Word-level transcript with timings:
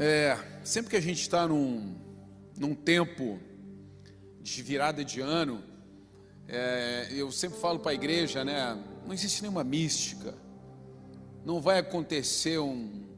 É, 0.00 0.38
sempre 0.62 0.90
que 0.90 0.96
a 0.96 1.00
gente 1.00 1.20
está 1.20 1.48
num, 1.48 1.92
num 2.56 2.72
tempo 2.72 3.40
de 4.40 4.62
virada 4.62 5.04
de 5.04 5.20
ano, 5.20 5.60
é, 6.46 7.08
eu 7.10 7.32
sempre 7.32 7.58
falo 7.58 7.80
para 7.80 7.90
a 7.90 7.94
igreja, 7.94 8.44
né? 8.44 8.80
Não 9.04 9.12
existe 9.12 9.42
nenhuma 9.42 9.64
mística, 9.64 10.36
não 11.44 11.60
vai 11.60 11.80
acontecer 11.80 12.60
um, 12.60 13.08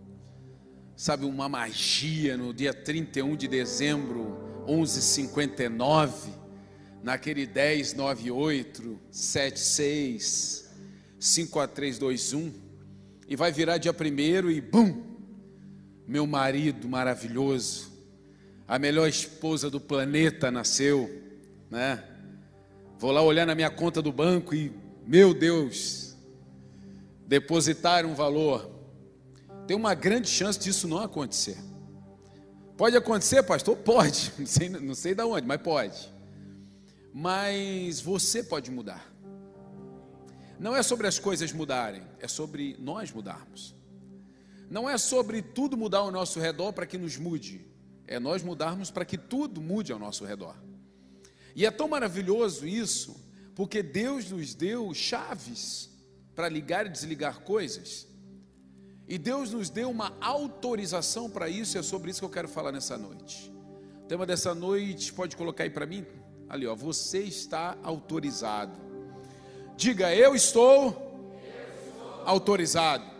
sabe, 0.97 1.27
uma 1.27 1.51
magia 1.51 2.39
no 2.39 2.55
dia 2.55 2.73
31 2.73 3.37
de 3.37 3.47
dezembro, 3.47 4.65
11:59, 4.67 6.31
naquele 7.03 7.47
10 7.47 7.93
98 7.93 8.99
76 9.11 10.71
54321 11.19 12.55
e 13.29 13.37
vai 13.37 13.53
virar 13.53 13.77
dia 13.77 13.93
primeiro 13.93 14.51
e 14.51 14.63
bum, 14.63 15.10
meu 16.11 16.27
marido 16.27 16.89
maravilhoso, 16.89 17.89
a 18.67 18.81
melhor 18.81 19.09
esposa 19.09 19.71
do 19.71 19.81
planeta 19.81 20.51
nasceu, 20.51 21.09
né? 21.71 22.03
Vou 22.99 23.13
lá 23.13 23.23
olhar 23.23 23.47
na 23.47 23.55
minha 23.55 23.71
conta 23.71 24.03
do 24.03 24.11
banco 24.11 24.53
e, 24.53 24.73
meu 25.07 25.33
Deus, 25.33 26.17
depositar 27.29 28.05
um 28.05 28.13
valor. 28.13 28.69
Tem 29.69 29.77
uma 29.77 29.95
grande 29.95 30.29
chance 30.29 30.59
disso 30.59 30.89
não 30.89 30.99
acontecer. 30.99 31.59
Pode 32.77 32.97
acontecer, 32.97 33.45
pastor? 33.45 33.77
Pode. 33.77 34.33
Não 34.37 34.47
sei, 34.47 34.69
não 34.69 34.95
sei 34.97 35.15
de 35.15 35.23
onde, 35.23 35.47
mas 35.47 35.63
pode. 35.63 36.13
Mas 37.15 38.01
você 38.01 38.43
pode 38.43 38.69
mudar. 38.69 39.15
Não 40.59 40.75
é 40.75 40.83
sobre 40.83 41.07
as 41.07 41.21
coisas 41.21 41.53
mudarem, 41.53 42.03
é 42.19 42.27
sobre 42.27 42.75
nós 42.81 43.13
mudarmos. 43.13 43.79
Não 44.71 44.89
é 44.89 44.97
sobre 44.97 45.43
tudo 45.43 45.77
mudar 45.77 45.99
ao 45.99 46.13
nosso 46.13 46.39
redor 46.39 46.73
para 46.73 46.87
que 46.87 46.97
nos 46.97 47.17
mude, 47.17 47.67
é 48.07 48.21
nós 48.21 48.41
mudarmos 48.41 48.89
para 48.89 49.05
que 49.05 49.19
tudo 49.19 49.61
mude 49.61 49.93
ao 49.93 49.99
nosso 49.99 50.25
redor. 50.25 50.57
E 51.57 51.67
é 51.67 51.71
tão 51.73 51.89
maravilhoso 51.89 52.65
isso, 52.65 53.21
porque 53.57 53.83
Deus 53.83 54.31
nos 54.31 54.55
deu 54.55 54.95
chaves 54.95 55.91
para 56.37 56.49
ligar 56.49 56.87
e 56.87 56.89
desligar 56.89 57.41
coisas. 57.41 58.07
E 59.09 59.19
Deus 59.19 59.51
nos 59.51 59.69
deu 59.69 59.91
uma 59.91 60.17
autorização 60.21 61.29
para 61.29 61.49
isso, 61.49 61.77
e 61.77 61.81
é 61.81 61.83
sobre 61.83 62.13
isso 62.13 62.21
que 62.21 62.25
eu 62.25 62.31
quero 62.31 62.47
falar 62.47 62.71
nessa 62.71 62.97
noite. 62.97 63.53
O 64.05 64.07
tema 64.07 64.25
dessa 64.25 64.55
noite, 64.55 65.13
pode 65.13 65.37
colocar 65.37 65.65
aí 65.65 65.71
para 65.71 65.85
mim? 65.85 66.07
Ali, 66.49 66.69
ó, 66.69 66.77
você 66.77 67.19
está 67.19 67.77
autorizado. 67.83 68.73
Diga, 69.77 70.15
eu 70.15 70.35
estou, 70.37 70.85
eu 70.85 70.93
estou. 70.93 72.23
autorizado. 72.25 73.20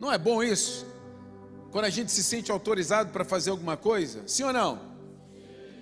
Não 0.00 0.10
é 0.10 0.16
bom 0.16 0.42
isso? 0.42 0.86
Quando 1.70 1.84
a 1.84 1.90
gente 1.90 2.10
se 2.10 2.24
sente 2.24 2.50
autorizado 2.50 3.12
para 3.12 3.22
fazer 3.22 3.50
alguma 3.50 3.76
coisa? 3.76 4.26
Sim 4.26 4.44
ou 4.44 4.52
não? 4.52 4.80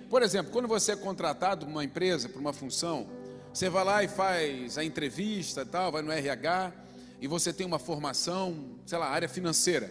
Por 0.09 0.21
exemplo, 0.21 0.51
quando 0.51 0.67
você 0.67 0.91
é 0.91 0.95
contratado 0.97 1.65
por 1.65 1.71
uma 1.71 1.85
empresa, 1.85 2.27
por 2.27 2.39
uma 2.39 2.51
função, 2.51 3.09
você 3.53 3.69
vai 3.69 3.85
lá 3.85 4.03
e 4.03 4.09
faz 4.09 4.77
a 4.77 4.83
entrevista 4.83 5.61
e 5.61 5.65
tal, 5.65 5.93
vai 5.93 6.01
no 6.01 6.11
RH, 6.11 6.73
e 7.21 7.27
você 7.27 7.53
tem 7.53 7.65
uma 7.65 7.79
formação, 7.79 8.75
sei 8.85 8.97
lá, 8.97 9.07
área 9.07 9.29
financeira. 9.29 9.89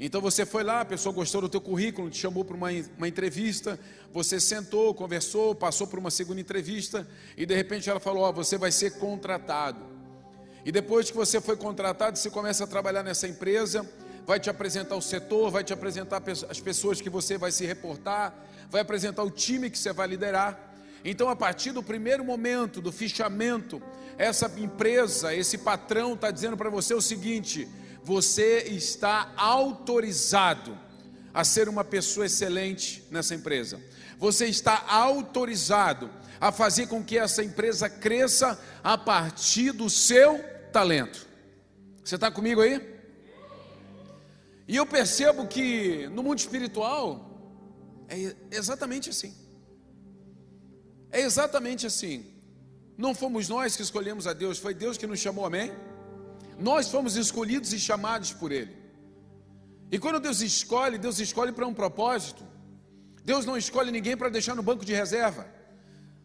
Então 0.00 0.20
você 0.20 0.44
foi 0.44 0.64
lá, 0.64 0.80
a 0.80 0.84
pessoa 0.84 1.14
gostou 1.14 1.40
do 1.40 1.48
teu 1.48 1.60
currículo, 1.60 2.10
te 2.10 2.18
chamou 2.18 2.44
para 2.44 2.56
uma, 2.56 2.70
uma 2.98 3.06
entrevista, 3.06 3.78
você 4.12 4.40
sentou, 4.40 4.92
conversou, 4.92 5.54
passou 5.54 5.86
por 5.86 6.00
uma 6.00 6.10
segunda 6.10 6.40
entrevista, 6.40 7.06
e 7.36 7.46
de 7.46 7.54
repente 7.54 7.88
ela 7.88 8.00
falou: 8.00 8.24
Ó, 8.24 8.30
oh, 8.30 8.32
você 8.32 8.58
vai 8.58 8.72
ser 8.72 8.98
contratado. 8.98 9.93
E 10.64 10.72
depois 10.72 11.10
que 11.10 11.16
você 11.16 11.40
foi 11.40 11.56
contratado, 11.56 12.18
você 12.18 12.30
começa 12.30 12.64
a 12.64 12.66
trabalhar 12.66 13.02
nessa 13.02 13.28
empresa, 13.28 13.86
vai 14.26 14.40
te 14.40 14.48
apresentar 14.48 14.96
o 14.96 15.02
setor, 15.02 15.50
vai 15.50 15.62
te 15.62 15.72
apresentar 15.72 16.22
as 16.48 16.60
pessoas 16.60 17.00
que 17.00 17.10
você 17.10 17.36
vai 17.36 17.52
se 17.52 17.66
reportar, 17.66 18.34
vai 18.70 18.80
apresentar 18.80 19.22
o 19.22 19.30
time 19.30 19.68
que 19.68 19.78
você 19.78 19.92
vai 19.92 20.06
liderar. 20.08 20.58
Então, 21.04 21.28
a 21.28 21.36
partir 21.36 21.72
do 21.72 21.82
primeiro 21.82 22.24
momento 22.24 22.80
do 22.80 22.90
fichamento, 22.90 23.82
essa 24.16 24.50
empresa, 24.56 25.34
esse 25.34 25.58
patrão 25.58 26.14
está 26.14 26.30
dizendo 26.30 26.56
para 26.56 26.70
você 26.70 26.94
o 26.94 27.02
seguinte: 27.02 27.68
você 28.02 28.60
está 28.60 29.32
autorizado 29.36 30.78
a 31.34 31.44
ser 31.44 31.68
uma 31.68 31.84
pessoa 31.84 32.24
excelente 32.24 33.04
nessa 33.10 33.34
empresa. 33.34 33.78
Você 34.18 34.46
está 34.46 34.82
autorizado 34.88 36.08
a 36.40 36.50
fazer 36.50 36.86
com 36.86 37.04
que 37.04 37.18
essa 37.18 37.42
empresa 37.42 37.90
cresça 37.90 38.58
a 38.82 38.96
partir 38.96 39.72
do 39.72 39.90
seu 39.90 40.53
talento. 40.74 41.24
Você 42.04 42.16
está 42.16 42.32
comigo 42.32 42.60
aí? 42.60 42.76
E 44.66 44.74
eu 44.74 44.84
percebo 44.84 45.46
que 45.46 46.08
no 46.08 46.20
mundo 46.24 46.40
espiritual 46.40 47.06
é 48.08 48.34
exatamente 48.50 49.08
assim. 49.08 49.32
É 51.12 51.20
exatamente 51.20 51.86
assim. 51.86 52.16
Não 52.98 53.14
fomos 53.14 53.48
nós 53.48 53.76
que 53.76 53.82
escolhemos 53.82 54.26
a 54.26 54.32
Deus, 54.32 54.58
foi 54.58 54.74
Deus 54.74 54.98
que 54.98 55.06
nos 55.06 55.20
chamou, 55.20 55.46
amém? 55.46 55.70
Nós 56.58 56.88
fomos 56.88 57.14
escolhidos 57.14 57.72
e 57.72 57.78
chamados 57.78 58.32
por 58.32 58.50
Ele. 58.50 58.74
E 59.92 59.98
quando 59.98 60.18
Deus 60.18 60.40
escolhe, 60.40 60.98
Deus 60.98 61.20
escolhe 61.20 61.52
para 61.52 61.66
um 61.68 61.74
propósito. 61.74 62.42
Deus 63.24 63.46
não 63.46 63.56
escolhe 63.56 63.92
ninguém 63.92 64.16
para 64.16 64.28
deixar 64.28 64.56
no 64.56 64.62
banco 64.62 64.84
de 64.84 64.92
reserva. 64.92 65.46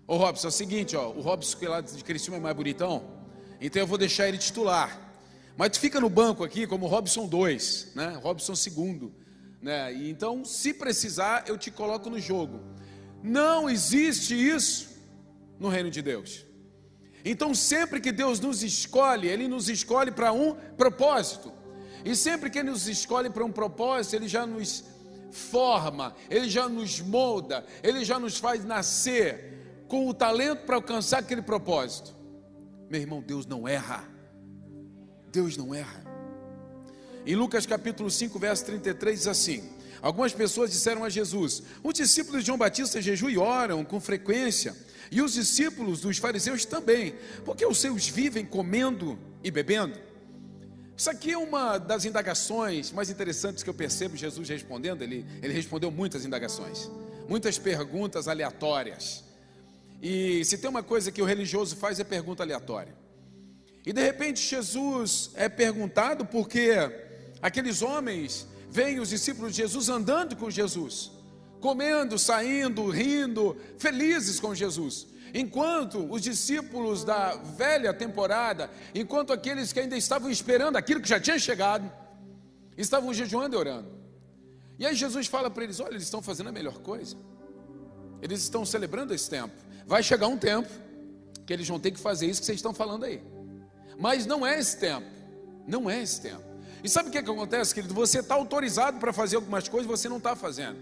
Ô 0.07 0.17
Robson, 0.17 0.47
é 0.47 0.49
o 0.49 0.51
seguinte, 0.51 0.95
ó, 0.95 1.09
o 1.09 1.21
Robson 1.21 1.55
que 1.59 1.65
é 1.67 1.69
lá 1.69 1.81
de 1.81 2.03
Criciúma 2.03 2.37
é 2.39 2.41
mais 2.41 2.55
bonitão. 2.55 3.18
Então 3.61 3.81
eu 3.81 3.87
vou 3.87 3.97
deixar 3.97 4.27
ele 4.27 4.37
titular. 4.37 5.09
Mas 5.57 5.71
tu 5.71 5.79
fica 5.79 5.99
no 5.99 6.09
banco 6.09 6.43
aqui 6.43 6.65
como 6.65 6.87
Robson 6.87 7.27
2, 7.27 7.91
né? 7.93 8.17
Robson 8.23 8.53
2, 8.53 9.11
né? 9.61 9.93
E 9.93 10.09
então, 10.09 10.45
se 10.45 10.73
precisar, 10.73 11.43
eu 11.47 11.57
te 11.57 11.69
coloco 11.69 12.09
no 12.09 12.19
jogo. 12.19 12.61
Não 13.21 13.69
existe 13.69 14.33
isso 14.33 14.89
no 15.59 15.67
reino 15.67 15.91
de 15.91 16.01
Deus. 16.01 16.45
Então, 17.25 17.53
sempre 17.53 17.99
que 17.99 18.11
Deus 18.11 18.39
nos 18.39 18.63
escolhe, 18.63 19.27
Ele 19.27 19.47
nos 19.47 19.67
escolhe 19.67 20.11
para 20.11 20.31
um 20.31 20.55
propósito. 20.77 21.51
E 22.05 22.15
sempre 22.15 22.49
que 22.49 22.59
Ele 22.59 22.69
nos 22.69 22.87
escolhe 22.87 23.29
para 23.29 23.43
um 23.43 23.51
propósito, 23.51 24.15
Ele 24.15 24.27
já 24.29 24.47
nos 24.47 24.85
forma, 25.29 26.15
Ele 26.29 26.49
já 26.49 26.69
nos 26.69 27.01
molda, 27.01 27.65
Ele 27.83 28.05
já 28.05 28.17
nos 28.17 28.37
faz 28.37 28.63
nascer 28.63 29.83
com 29.89 30.07
o 30.07 30.13
talento 30.13 30.65
para 30.65 30.75
alcançar 30.75 31.19
aquele 31.19 31.41
propósito. 31.41 32.15
Meu 32.89 32.99
irmão, 32.99 33.21
Deus 33.21 33.45
não 33.45 33.67
erra. 33.67 34.03
Deus 35.31 35.55
não 35.55 35.75
erra. 35.75 36.03
Em 37.25 37.35
Lucas 37.35 37.65
capítulo 37.65 38.09
5, 38.09 38.39
verso 38.39 38.65
33 38.65 39.19
diz 39.19 39.27
assim: 39.27 39.69
Algumas 40.01 40.33
pessoas 40.33 40.71
disseram 40.71 41.03
a 41.03 41.09
Jesus: 41.09 41.61
Os 41.83 41.93
discípulos 41.93 42.41
de 42.41 42.47
João 42.47 42.57
Batista 42.57 42.99
jejuam 43.01 43.29
e 43.29 43.37
oram 43.37 43.85
com 43.85 43.99
frequência, 43.99 44.75
e 45.11 45.21
os 45.21 45.33
discípulos 45.33 46.01
dos 46.01 46.17
fariseus 46.17 46.65
também, 46.65 47.15
porque 47.45 47.65
os 47.65 47.77
seus 47.77 48.07
vivem 48.07 48.45
comendo 48.45 49.19
e 49.43 49.51
bebendo. 49.51 49.99
Isso 50.97 51.09
aqui 51.09 51.31
é 51.31 51.37
uma 51.37 51.77
das 51.77 52.03
indagações 52.05 52.91
mais 52.91 53.09
interessantes 53.09 53.63
que 53.63 53.69
eu 53.69 53.73
percebo 53.73 54.17
Jesus 54.17 54.49
respondendo. 54.49 55.01
Ele, 55.01 55.25
ele 55.41 55.53
respondeu 55.53 55.91
muitas 55.91 56.25
indagações, 56.25 56.89
muitas 57.27 57.57
perguntas 57.57 58.27
aleatórias. 58.27 59.28
E 60.01 60.43
se 60.45 60.57
tem 60.57 60.69
uma 60.69 60.83
coisa 60.83 61.11
que 61.11 61.21
o 61.21 61.25
religioso 61.25 61.75
faz 61.75 61.99
é 61.99 62.03
pergunta 62.03 62.43
aleatória. 62.43 62.95
E 63.85 63.93
de 63.93 64.01
repente 64.01 64.41
Jesus 64.41 65.31
é 65.35 65.49
perguntado 65.49 66.25
porque 66.25 66.71
aqueles 67.41 67.81
homens 67.81 68.47
veem 68.69 68.99
os 68.99 69.09
discípulos 69.09 69.51
de 69.53 69.61
Jesus 69.63 69.89
andando 69.89 70.35
com 70.35 70.49
Jesus, 70.49 71.11
comendo, 71.59 72.17
saindo, 72.17 72.89
rindo, 72.89 73.57
felizes 73.77 74.39
com 74.39 74.53
Jesus. 74.53 75.07
Enquanto 75.33 76.11
os 76.11 76.21
discípulos 76.21 77.03
da 77.03 77.35
velha 77.35 77.93
temporada, 77.93 78.69
enquanto 78.95 79.31
aqueles 79.31 79.71
que 79.71 79.79
ainda 79.79 79.97
estavam 79.97 80.29
esperando 80.29 80.75
aquilo 80.75 81.01
que 81.01 81.09
já 81.09 81.19
tinha 81.19 81.37
chegado, 81.37 81.91
estavam 82.77 83.13
jejuando 83.13 83.55
e 83.55 83.59
orando. 83.59 83.99
E 84.77 84.85
aí 84.85 84.95
Jesus 84.95 85.27
fala 85.27 85.49
para 85.49 85.63
eles: 85.63 85.79
olha, 85.79 85.91
eles 85.91 86.03
estão 86.03 86.21
fazendo 86.21 86.49
a 86.49 86.51
melhor 86.51 86.79
coisa, 86.79 87.15
eles 88.21 88.41
estão 88.41 88.65
celebrando 88.65 89.13
esse 89.13 89.29
tempo. 89.29 89.53
Vai 89.89 90.03
chegar 90.03 90.27
um 90.27 90.37
tempo 90.37 90.69
que 91.47 91.51
eles 91.51 91.67
vão 91.67 91.79
ter 91.79 91.89
que 91.89 91.99
fazer 91.99 92.27
isso 92.27 92.39
que 92.39 92.45
vocês 92.45 92.59
estão 92.59 92.75
falando 92.75 93.05
aí. 93.05 93.23
Mas 93.97 94.23
não 94.23 94.45
é 94.45 94.59
esse 94.59 94.77
tempo. 94.77 95.07
Não 95.65 95.89
é 95.89 95.99
esse 95.99 96.21
tempo. 96.21 96.43
E 96.83 96.87
sabe 96.87 97.09
o 97.09 97.11
que, 97.11 97.17
é 97.17 97.23
que 97.23 97.29
acontece, 97.31 97.73
querido? 97.73 97.91
Você 97.95 98.19
está 98.19 98.35
autorizado 98.35 98.99
para 98.99 99.11
fazer 99.11 99.37
algumas 99.37 99.67
coisas 99.67 99.89
você 99.89 100.07
não 100.07 100.17
está 100.17 100.35
fazendo. 100.35 100.77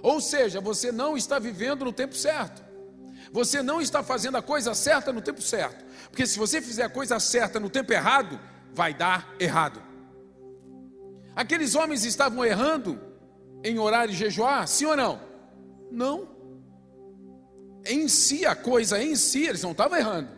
Ou 0.00 0.20
seja, 0.20 0.60
você 0.60 0.92
não 0.92 1.16
está 1.16 1.40
vivendo 1.40 1.84
no 1.84 1.92
tempo 1.92 2.14
certo. 2.14 2.62
Você 3.32 3.60
não 3.60 3.80
está 3.80 4.04
fazendo 4.04 4.36
a 4.36 4.42
coisa 4.42 4.72
certa 4.72 5.12
no 5.12 5.20
tempo 5.20 5.42
certo. 5.42 5.84
Porque 6.08 6.24
se 6.24 6.38
você 6.38 6.62
fizer 6.62 6.84
a 6.84 6.88
coisa 6.88 7.18
certa 7.18 7.58
no 7.58 7.68
tempo 7.68 7.92
errado, 7.92 8.38
vai 8.72 8.94
dar 8.94 9.34
errado. 9.40 9.82
Aqueles 11.34 11.74
homens 11.74 12.04
estavam 12.04 12.44
errando 12.44 13.00
em 13.64 13.80
orar 13.80 14.08
e 14.08 14.12
jejuar, 14.12 14.68
sim 14.68 14.86
ou 14.86 14.96
não? 14.96 15.20
Não 15.90 16.33
em 17.86 18.08
si, 18.08 18.46
a 18.46 18.54
coisa 18.54 19.02
em 19.02 19.14
si, 19.16 19.44
eles 19.44 19.62
não 19.62 19.72
estavam 19.72 19.98
errando, 19.98 20.30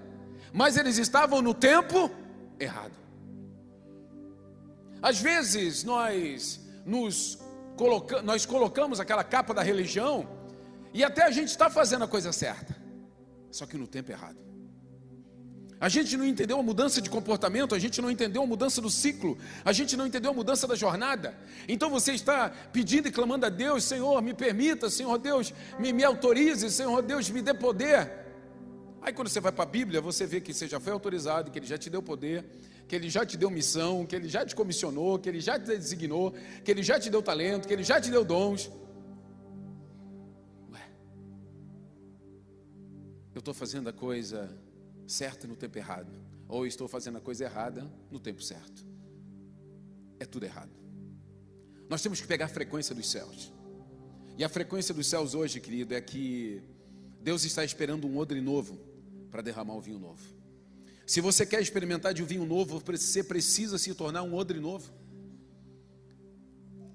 mas 0.52 0.76
eles 0.76 0.98
estavam 0.98 1.40
no 1.40 1.54
tempo 1.54 2.10
errado. 2.58 2.94
Às 5.02 5.20
vezes 5.20 5.84
nós 5.84 6.60
nos 6.84 7.38
coloca, 7.76 8.22
nós 8.22 8.44
colocamos 8.44 8.98
aquela 8.98 9.22
capa 9.22 9.54
da 9.54 9.62
religião 9.62 10.28
e 10.92 11.04
até 11.04 11.22
a 11.22 11.30
gente 11.30 11.48
está 11.48 11.68
fazendo 11.68 12.04
a 12.04 12.08
coisa 12.08 12.32
certa, 12.32 12.74
só 13.50 13.66
que 13.66 13.76
no 13.76 13.86
tempo 13.86 14.10
errado. 14.10 14.38
A 15.78 15.90
gente 15.90 16.16
não 16.16 16.24
entendeu 16.24 16.58
a 16.58 16.62
mudança 16.62 17.02
de 17.02 17.10
comportamento, 17.10 17.74
a 17.74 17.78
gente 17.78 18.00
não 18.00 18.10
entendeu 18.10 18.42
a 18.42 18.46
mudança 18.46 18.80
do 18.80 18.88
ciclo, 18.88 19.36
a 19.62 19.72
gente 19.72 19.94
não 19.94 20.06
entendeu 20.06 20.30
a 20.30 20.34
mudança 20.34 20.66
da 20.66 20.74
jornada. 20.74 21.36
Então 21.68 21.90
você 21.90 22.12
está 22.12 22.48
pedindo 22.48 23.08
e 23.08 23.12
clamando 23.12 23.44
a 23.44 23.50
Deus: 23.50 23.84
Senhor, 23.84 24.22
me 24.22 24.32
permita, 24.32 24.88
Senhor 24.88 25.18
Deus, 25.18 25.52
me, 25.78 25.92
me 25.92 26.02
autorize, 26.02 26.70
Senhor 26.70 27.02
Deus, 27.02 27.28
me 27.28 27.42
dê 27.42 27.52
poder. 27.52 28.10
Aí 29.02 29.12
quando 29.12 29.28
você 29.28 29.38
vai 29.38 29.52
para 29.52 29.64
a 29.64 29.66
Bíblia, 29.66 30.00
você 30.00 30.26
vê 30.26 30.40
que 30.40 30.54
você 30.54 30.66
já 30.66 30.80
foi 30.80 30.94
autorizado, 30.94 31.50
que 31.50 31.58
Ele 31.58 31.66
já 31.66 31.76
te 31.76 31.90
deu 31.90 32.02
poder, 32.02 32.44
que 32.88 32.96
Ele 32.96 33.10
já 33.10 33.26
te 33.26 33.36
deu 33.36 33.50
missão, 33.50 34.06
que 34.06 34.16
Ele 34.16 34.28
já 34.28 34.46
te 34.46 34.56
comissionou, 34.56 35.18
que 35.18 35.28
Ele 35.28 35.40
já 35.40 35.58
te 35.58 35.66
designou, 35.66 36.32
que 36.64 36.70
Ele 36.70 36.82
já 36.82 36.98
te 36.98 37.10
deu 37.10 37.22
talento, 37.22 37.68
que 37.68 37.74
Ele 37.74 37.84
já 37.84 38.00
te 38.00 38.10
deu 38.10 38.24
dons. 38.24 38.70
Ué, 40.72 40.80
eu 43.34 43.40
estou 43.40 43.52
fazendo 43.52 43.90
a 43.90 43.92
coisa 43.92 44.50
certa 45.06 45.46
no 45.46 45.56
tempo 45.56 45.78
errado, 45.78 46.12
ou 46.48 46.66
estou 46.66 46.88
fazendo 46.88 47.18
a 47.18 47.20
coisa 47.20 47.44
errada 47.44 47.90
no 48.10 48.18
tempo 48.18 48.42
certo. 48.42 48.84
É 50.18 50.24
tudo 50.24 50.44
errado. 50.44 50.70
Nós 51.88 52.02
temos 52.02 52.20
que 52.20 52.26
pegar 52.26 52.46
a 52.46 52.48
frequência 52.48 52.94
dos 52.94 53.08
céus. 53.08 53.52
E 54.36 54.44
a 54.44 54.48
frequência 54.48 54.92
dos 54.92 55.06
céus 55.06 55.34
hoje, 55.34 55.60
querido, 55.60 55.94
é 55.94 56.00
que 56.00 56.62
Deus 57.20 57.44
está 57.44 57.64
esperando 57.64 58.06
um 58.06 58.18
odre 58.18 58.40
novo 58.40 58.78
para 59.30 59.42
derramar 59.42 59.74
o 59.74 59.80
vinho 59.80 59.98
novo. 59.98 60.22
Se 61.06 61.20
você 61.20 61.46
quer 61.46 61.60
experimentar 61.60 62.12
de 62.12 62.22
um 62.22 62.26
vinho 62.26 62.44
novo, 62.44 62.82
você 62.84 63.22
precisa 63.22 63.78
se 63.78 63.94
tornar 63.94 64.22
um 64.22 64.34
odre 64.34 64.58
novo. 64.58 64.92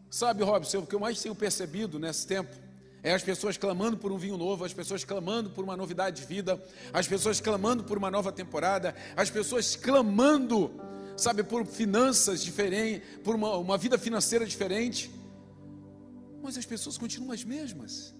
Sabe, 0.09 0.43
Robson, 0.43 0.79
o 0.79 0.87
que 0.87 0.93
eu 0.93 0.99
mais 0.99 1.21
tenho 1.21 1.33
percebido 1.33 1.97
nesse 1.97 2.27
tempo 2.27 2.53
é 3.03 3.13
as 3.13 3.23
pessoas 3.23 3.57
clamando 3.57 3.97
por 3.97 4.11
um 4.11 4.17
vinho 4.17 4.37
novo, 4.37 4.63
as 4.63 4.73
pessoas 4.73 5.03
clamando 5.03 5.49
por 5.49 5.63
uma 5.63 5.75
novidade 5.75 6.21
de 6.21 6.27
vida, 6.27 6.61
as 6.93 7.07
pessoas 7.07 7.39
clamando 7.39 7.83
por 7.83 7.97
uma 7.97 8.11
nova 8.11 8.31
temporada, 8.31 8.95
as 9.15 9.29
pessoas 9.29 9.75
clamando, 9.75 10.71
sabe, 11.17 11.43
por 11.43 11.65
finanças 11.65 12.43
diferentes, 12.43 13.01
por 13.23 13.35
uma, 13.35 13.57
uma 13.57 13.77
vida 13.77 13.97
financeira 13.97 14.45
diferente. 14.45 15.09
Mas 16.43 16.57
as 16.57 16.65
pessoas 16.65 16.97
continuam 16.97 17.31
as 17.31 17.43
mesmas. 17.43 18.13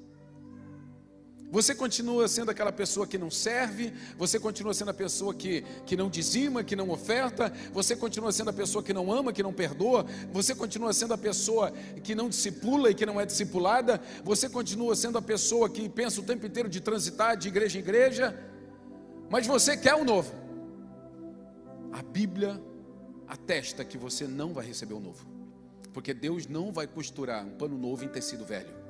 Você 1.51 1.75
continua 1.75 2.30
sendo 2.30 2.50
aquela 2.50 2.71
pessoa 2.71 3.06
que 3.06 3.18
não 3.18 3.30
serve, 3.30 3.92
você 4.18 4.39
continua 4.39 4.74
sendo 4.74 4.92
a 4.92 4.94
pessoa 4.94 5.33
que, 5.33 5.65
que 5.86 5.98
não 5.98 6.09
dizima, 6.09 6.63
que 6.63 6.77
não 6.77 6.89
oferta, 6.89 7.51
você 7.74 7.94
continua 7.94 8.31
sendo 8.31 8.51
a 8.51 8.53
pessoa 8.53 8.81
que 8.81 8.94
não 8.94 9.12
ama, 9.12 9.33
que 9.33 9.44
não 9.44 9.51
perdoa, 9.51 10.06
você 10.31 10.56
continua 10.56 10.94
sendo 10.94 11.13
a 11.13 11.18
pessoa 11.18 11.71
que 12.01 12.15
não 12.15 12.30
discipula 12.30 12.89
e 12.89 12.95
que 12.95 13.06
não 13.06 13.19
é 13.19 13.25
discipulada, 13.25 14.00
você 14.24 14.48
continua 14.48 14.95
sendo 14.95 15.18
a 15.18 15.21
pessoa 15.21 15.69
que 15.69 15.89
pensa 15.89 16.21
o 16.21 16.24
tempo 16.24 16.45
inteiro 16.45 16.69
de 16.69 16.80
transitar 16.80 17.36
de 17.36 17.50
igreja 17.50 17.77
em 17.77 17.81
igreja, 17.81 18.39
mas 19.30 19.45
você 19.45 19.75
quer 19.75 19.95
o 19.95 20.00
um 20.00 20.06
novo. 20.06 20.33
A 21.92 22.01
Bíblia 22.01 22.63
atesta 23.27 23.83
que 23.83 23.98
você 23.98 24.25
não 24.25 24.53
vai 24.53 24.65
receber 24.65 24.94
o 24.94 25.00
um 25.00 25.01
novo, 25.01 25.27
porque 25.92 26.13
Deus 26.13 26.48
não 26.48 26.71
vai 26.71 26.88
costurar 26.88 27.45
um 27.45 27.51
pano 27.57 27.77
novo 27.77 28.06
em 28.06 28.07
tecido 28.07 28.45
velho. 28.45 28.81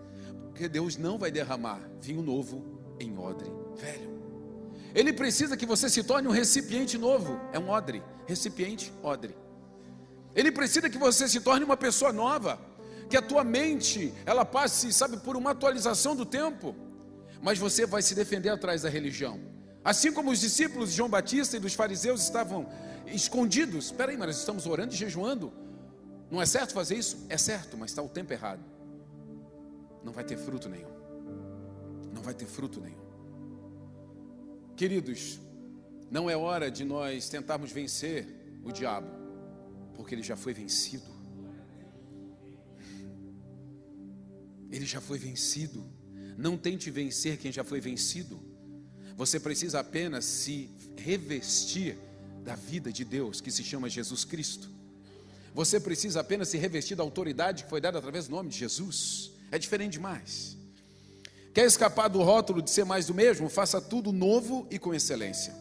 Porque 0.51 0.67
Deus 0.67 0.97
não 0.97 1.17
vai 1.17 1.31
derramar 1.31 1.79
vinho 1.99 2.21
novo 2.21 2.63
em 2.99 3.17
odre 3.17 3.61
velho. 3.75 4.11
Ele 4.93 5.13
precisa 5.13 5.55
que 5.55 5.65
você 5.65 5.89
se 5.89 6.03
torne 6.03 6.27
um 6.27 6.31
recipiente 6.31 6.97
novo. 6.97 7.39
É 7.53 7.59
um 7.59 7.69
odre, 7.69 8.03
recipiente, 8.27 8.93
odre. 9.01 9.35
Ele 10.35 10.51
precisa 10.51 10.89
que 10.89 10.97
você 10.97 11.27
se 11.27 11.39
torne 11.39 11.63
uma 11.63 11.77
pessoa 11.77 12.11
nova, 12.11 12.59
que 13.09 13.17
a 13.17 13.21
tua 13.21 13.43
mente 13.43 14.13
ela 14.25 14.45
passe, 14.45 14.91
sabe, 14.91 15.17
por 15.17 15.35
uma 15.35 15.51
atualização 15.51 16.15
do 16.15 16.25
tempo. 16.25 16.75
Mas 17.41 17.57
você 17.57 17.85
vai 17.85 18.01
se 18.01 18.13
defender 18.13 18.49
atrás 18.49 18.81
da 18.81 18.89
religião. 18.89 19.39
Assim 19.83 20.11
como 20.11 20.29
os 20.29 20.39
discípulos 20.39 20.91
de 20.91 20.97
João 20.97 21.09
Batista 21.09 21.57
e 21.57 21.59
dos 21.59 21.73
fariseus 21.73 22.21
estavam 22.21 22.69
escondidos. 23.07 23.85
Espera 23.85 24.11
aí, 24.11 24.17
mas 24.17 24.27
nós 24.27 24.37
estamos 24.37 24.67
orando 24.67 24.93
e 24.93 24.97
jejuando. 24.97 25.51
Não 26.29 26.41
é 26.41 26.45
certo 26.45 26.73
fazer 26.73 26.95
isso? 26.95 27.25
É 27.29 27.37
certo, 27.37 27.77
mas 27.77 27.91
está 27.91 28.01
o 28.01 28.09
tempo 28.09 28.31
errado 28.31 28.70
não 30.03 30.11
vai 30.11 30.23
ter 30.23 30.37
fruto 30.37 30.67
nenhum. 30.69 30.89
Não 32.13 32.21
vai 32.21 32.33
ter 32.33 32.45
fruto 32.45 32.79
nenhum. 32.79 33.01
Queridos, 34.75 35.39
não 36.09 36.29
é 36.29 36.35
hora 36.35 36.69
de 36.69 36.83
nós 36.83 37.29
tentarmos 37.29 37.71
vencer 37.71 38.27
o 38.63 38.71
diabo, 38.71 39.07
porque 39.95 40.15
ele 40.15 40.23
já 40.23 40.35
foi 40.35 40.53
vencido. 40.53 41.11
Ele 44.71 44.85
já 44.85 45.01
foi 45.01 45.17
vencido. 45.17 45.83
Não 46.37 46.57
tente 46.57 46.89
vencer 46.89 47.37
quem 47.37 47.51
já 47.51 47.63
foi 47.63 47.79
vencido. 47.79 48.39
Você 49.15 49.39
precisa 49.39 49.79
apenas 49.79 50.25
se 50.25 50.69
revestir 50.97 51.97
da 52.43 52.55
vida 52.55 52.91
de 52.91 53.05
Deus, 53.05 53.39
que 53.39 53.51
se 53.51 53.63
chama 53.63 53.89
Jesus 53.89 54.25
Cristo. 54.25 54.69
Você 55.53 55.79
precisa 55.79 56.21
apenas 56.21 56.47
se 56.49 56.57
revestir 56.57 56.95
da 56.95 57.03
autoridade 57.03 57.65
que 57.65 57.69
foi 57.69 57.81
dada 57.81 57.99
através 57.99 58.27
do 58.27 58.31
nome 58.31 58.49
de 58.49 58.57
Jesus. 58.57 59.30
É 59.51 59.59
diferente 59.59 59.93
demais. 59.93 60.57
Quer 61.53 61.65
escapar 61.65 62.07
do 62.07 62.23
rótulo 62.23 62.61
de 62.61 62.69
ser 62.69 62.85
mais 62.85 63.07
do 63.07 63.13
mesmo? 63.13 63.49
Faça 63.49 63.81
tudo 63.81 64.13
novo 64.13 64.65
e 64.71 64.79
com 64.79 64.93
excelência. 64.93 65.53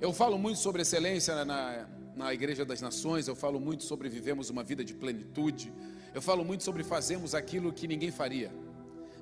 Eu 0.00 0.12
falo 0.12 0.38
muito 0.38 0.58
sobre 0.58 0.80
excelência 0.80 1.44
na, 1.44 1.86
na 2.16 2.32
Igreja 2.32 2.64
das 2.64 2.80
Nações, 2.80 3.28
eu 3.28 3.36
falo 3.36 3.60
muito 3.60 3.84
sobre 3.84 4.08
vivemos 4.08 4.50
uma 4.50 4.64
vida 4.64 4.84
de 4.84 4.94
plenitude, 4.94 5.72
eu 6.14 6.22
falo 6.22 6.44
muito 6.44 6.64
sobre 6.64 6.82
fazermos 6.82 7.34
aquilo 7.34 7.72
que 7.72 7.86
ninguém 7.86 8.10
faria, 8.10 8.50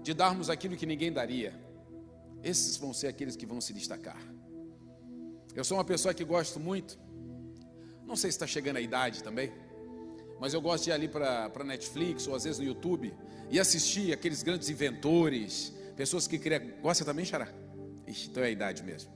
de 0.03 0.15
darmos 0.15 0.49
aquilo 0.49 0.77
que 0.77 0.87
ninguém 0.87 1.13
daria. 1.13 1.53
Esses 2.43 2.77
vão 2.77 2.95
ser 2.95 3.09
aqueles 3.09 3.37
que 3.37 3.45
vão 3.45 3.61
se 3.61 3.73
destacar. 3.73 4.23
Eu 5.55 5.65
sou 5.65 5.77
uma 5.77 5.85
pessoa 5.85 6.15
que 6.15 6.25
gosto 6.25 6.59
muito, 6.59 6.99
não 8.07 8.17
sei 8.17 8.31
se 8.31 8.37
está 8.37 8.47
chegando 8.47 8.77
a 8.77 8.81
idade 8.81 9.23
também, 9.23 9.53
mas 10.41 10.55
eu 10.55 10.61
gosto 10.61 10.85
de 10.85 10.91
ir 10.91 10.93
ali 10.95 11.07
para 11.07 11.63
Netflix 11.65 12.27
ou 12.27 12.35
às 12.35 12.45
vezes 12.45 12.59
no 12.59 12.65
YouTube 12.65 13.15
e 13.51 13.61
assistir 13.61 14.11
aqueles 14.11 14.43
grandes 14.43 14.71
inventores, 14.71 15.71
pessoas 15.95 16.27
que 16.27 16.39
criam. 16.39 16.63
Gosta 16.81 17.05
também, 17.05 17.27
Xará? 17.27 17.47
Ixi, 18.07 18.29
então 18.31 18.43
é 18.43 18.47
a 18.47 18.51
idade 18.51 18.83
mesmo. 18.83 19.13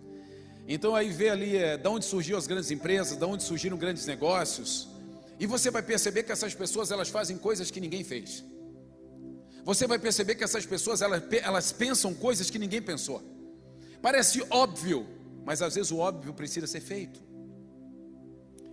Então 0.69 0.94
aí 0.94 1.11
vê 1.11 1.31
ali 1.31 1.56
é, 1.56 1.79
da 1.79 1.88
onde 1.88 2.05
surgiu 2.05 2.37
as 2.37 2.47
grandes 2.47 2.71
empresas, 2.71 3.17
da 3.17 3.26
onde 3.26 3.43
surgiram 3.43 3.79
grandes 3.79 4.05
negócios, 4.05 4.88
e 5.41 5.47
você 5.47 5.71
vai 5.71 5.82
perceber 5.82 6.25
que 6.25 6.32
essas 6.32 6.55
pessoas 6.55 6.91
elas 6.91 7.09
fazem 7.09 7.38
coisas 7.38 7.70
que 7.70 7.81
ninguém 7.81 8.05
fez. 8.05 8.44
Você 9.65 9.87
vai 9.87 9.98
perceber 9.98 10.34
que 10.34 10.44
essas 10.44 10.67
pessoas 10.67 11.01
elas, 11.01 11.22
elas 11.43 11.72
pensam 11.72 12.13
coisas 12.13 12.51
que 12.51 12.58
ninguém 12.58 12.82
pensou. 12.82 13.22
Parece 14.03 14.44
óbvio, 14.51 15.06
mas 15.43 15.63
às 15.63 15.75
vezes 15.75 15.91
o 15.91 15.98
óbvio 15.98 16.34
precisa 16.34 16.67
ser 16.67 16.81
feito. 16.81 17.20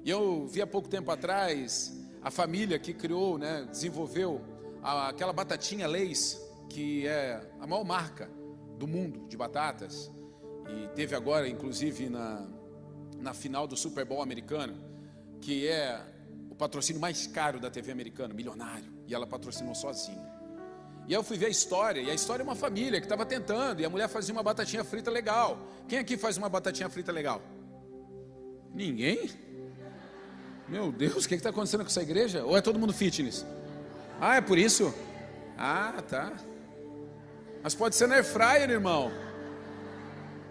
E 0.04 0.10
eu 0.10 0.48
vi 0.48 0.62
há 0.62 0.68
pouco 0.68 0.90
tempo 0.90 1.10
atrás 1.12 2.01
a 2.24 2.30
família 2.30 2.78
que 2.78 2.94
criou, 2.94 3.38
né, 3.38 3.68
desenvolveu 3.70 4.42
aquela 4.84 5.34
batatinha 5.34 5.88
Leis, 5.88 6.40
que 6.70 7.08
é 7.08 7.42
a 7.60 7.68
maior 7.68 7.84
marca 7.84 8.30
do 8.78 8.88
mundo 8.88 9.28
de 9.28 9.36
batatas, 9.36 10.12
e 10.70 10.88
teve 10.96 11.16
agora, 11.16 11.48
inclusive, 11.48 12.10
na, 12.10 12.48
na 13.18 13.34
final 13.34 13.68
do 13.68 13.76
Super 13.76 14.06
Bowl 14.06 14.22
americano, 14.22 14.76
que 15.42 15.68
é 15.68 16.02
o 16.50 16.56
patrocínio 16.56 17.02
mais 17.02 17.28
caro 17.28 17.60
da 17.60 17.70
TV 17.70 17.92
americana, 17.92 18.34
milionário, 18.34 18.92
e 19.08 19.14
ela 19.14 19.28
patrocinou 19.28 19.76
sozinha. 19.76 20.32
E 21.08 21.14
aí 21.14 21.20
eu 21.20 21.24
fui 21.24 21.38
ver 21.38 21.48
a 21.48 21.50
história, 21.50 22.02
e 22.02 22.10
a 22.10 22.14
história 22.14 22.44
é 22.44 22.46
uma 22.46 22.56
família 22.56 23.00
que 23.00 23.06
estava 23.06 23.26
tentando, 23.26 23.82
e 23.82 23.86
a 23.86 23.90
mulher 23.90 24.08
fazia 24.08 24.34
uma 24.34 24.44
batatinha 24.44 24.84
frita 24.84 25.10
legal. 25.10 25.58
Quem 25.88 25.98
aqui 25.98 26.16
faz 26.18 26.38
uma 26.38 26.48
batatinha 26.48 26.90
frita 26.90 27.12
legal? 27.12 27.42
Ninguém? 28.74 29.30
Meu 30.72 30.90
Deus, 30.90 31.26
o 31.26 31.28
que 31.28 31.36
está 31.36 31.50
acontecendo 31.50 31.82
com 31.82 31.88
essa 31.88 32.02
igreja? 32.02 32.46
Ou 32.46 32.58
é 32.58 32.62
todo 32.62 32.80
mundo 32.80 32.94
fitness? 32.94 33.46
Ah, 34.22 34.38
é 34.38 34.42
por 34.42 34.58
isso? 34.58 34.94
Ah, 35.58 36.02
tá. 36.10 36.32
Mas 37.62 37.76
pode 37.76 37.94
ser 37.94 38.08
na 38.08 38.16
air 38.16 38.24
fryer, 38.24 38.70
irmão. 38.70 39.12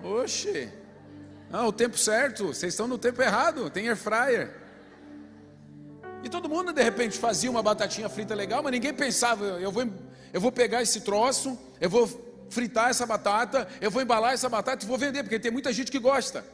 Oxe. 0.05 0.71
Não, 1.49 1.69
o 1.69 1.73
tempo 1.73 1.97
certo. 1.97 2.49
Vocês 2.49 2.75
estão 2.75 2.87
no 2.87 2.99
tempo 2.99 3.23
errado. 3.23 3.71
Tem 3.71 3.89
air 3.89 3.97
fryer. 3.97 4.55
E 6.23 6.29
todo 6.29 6.51
mundo 6.51 6.71
de 6.71 6.83
repente 6.83 7.17
fazia 7.17 7.51
uma 7.51 7.63
batatinha 7.63 8.11
frita 8.11 8.35
legal, 8.35 8.63
mas 8.63 8.73
ninguém 8.73 8.93
pensava, 8.93 9.43
eu 9.43 9.73
vou, 9.73 9.89
eu 10.35 10.39
vou 10.39 10.53
pegar 10.53 10.83
esse 10.83 11.01
troço, 11.01 11.59
eu 11.81 11.89
vou 11.89 12.07
fritar 12.51 12.91
essa 12.91 13.07
batata, 13.07 13.67
eu 13.81 13.91
vou 13.91 14.03
embalar 14.03 14.35
essa 14.35 14.51
batata 14.51 14.85
e 14.85 14.87
vou 14.87 14.99
vender, 14.99 15.23
porque 15.23 15.39
tem 15.39 15.51
muita 15.51 15.73
gente 15.73 15.91
que 15.91 15.99
gosta. 15.99 16.45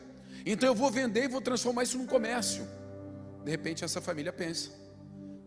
Então 0.44 0.68
eu 0.68 0.74
vou 0.74 0.88
vender 0.88 1.24
e 1.24 1.28
vou 1.28 1.40
transformar 1.40 1.82
isso 1.82 1.98
num 1.98 2.06
comércio. 2.06 2.64
De 3.46 3.50
repente 3.52 3.84
essa 3.84 4.00
família 4.00 4.32
pensa. 4.32 4.72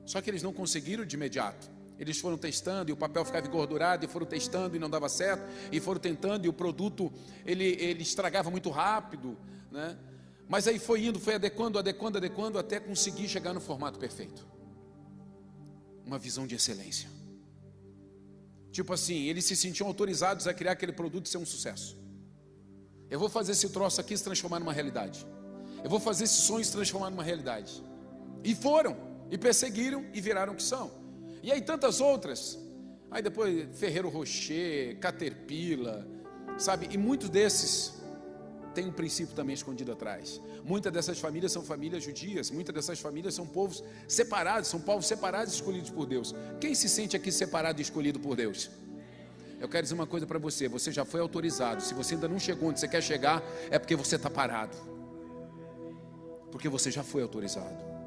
Só 0.05 0.21
que 0.21 0.29
eles 0.29 0.41
não 0.41 0.53
conseguiram 0.53 1.03
de 1.03 1.17
imediato. 1.17 1.69
Eles 1.99 2.17
foram 2.17 2.37
testando 2.37 2.89
e 2.89 2.93
o 2.93 2.95
papel 2.95 3.25
ficava 3.25 3.45
engordurado, 3.45 4.05
e 4.05 4.07
foram 4.07 4.25
testando 4.25 4.73
e 4.73 4.79
não 4.79 4.89
dava 4.89 5.09
certo, 5.09 5.43
e 5.69 5.81
foram 5.81 5.99
tentando 5.99 6.45
e 6.45 6.47
o 6.47 6.53
produto 6.53 7.11
ele, 7.45 7.65
ele 7.65 8.01
estragava 8.01 8.49
muito 8.49 8.69
rápido, 8.69 9.37
né? 9.69 9.97
Mas 10.47 10.65
aí 10.65 10.79
foi 10.79 11.07
indo, 11.07 11.19
foi 11.19 11.35
adequando, 11.35 11.77
adequando, 11.77 12.17
adequando, 12.17 12.57
até 12.57 12.79
conseguir 12.79 13.27
chegar 13.27 13.53
no 13.53 13.59
formato 13.59 13.99
perfeito. 13.99 14.47
Uma 16.05 16.17
visão 16.17 16.47
de 16.47 16.55
excelência. 16.55 17.09
Tipo 18.71 18.93
assim, 18.93 19.23
eles 19.25 19.43
se 19.43 19.57
sentiam 19.57 19.87
autorizados 19.89 20.47
a 20.47 20.53
criar 20.53 20.71
aquele 20.71 20.93
produto 20.93 21.25
e 21.25 21.29
ser 21.29 21.37
um 21.37 21.45
sucesso. 21.45 21.99
Eu 23.09 23.19
vou 23.19 23.27
fazer 23.27 23.51
esse 23.51 23.67
troço 23.71 23.99
aqui 23.99 24.15
se 24.15 24.23
transformar 24.23 24.59
numa 24.59 24.71
realidade. 24.71 25.27
Eu 25.83 25.89
vou 25.89 25.99
fazer 25.99 26.23
esse 26.23 26.41
sonho 26.41 26.63
se 26.63 26.71
transformar 26.71 27.09
numa 27.09 27.23
realidade. 27.23 27.88
E 28.43 28.55
foram, 28.55 28.97
e 29.29 29.37
perseguiram 29.37 30.05
e 30.13 30.21
viraram 30.21 30.53
o 30.53 30.55
que 30.55 30.63
são. 30.63 30.91
E 31.41 31.51
aí 31.51 31.61
tantas 31.61 32.01
outras. 32.01 32.57
Aí 33.11 33.21
depois 33.21 33.67
Ferreiro 33.77 34.09
Rocher, 34.09 34.97
Caterpillar, 34.99 36.05
sabe? 36.57 36.87
E 36.91 36.97
muitos 36.97 37.29
desses 37.29 37.99
tem 38.73 38.87
um 38.87 38.91
princípio 38.91 39.35
também 39.35 39.53
escondido 39.53 39.91
atrás. 39.91 40.39
Muitas 40.63 40.93
dessas 40.93 41.19
famílias 41.19 41.51
são 41.51 41.63
famílias 41.63 42.03
judias, 42.03 42.51
muitas 42.51 42.73
dessas 42.73 42.99
famílias 42.99 43.33
são 43.33 43.45
povos 43.45 43.83
separados, 44.07 44.69
são 44.69 44.79
povos 44.79 45.07
separados 45.07 45.53
escolhidos 45.53 45.89
por 45.89 46.05
Deus. 46.05 46.35
Quem 46.59 46.75
se 46.75 46.87
sente 46.87 47.15
aqui 47.15 47.31
separado 47.31 47.79
e 47.79 47.81
escolhido 47.81 48.19
por 48.19 48.35
Deus? 48.35 48.69
Eu 49.59 49.67
quero 49.67 49.83
dizer 49.83 49.95
uma 49.95 50.07
coisa 50.07 50.25
para 50.25 50.39
você: 50.39 50.67
você 50.67 50.91
já 50.91 51.03
foi 51.03 51.19
autorizado. 51.19 51.81
Se 51.81 51.93
você 51.93 52.13
ainda 52.13 52.27
não 52.27 52.39
chegou 52.39 52.69
onde 52.69 52.79
você 52.79 52.87
quer 52.87 53.01
chegar, 53.01 53.43
é 53.69 53.79
porque 53.79 53.95
você 53.95 54.15
está 54.15 54.29
parado, 54.29 54.77
porque 56.51 56.69
você 56.69 56.91
já 56.91 57.03
foi 57.03 57.21
autorizado. 57.21 57.98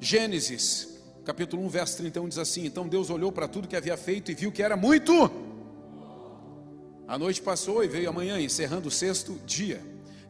Gênesis, 0.00 0.88
capítulo 1.24 1.64
1, 1.64 1.68
verso 1.68 1.96
31 1.98 2.28
diz 2.28 2.38
assim: 2.38 2.66
Então 2.66 2.88
Deus 2.88 3.10
olhou 3.10 3.32
para 3.32 3.48
tudo 3.48 3.68
que 3.68 3.76
havia 3.76 3.96
feito 3.96 4.30
e 4.30 4.34
viu 4.34 4.52
que 4.52 4.62
era 4.62 4.76
muito 4.76 5.12
a 7.06 7.18
noite 7.18 7.42
passou 7.42 7.84
e 7.84 7.88
veio 7.88 8.08
amanhã, 8.08 8.40
encerrando 8.40 8.88
o 8.88 8.90
sexto 8.90 9.34
dia. 9.44 9.80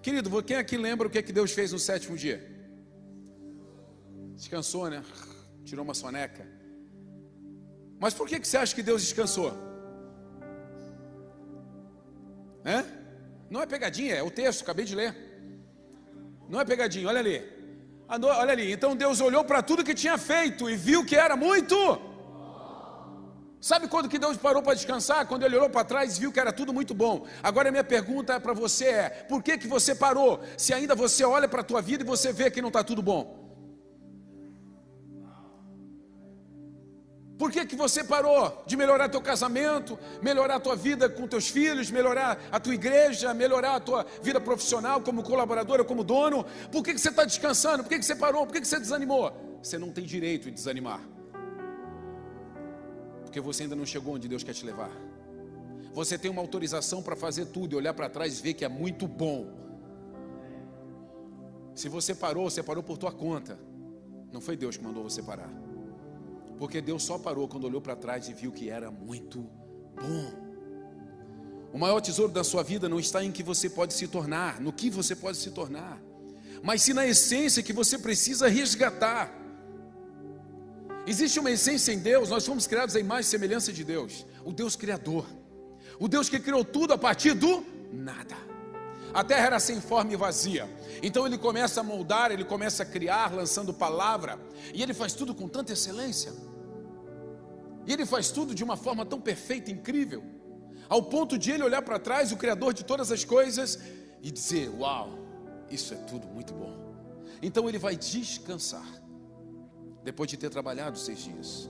Querido, 0.02 0.42
quem 0.42 0.56
aqui 0.56 0.76
lembra 0.76 1.06
o 1.06 1.10
que, 1.10 1.18
é 1.18 1.22
que 1.22 1.32
Deus 1.32 1.52
fez 1.52 1.72
no 1.72 1.78
sétimo 1.78 2.16
dia? 2.16 2.44
Descansou, 4.34 4.90
né? 4.90 5.02
Tirou 5.64 5.84
uma 5.84 5.94
soneca. 5.94 6.46
Mas 7.98 8.12
por 8.12 8.28
que, 8.28 8.40
que 8.40 8.48
você 8.48 8.56
acha 8.56 8.74
que 8.74 8.82
Deus 8.82 9.02
descansou? 9.02 9.52
É? 12.64 12.84
Não 13.48 13.62
é 13.62 13.66
pegadinha, 13.66 14.16
é 14.16 14.22
o 14.22 14.30
texto, 14.30 14.62
acabei 14.62 14.84
de 14.84 14.96
ler. 14.96 15.14
Não 16.48 16.60
é 16.60 16.64
pegadinha, 16.64 17.08
olha 17.08 17.20
ali. 17.20 17.53
Olha 18.08 18.52
ali, 18.52 18.72
então 18.72 18.94
Deus 18.94 19.20
olhou 19.20 19.44
para 19.44 19.62
tudo 19.62 19.84
que 19.84 19.94
tinha 19.94 20.18
feito 20.18 20.68
e 20.68 20.76
viu 20.76 21.04
que 21.04 21.16
era 21.16 21.36
muito. 21.36 21.76
Sabe 23.60 23.88
quando 23.88 24.10
que 24.10 24.18
Deus 24.18 24.36
parou 24.36 24.62
para 24.62 24.74
descansar? 24.74 25.26
Quando 25.26 25.42
ele 25.42 25.56
olhou 25.56 25.70
para 25.70 25.84
trás 25.84 26.16
e 26.16 26.20
viu 26.20 26.30
que 26.30 26.38
era 26.38 26.52
tudo 26.52 26.70
muito 26.70 26.92
bom. 26.92 27.26
Agora 27.42 27.70
a 27.70 27.72
minha 27.72 27.82
pergunta 27.82 28.38
para 28.38 28.52
você 28.52 28.84
é: 28.86 29.08
por 29.08 29.42
que 29.42 29.56
que 29.56 29.66
você 29.66 29.94
parou? 29.94 30.40
Se 30.58 30.74
ainda 30.74 30.94
você 30.94 31.24
olha 31.24 31.48
para 31.48 31.62
a 31.62 31.64
tua 31.64 31.80
vida 31.80 32.02
e 32.02 32.06
você 32.06 32.30
vê 32.30 32.50
que 32.50 32.60
não 32.60 32.68
está 32.68 32.84
tudo 32.84 33.00
bom. 33.00 33.43
Por 37.38 37.50
que, 37.50 37.66
que 37.66 37.74
você 37.74 38.04
parou 38.04 38.62
de 38.66 38.76
melhorar 38.76 39.08
teu 39.08 39.20
casamento, 39.20 39.98
melhorar 40.22 40.56
a 40.56 40.60
tua 40.60 40.76
vida 40.76 41.08
com 41.08 41.26
teus 41.26 41.48
filhos, 41.48 41.90
melhorar 41.90 42.38
a 42.52 42.60
tua 42.60 42.74
igreja, 42.74 43.34
melhorar 43.34 43.76
a 43.76 43.80
tua 43.80 44.06
vida 44.22 44.40
profissional 44.40 45.00
como 45.00 45.22
colaboradora, 45.22 45.82
como 45.82 46.04
dono? 46.04 46.44
Por 46.70 46.84
que, 46.84 46.94
que 46.94 47.00
você 47.00 47.08
está 47.08 47.24
descansando? 47.24 47.82
Por 47.82 47.88
que, 47.88 47.98
que 47.98 48.04
você 48.04 48.14
parou? 48.14 48.46
Por 48.46 48.52
que, 48.52 48.60
que 48.60 48.68
você 48.68 48.78
desanimou? 48.78 49.32
Você 49.62 49.78
não 49.78 49.90
tem 49.90 50.04
direito 50.04 50.44
de 50.44 50.52
desanimar 50.52 51.00
porque 53.34 53.40
você 53.40 53.64
ainda 53.64 53.74
não 53.74 53.84
chegou 53.84 54.14
onde 54.14 54.28
Deus 54.28 54.44
quer 54.44 54.52
te 54.52 54.64
levar. 54.64 54.92
Você 55.92 56.16
tem 56.16 56.30
uma 56.30 56.40
autorização 56.40 57.02
para 57.02 57.16
fazer 57.16 57.46
tudo 57.46 57.72
e 57.72 57.76
olhar 57.76 57.92
para 57.92 58.08
trás 58.08 58.38
e 58.38 58.42
ver 58.42 58.54
que 58.54 58.64
é 58.64 58.68
muito 58.68 59.08
bom. 59.08 59.52
Se 61.74 61.88
você 61.88 62.14
parou, 62.14 62.48
você 62.48 62.62
parou 62.62 62.80
por 62.80 62.96
tua 62.96 63.10
conta. 63.10 63.58
Não 64.32 64.40
foi 64.40 64.56
Deus 64.56 64.76
que 64.76 64.84
mandou 64.84 65.02
você 65.02 65.20
parar. 65.20 65.50
Porque 66.58 66.80
Deus 66.80 67.02
só 67.02 67.18
parou 67.18 67.48
quando 67.48 67.64
olhou 67.64 67.80
para 67.80 67.96
trás 67.96 68.28
e 68.28 68.32
viu 68.32 68.52
que 68.52 68.70
era 68.70 68.90
muito 68.90 69.40
bom. 70.00 70.44
O 71.72 71.78
maior 71.78 72.00
tesouro 72.00 72.32
da 72.32 72.44
sua 72.44 72.62
vida 72.62 72.88
não 72.88 73.00
está 73.00 73.24
em 73.24 73.32
que 73.32 73.42
você 73.42 73.68
pode 73.68 73.94
se 73.94 74.06
tornar, 74.06 74.60
no 74.60 74.72
que 74.72 74.88
você 74.88 75.16
pode 75.16 75.38
se 75.38 75.50
tornar, 75.50 76.00
mas 76.62 76.82
sim 76.82 76.92
na 76.92 77.04
essência 77.04 77.62
que 77.64 77.72
você 77.72 77.98
precisa 77.98 78.46
resgatar. 78.46 79.32
Existe 81.04 81.40
uma 81.40 81.50
essência 81.50 81.92
em 81.92 81.98
Deus, 81.98 82.30
nós 82.30 82.46
fomos 82.46 82.66
criados 82.66 82.94
à 82.94 83.00
imagem 83.00 83.22
e 83.22 83.30
semelhança 83.30 83.72
de 83.72 83.82
Deus, 83.82 84.24
o 84.44 84.52
Deus 84.52 84.76
Criador, 84.76 85.26
o 85.98 86.06
Deus 86.06 86.28
que 86.28 86.38
criou 86.38 86.64
tudo 86.64 86.94
a 86.94 86.98
partir 86.98 87.34
do 87.34 87.64
nada. 87.92 88.53
A 89.14 89.22
terra 89.22 89.46
era 89.46 89.60
sem 89.60 89.80
forma 89.80 90.12
e 90.12 90.16
vazia, 90.16 90.68
então 91.00 91.24
ele 91.24 91.38
começa 91.38 91.80
a 91.80 91.84
moldar, 91.84 92.32
ele 92.32 92.44
começa 92.44 92.82
a 92.82 92.86
criar, 92.86 93.32
lançando 93.32 93.72
palavra, 93.72 94.40
e 94.74 94.82
ele 94.82 94.92
faz 94.92 95.12
tudo 95.12 95.32
com 95.32 95.48
tanta 95.48 95.72
excelência, 95.72 96.32
e 97.86 97.92
ele 97.92 98.04
faz 98.04 98.30
tudo 98.30 98.54
de 98.54 98.64
uma 98.64 98.76
forma 98.76 99.06
tão 99.06 99.20
perfeita, 99.20 99.70
incrível, 99.70 100.24
ao 100.88 101.02
ponto 101.02 101.38
de 101.38 101.52
ele 101.52 101.62
olhar 101.62 101.82
para 101.82 101.98
trás, 101.98 102.32
o 102.32 102.36
Criador 102.36 102.74
de 102.74 102.84
todas 102.84 103.12
as 103.12 103.24
coisas, 103.24 103.78
e 104.20 104.30
dizer: 104.30 104.68
Uau, 104.70 105.10
isso 105.70 105.94
é 105.94 105.96
tudo 105.98 106.26
muito 106.26 106.52
bom. 106.52 106.74
Então 107.40 107.68
ele 107.68 107.78
vai 107.78 107.96
descansar 107.96 108.86
depois 110.02 110.28
de 110.28 110.36
ter 110.36 110.50
trabalhado 110.50 110.98
seis 110.98 111.20
dias. 111.22 111.68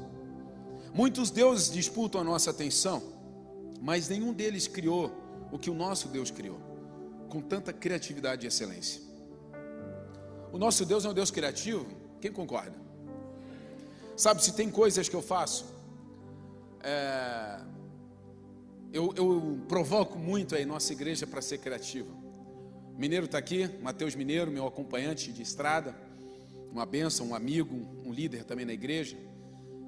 Muitos 0.93 1.31
deuses 1.31 1.71
disputam 1.73 2.21
a 2.21 2.25
nossa 2.25 2.51
atenção, 2.51 3.03
mas 3.81 4.09
nenhum 4.09 4.33
deles 4.33 4.69
criou 4.69 5.13
o 5.51 5.59
que 5.59 5.69
o 5.69 5.75
nosso 5.75 6.09
Deus 6.09 6.31
criou, 6.31 6.61
com 7.35 7.41
tanta 7.41 7.73
criatividade 7.73 8.47
e 8.47 8.49
excelência. 8.49 9.03
O 10.53 10.57
nosso 10.57 10.87
Deus 10.87 11.05
é 11.05 11.09
um 11.09 11.13
Deus 11.13 11.33
criativo, 11.33 11.85
quem 12.21 12.31
concorda? 12.31 12.77
Sabe, 14.17 14.45
se 14.45 14.55
tem 14.55 14.71
coisas 14.71 15.09
que 15.09 15.17
eu 15.17 15.21
faço, 15.21 15.65
é, 16.81 17.61
eu, 18.93 19.13
eu, 19.17 19.59
provoco 19.67 20.17
muito 20.17 20.55
aí 20.55 20.65
nossa 20.65 20.93
igreja 20.93 21.27
para 21.27 21.43
ser 21.43 21.59
criativa. 21.59 22.15
Mineiro 22.97 23.27
está 23.27 23.39
aqui, 23.39 23.69
Mateus 23.83 24.15
Mineiro, 24.15 24.53
meu 24.53 24.65
acompanhante 24.65 25.33
de 25.33 25.43
estrada 25.43 25.93
uma 26.71 26.87
benção, 26.87 27.29
um 27.29 27.35
amigo, 27.37 27.75
um 28.05 28.13
líder 28.13 28.45
também 28.45 28.67
na 28.67 28.73
igreja. 28.73 29.17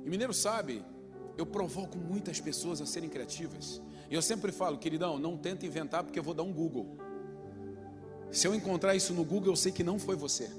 E 0.05 0.09
Mineiro 0.09 0.33
sabe, 0.33 0.85
eu 1.37 1.45
provoco 1.45 1.97
muitas 1.99 2.41
pessoas 2.41 2.81
a 2.81 2.87
serem 2.87 3.09
criativas. 3.09 3.81
E 4.09 4.15
eu 4.15 4.23
sempre 4.23 4.53
falo, 4.53 4.79
queridão, 4.79 5.19
não 5.19 5.37
tenta 5.37 5.67
inventar 5.67 6.05
porque 6.05 6.19
eu 6.19 6.23
vou 6.23 6.33
dar 6.33 6.45
um 6.45 6.53
Google. 6.53 6.97
Se 8.31 8.47
eu 8.47 8.55
encontrar 8.55 8.95
isso 8.95 9.15
no 9.15 9.25
Google, 9.25 9.53
eu 9.53 9.57
sei 9.57 9.73
que 9.73 9.83
não 9.83 9.99
foi 9.99 10.17
você. 10.17 10.51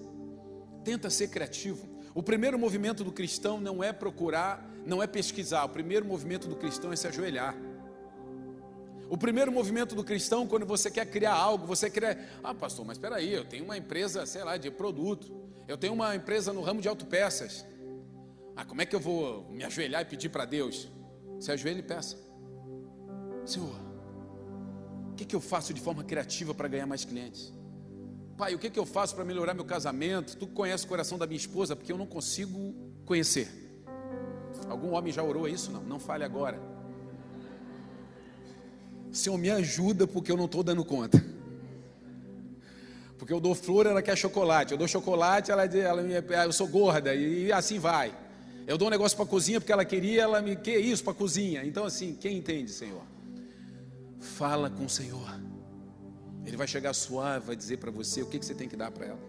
Tenta 0.84 1.10
ser 1.10 1.28
criativo. 1.28 1.88
O 2.14 2.24
primeiro 2.24 2.58
movimento 2.58 3.04
do 3.04 3.12
cristão 3.12 3.60
não 3.60 3.84
é 3.84 3.94
procurar, 3.94 4.68
não 4.86 5.04
é 5.04 5.08
pesquisar. 5.08 5.64
O 5.66 5.70
primeiro 5.70 6.06
movimento 6.06 6.48
do 6.48 6.56
cristão 6.56 6.92
é 6.92 6.96
se 6.96 7.08
ajoelhar. 7.08 7.56
O 9.10 9.18
primeiro 9.18 9.52
movimento 9.52 9.96
do 9.96 10.04
cristão, 10.04 10.48
quando 10.48 10.66
você 10.66 10.92
quer 10.92 11.06
criar 11.06 11.34
algo, 11.34 11.66
você 11.66 11.90
quer, 11.90 12.30
ah, 12.44 12.54
pastor, 12.54 12.86
mas 12.86 12.98
espera 12.98 13.18
aí, 13.18 13.32
eu 13.32 13.46
tenho 13.46 13.64
uma 13.64 13.78
empresa, 13.78 14.26
sei 14.26 14.44
lá, 14.44 14.58
de 14.58 14.70
produto. 14.70 15.32
Eu 15.68 15.78
tenho 15.78 15.94
uma 15.94 16.16
empresa 16.16 16.52
no 16.52 16.62
ramo 16.62 16.82
de 16.82 16.88
autopeças. 16.88 17.66
Ah, 18.56 18.66
como 18.66 18.82
é 18.82 18.86
que 18.86 18.96
eu 18.96 19.00
vou 19.00 19.48
me 19.50 19.64
ajoelhar 19.64 20.02
e 20.02 20.06
pedir 20.06 20.30
para 20.30 20.44
Deus? 20.44 20.90
Se 21.40 21.52
ajoelhe 21.52 21.80
e 21.80 21.84
peça. 21.84 22.18
Senhor, 23.46 23.80
o 25.12 25.16
que, 25.16 25.24
que 25.24 25.36
eu 25.36 25.42
faço 25.42 25.74
de 25.74 25.80
forma 25.80 26.04
criativa 26.04 26.54
para 26.54 26.68
ganhar 26.68 26.86
mais 26.86 27.06
clientes? 27.06 27.54
Pai, 28.38 28.53
o 28.53 28.60
que, 28.60 28.70
que 28.70 28.77
eu 28.77 28.86
faço 28.86 29.15
para 29.15 29.25
melhorar 29.25 29.56
meu 29.56 29.65
casamento? 29.65 30.38
Tu 30.38 30.46
conhece 30.46 30.86
o 30.86 30.88
coração 30.88 31.17
da 31.17 31.25
minha 31.25 31.38
esposa, 31.38 31.75
porque 31.75 31.91
eu 31.91 31.98
não 31.98 32.06
consigo 32.06 32.75
conhecer. 33.03 33.50
Algum 34.70 34.91
homem 34.91 35.12
já 35.12 35.24
orou 35.24 35.48
isso? 35.48 35.72
Não, 35.72 35.82
não 35.82 36.00
fale 36.00 36.24
agora. 36.24 36.62
Senhor, 39.12 39.38
me 39.39 39.50
ajuda, 39.50 40.06
porque 40.06 40.32
eu 40.32 40.38
não 40.38 40.46
estou 40.46 40.62
dando 40.62 40.86
conta. 40.86 41.24
Porque 43.17 43.34
eu 43.34 43.39
dou 43.39 43.56
flor, 43.56 43.88
ela 43.88 44.03
quer 44.03 44.15
chocolate. 44.15 44.72
Eu 44.72 44.77
dou 44.77 44.88
chocolate, 44.88 45.51
ela, 45.51 45.65
ela 45.65 46.01
eu 46.46 46.53
sou 46.53 46.67
gorda 46.67 47.15
e 47.15 47.51
assim 47.51 47.79
vai. 47.79 48.15
Eu 48.67 48.77
dou 48.77 48.88
um 48.88 48.91
negócio 48.91 49.17
para 49.17 49.25
a 49.25 49.29
cozinha 49.29 49.60
porque 49.60 49.72
ela 49.72 49.84
queria, 49.84 50.22
ela 50.22 50.41
me 50.41 50.56
que 50.56 50.77
isso 50.77 51.03
para 51.03 51.13
a 51.13 51.15
cozinha. 51.15 51.65
Então 51.65 51.86
assim, 51.86 52.13
quem 52.13 52.38
entende, 52.38 52.70
Senhor? 52.70 53.01
Fala 54.20 54.70
com 54.70 54.86
o 54.86 54.89
Senhor. 54.89 55.27
Ele 56.48 56.58
vai 56.58 56.68
chegar 56.68 56.94
suave, 56.94 57.46
vai 57.46 57.56
dizer 57.56 57.77
para 57.77 57.92
você 57.92 58.24
o 58.24 58.25
que, 58.25 58.39
que 58.39 58.46
você 58.46 58.56
tem 58.56 58.68
que 58.68 58.75
dar 58.75 58.89
para 58.89 59.06
ela. 59.06 59.20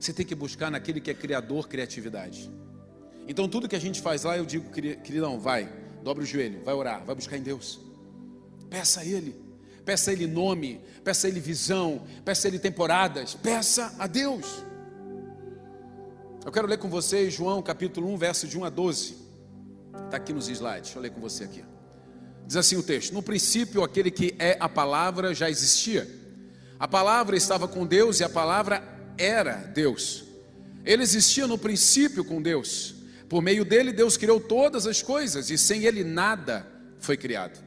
Você 0.00 0.12
tem 0.12 0.24
que 0.24 0.34
buscar 0.34 0.70
naquele 0.70 1.00
que 1.00 1.10
é 1.10 1.14
criador 1.14 1.68
criatividade. 1.68 2.50
Então 3.26 3.46
tudo 3.46 3.68
que 3.68 3.76
a 3.76 3.80
gente 3.80 4.00
faz 4.00 4.22
lá, 4.22 4.38
eu 4.38 4.46
digo, 4.46 4.70
queridão, 4.70 5.38
vai, 5.38 5.70
dobre 6.02 6.24
o 6.24 6.26
joelho, 6.26 6.62
vai 6.64 6.72
orar, 6.72 7.04
vai 7.04 7.14
buscar 7.14 7.36
em 7.36 7.42
Deus. 7.42 7.80
Peça 8.70 9.00
a 9.00 9.04
Ele 9.04 9.48
peça 9.88 10.10
a 10.10 10.12
Ele 10.12 10.26
nome, 10.26 10.82
peça 11.02 11.26
a 11.26 11.30
Ele 11.30 11.40
visão, 11.40 12.02
peça 12.22 12.46
a 12.46 12.48
Ele 12.48 12.58
temporadas, 12.58 13.34
peça 13.34 13.94
a 13.98 14.06
Deus. 14.06 14.62
Eu 16.44 16.52
quero 16.52 16.68
ler 16.68 16.76
com 16.76 16.90
vocês 16.90 17.32
João 17.32 17.62
capítulo 17.62 18.06
1, 18.12 18.16
verso 18.18 18.46
de 18.46 18.58
1 18.58 18.64
a 18.66 18.68
12. 18.68 19.16
Está 20.04 20.18
aqui 20.18 20.34
nos 20.34 20.46
slides, 20.46 20.82
deixa 20.82 20.98
eu 20.98 21.02
ler 21.02 21.10
com 21.10 21.22
você 21.22 21.44
aqui. 21.44 21.64
Diz 22.48 22.56
assim 22.56 22.76
o 22.76 22.82
texto: 22.82 23.12
No 23.12 23.22
princípio, 23.22 23.84
aquele 23.84 24.10
que 24.10 24.34
é 24.38 24.56
a 24.58 24.70
palavra 24.70 25.34
já 25.34 25.50
existia. 25.50 26.08
A 26.80 26.88
palavra 26.88 27.36
estava 27.36 27.68
com 27.68 27.86
Deus 27.86 28.20
e 28.20 28.24
a 28.24 28.28
palavra 28.28 28.82
era 29.18 29.52
Deus. 29.52 30.24
Ele 30.82 31.02
existia 31.02 31.46
no 31.46 31.58
princípio 31.58 32.24
com 32.24 32.40
Deus. 32.40 32.94
Por 33.28 33.42
meio 33.42 33.66
dele, 33.66 33.92
Deus 33.92 34.16
criou 34.16 34.40
todas 34.40 34.86
as 34.86 35.02
coisas 35.02 35.50
e 35.50 35.58
sem 35.58 35.84
ele 35.84 36.02
nada 36.02 36.66
foi 36.98 37.18
criado. 37.18 37.62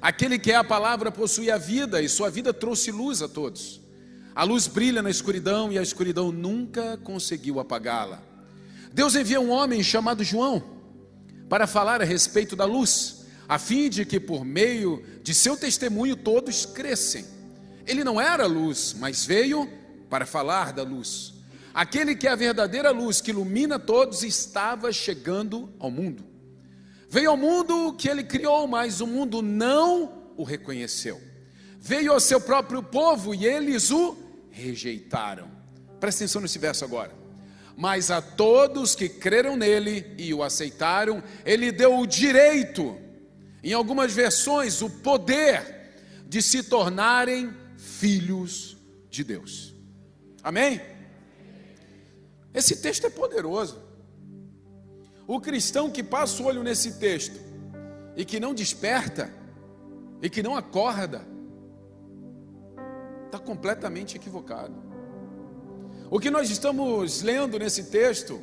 Aquele 0.00 0.38
que 0.38 0.52
é 0.52 0.54
a 0.54 0.62
palavra 0.62 1.10
possui 1.10 1.50
a 1.50 1.58
vida 1.58 2.00
e 2.00 2.08
sua 2.08 2.30
vida 2.30 2.54
trouxe 2.54 2.92
luz 2.92 3.22
a 3.22 3.28
todos. 3.28 3.80
A 4.36 4.44
luz 4.44 4.68
brilha 4.68 5.02
na 5.02 5.10
escuridão 5.10 5.72
e 5.72 5.78
a 5.78 5.82
escuridão 5.82 6.30
nunca 6.30 6.96
conseguiu 6.98 7.58
apagá-la. 7.58 8.22
Deus 8.92 9.16
envia 9.16 9.40
um 9.40 9.50
homem 9.50 9.82
chamado 9.82 10.22
João 10.22 10.62
para 11.48 11.66
falar 11.66 12.00
a 12.00 12.04
respeito 12.04 12.54
da 12.54 12.64
luz, 12.64 13.15
a 13.48 13.58
fim 13.58 13.88
de 13.88 14.04
que 14.04 14.18
por 14.18 14.44
meio 14.44 15.02
de 15.22 15.34
seu 15.34 15.56
testemunho 15.56 16.16
todos 16.16 16.66
crescem. 16.66 17.24
Ele 17.86 18.02
não 18.02 18.20
era 18.20 18.46
luz, 18.46 18.94
mas 18.98 19.24
veio 19.24 19.70
para 20.10 20.26
falar 20.26 20.72
da 20.72 20.82
luz. 20.82 21.34
Aquele 21.72 22.16
que 22.16 22.26
é 22.26 22.30
a 22.30 22.36
verdadeira 22.36 22.90
luz 22.90 23.20
que 23.20 23.30
ilumina 23.30 23.78
todos 23.78 24.22
estava 24.22 24.92
chegando 24.92 25.72
ao 25.78 25.90
mundo. 25.90 26.24
Veio 27.08 27.30
ao 27.30 27.36
mundo 27.36 27.92
que 27.92 28.08
ele 28.08 28.24
criou, 28.24 28.66
mas 28.66 29.00
o 29.00 29.06
mundo 29.06 29.42
não 29.42 30.32
o 30.36 30.42
reconheceu. 30.42 31.20
Veio 31.78 32.12
ao 32.12 32.20
seu 32.20 32.40
próprio 32.40 32.82
povo 32.82 33.34
e 33.34 33.46
eles 33.46 33.90
o 33.90 34.16
rejeitaram. 34.50 35.48
Presta 36.00 36.24
atenção 36.24 36.42
nesse 36.42 36.58
verso 36.58 36.84
agora. 36.84 37.12
Mas 37.76 38.10
a 38.10 38.22
todos 38.22 38.94
que 38.94 39.08
creram 39.08 39.54
nele 39.56 40.14
e 40.16 40.32
o 40.32 40.42
aceitaram, 40.42 41.22
ele 41.44 41.70
deu 41.70 41.98
o 41.98 42.06
direito, 42.06 42.96
em 43.70 43.74
algumas 43.74 44.12
versões, 44.12 44.80
o 44.80 44.88
poder 44.88 45.92
de 46.28 46.40
se 46.40 46.62
tornarem 46.62 47.52
filhos 47.76 48.76
de 49.10 49.24
Deus. 49.24 49.74
Amém? 50.42 50.80
Esse 52.54 52.76
texto 52.76 53.06
é 53.06 53.10
poderoso. 53.10 53.82
O 55.26 55.40
cristão 55.40 55.90
que 55.90 56.02
passa 56.02 56.42
o 56.42 56.46
olho 56.46 56.62
nesse 56.62 56.98
texto 56.98 57.40
e 58.14 58.24
que 58.24 58.38
não 58.38 58.54
desperta 58.54 59.32
e 60.22 60.30
que 60.30 60.42
não 60.42 60.56
acorda, 60.56 61.26
está 63.26 63.38
completamente 63.38 64.16
equivocado. 64.16 64.74
O 66.08 66.20
que 66.20 66.30
nós 66.30 66.50
estamos 66.50 67.20
lendo 67.20 67.58
nesse 67.58 67.84
texto, 67.84 68.40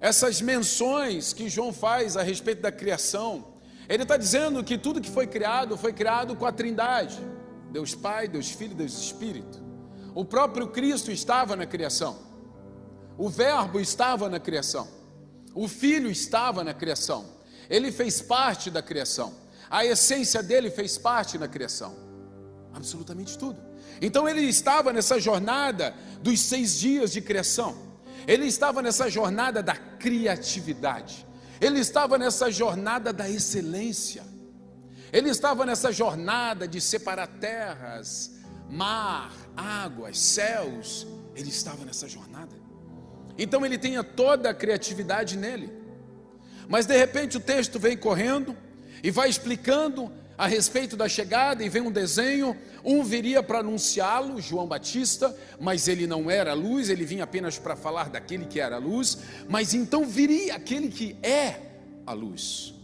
essas 0.00 0.40
menções 0.40 1.32
que 1.32 1.48
João 1.48 1.72
faz 1.72 2.16
a 2.16 2.22
respeito 2.22 2.62
da 2.62 2.72
criação, 2.72 3.53
ele 3.88 4.02
está 4.02 4.16
dizendo 4.16 4.62
que 4.64 4.78
tudo 4.78 5.00
que 5.00 5.10
foi 5.10 5.26
criado 5.26 5.76
foi 5.76 5.92
criado 5.92 6.34
com 6.36 6.46
a 6.46 6.52
Trindade: 6.52 7.18
Deus 7.70 7.94
Pai, 7.94 8.28
Deus 8.28 8.50
Filho, 8.50 8.74
Deus 8.74 8.98
Espírito. 8.98 9.62
O 10.14 10.24
próprio 10.24 10.68
Cristo 10.68 11.10
estava 11.10 11.56
na 11.56 11.66
criação, 11.66 12.16
o 13.18 13.28
Verbo 13.28 13.80
estava 13.80 14.28
na 14.28 14.38
criação, 14.38 14.88
o 15.54 15.66
Filho 15.66 16.08
estava 16.10 16.62
na 16.62 16.72
criação, 16.72 17.26
ele 17.68 17.90
fez 17.90 18.22
parte 18.22 18.70
da 18.70 18.80
criação, 18.80 19.34
a 19.68 19.84
essência 19.84 20.42
dele 20.42 20.70
fez 20.70 20.96
parte 20.96 21.36
na 21.36 21.48
criação, 21.48 21.96
absolutamente 22.72 23.36
tudo. 23.36 23.60
Então 24.00 24.28
ele 24.28 24.42
estava 24.42 24.92
nessa 24.92 25.18
jornada 25.18 25.94
dos 26.22 26.40
seis 26.40 26.78
dias 26.78 27.10
de 27.10 27.20
criação, 27.20 27.76
ele 28.26 28.46
estava 28.46 28.80
nessa 28.80 29.10
jornada 29.10 29.62
da 29.62 29.74
criatividade, 29.74 31.26
ele 31.60 31.80
estava 31.80 32.18
nessa 32.18 32.50
jornada 32.50 33.12
da 33.12 33.28
excelência, 33.28 34.22
ele 35.12 35.30
estava 35.30 35.64
nessa 35.64 35.92
jornada 35.92 36.66
de 36.66 36.80
separar 36.80 37.26
terras, 37.26 38.32
mar, 38.68 39.32
águas, 39.56 40.18
céus, 40.18 41.06
ele 41.34 41.48
estava 41.48 41.84
nessa 41.84 42.08
jornada. 42.08 42.56
Então 43.38 43.64
ele 43.64 43.78
tinha 43.78 44.02
toda 44.02 44.50
a 44.50 44.54
criatividade 44.54 45.36
nele. 45.36 45.72
Mas 46.68 46.86
de 46.86 46.96
repente 46.96 47.36
o 47.36 47.40
texto 47.40 47.78
vem 47.78 47.96
correndo 47.96 48.56
e 49.02 49.10
vai 49.10 49.28
explicando 49.28 50.10
a 50.36 50.46
respeito 50.46 50.96
da 50.96 51.08
chegada 51.08 51.62
e 51.62 51.68
vem 51.68 51.82
um 51.82 51.90
desenho. 51.90 52.56
Um 52.84 53.02
viria 53.02 53.42
para 53.42 53.60
anunciá-lo, 53.60 54.40
João 54.40 54.66
Batista, 54.66 55.34
mas 55.58 55.88
ele 55.88 56.06
não 56.06 56.30
era 56.30 56.52
luz, 56.52 56.90
ele 56.90 57.06
vinha 57.06 57.24
apenas 57.24 57.58
para 57.58 57.74
falar 57.74 58.10
daquele 58.10 58.44
que 58.44 58.60
era 58.60 58.76
luz. 58.76 59.18
Mas 59.48 59.72
então 59.72 60.04
viria 60.04 60.54
aquele 60.54 60.88
que 60.88 61.16
é 61.22 61.60
a 62.06 62.12
luz. 62.12 62.74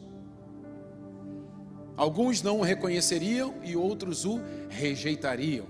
Alguns 1.98 2.42
não 2.42 2.60
o 2.60 2.62
reconheceriam 2.62 3.54
e 3.62 3.76
outros 3.76 4.24
o 4.24 4.40
rejeitariam. 4.70 5.66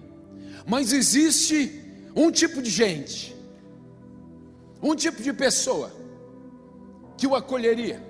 Mas 0.64 0.92
existe 0.92 1.82
um 2.14 2.30
tipo 2.30 2.62
de 2.62 2.70
gente, 2.70 3.34
um 4.80 4.94
tipo 4.94 5.20
de 5.20 5.32
pessoa 5.32 5.90
que 7.16 7.26
o 7.26 7.34
acolheria, 7.34 8.00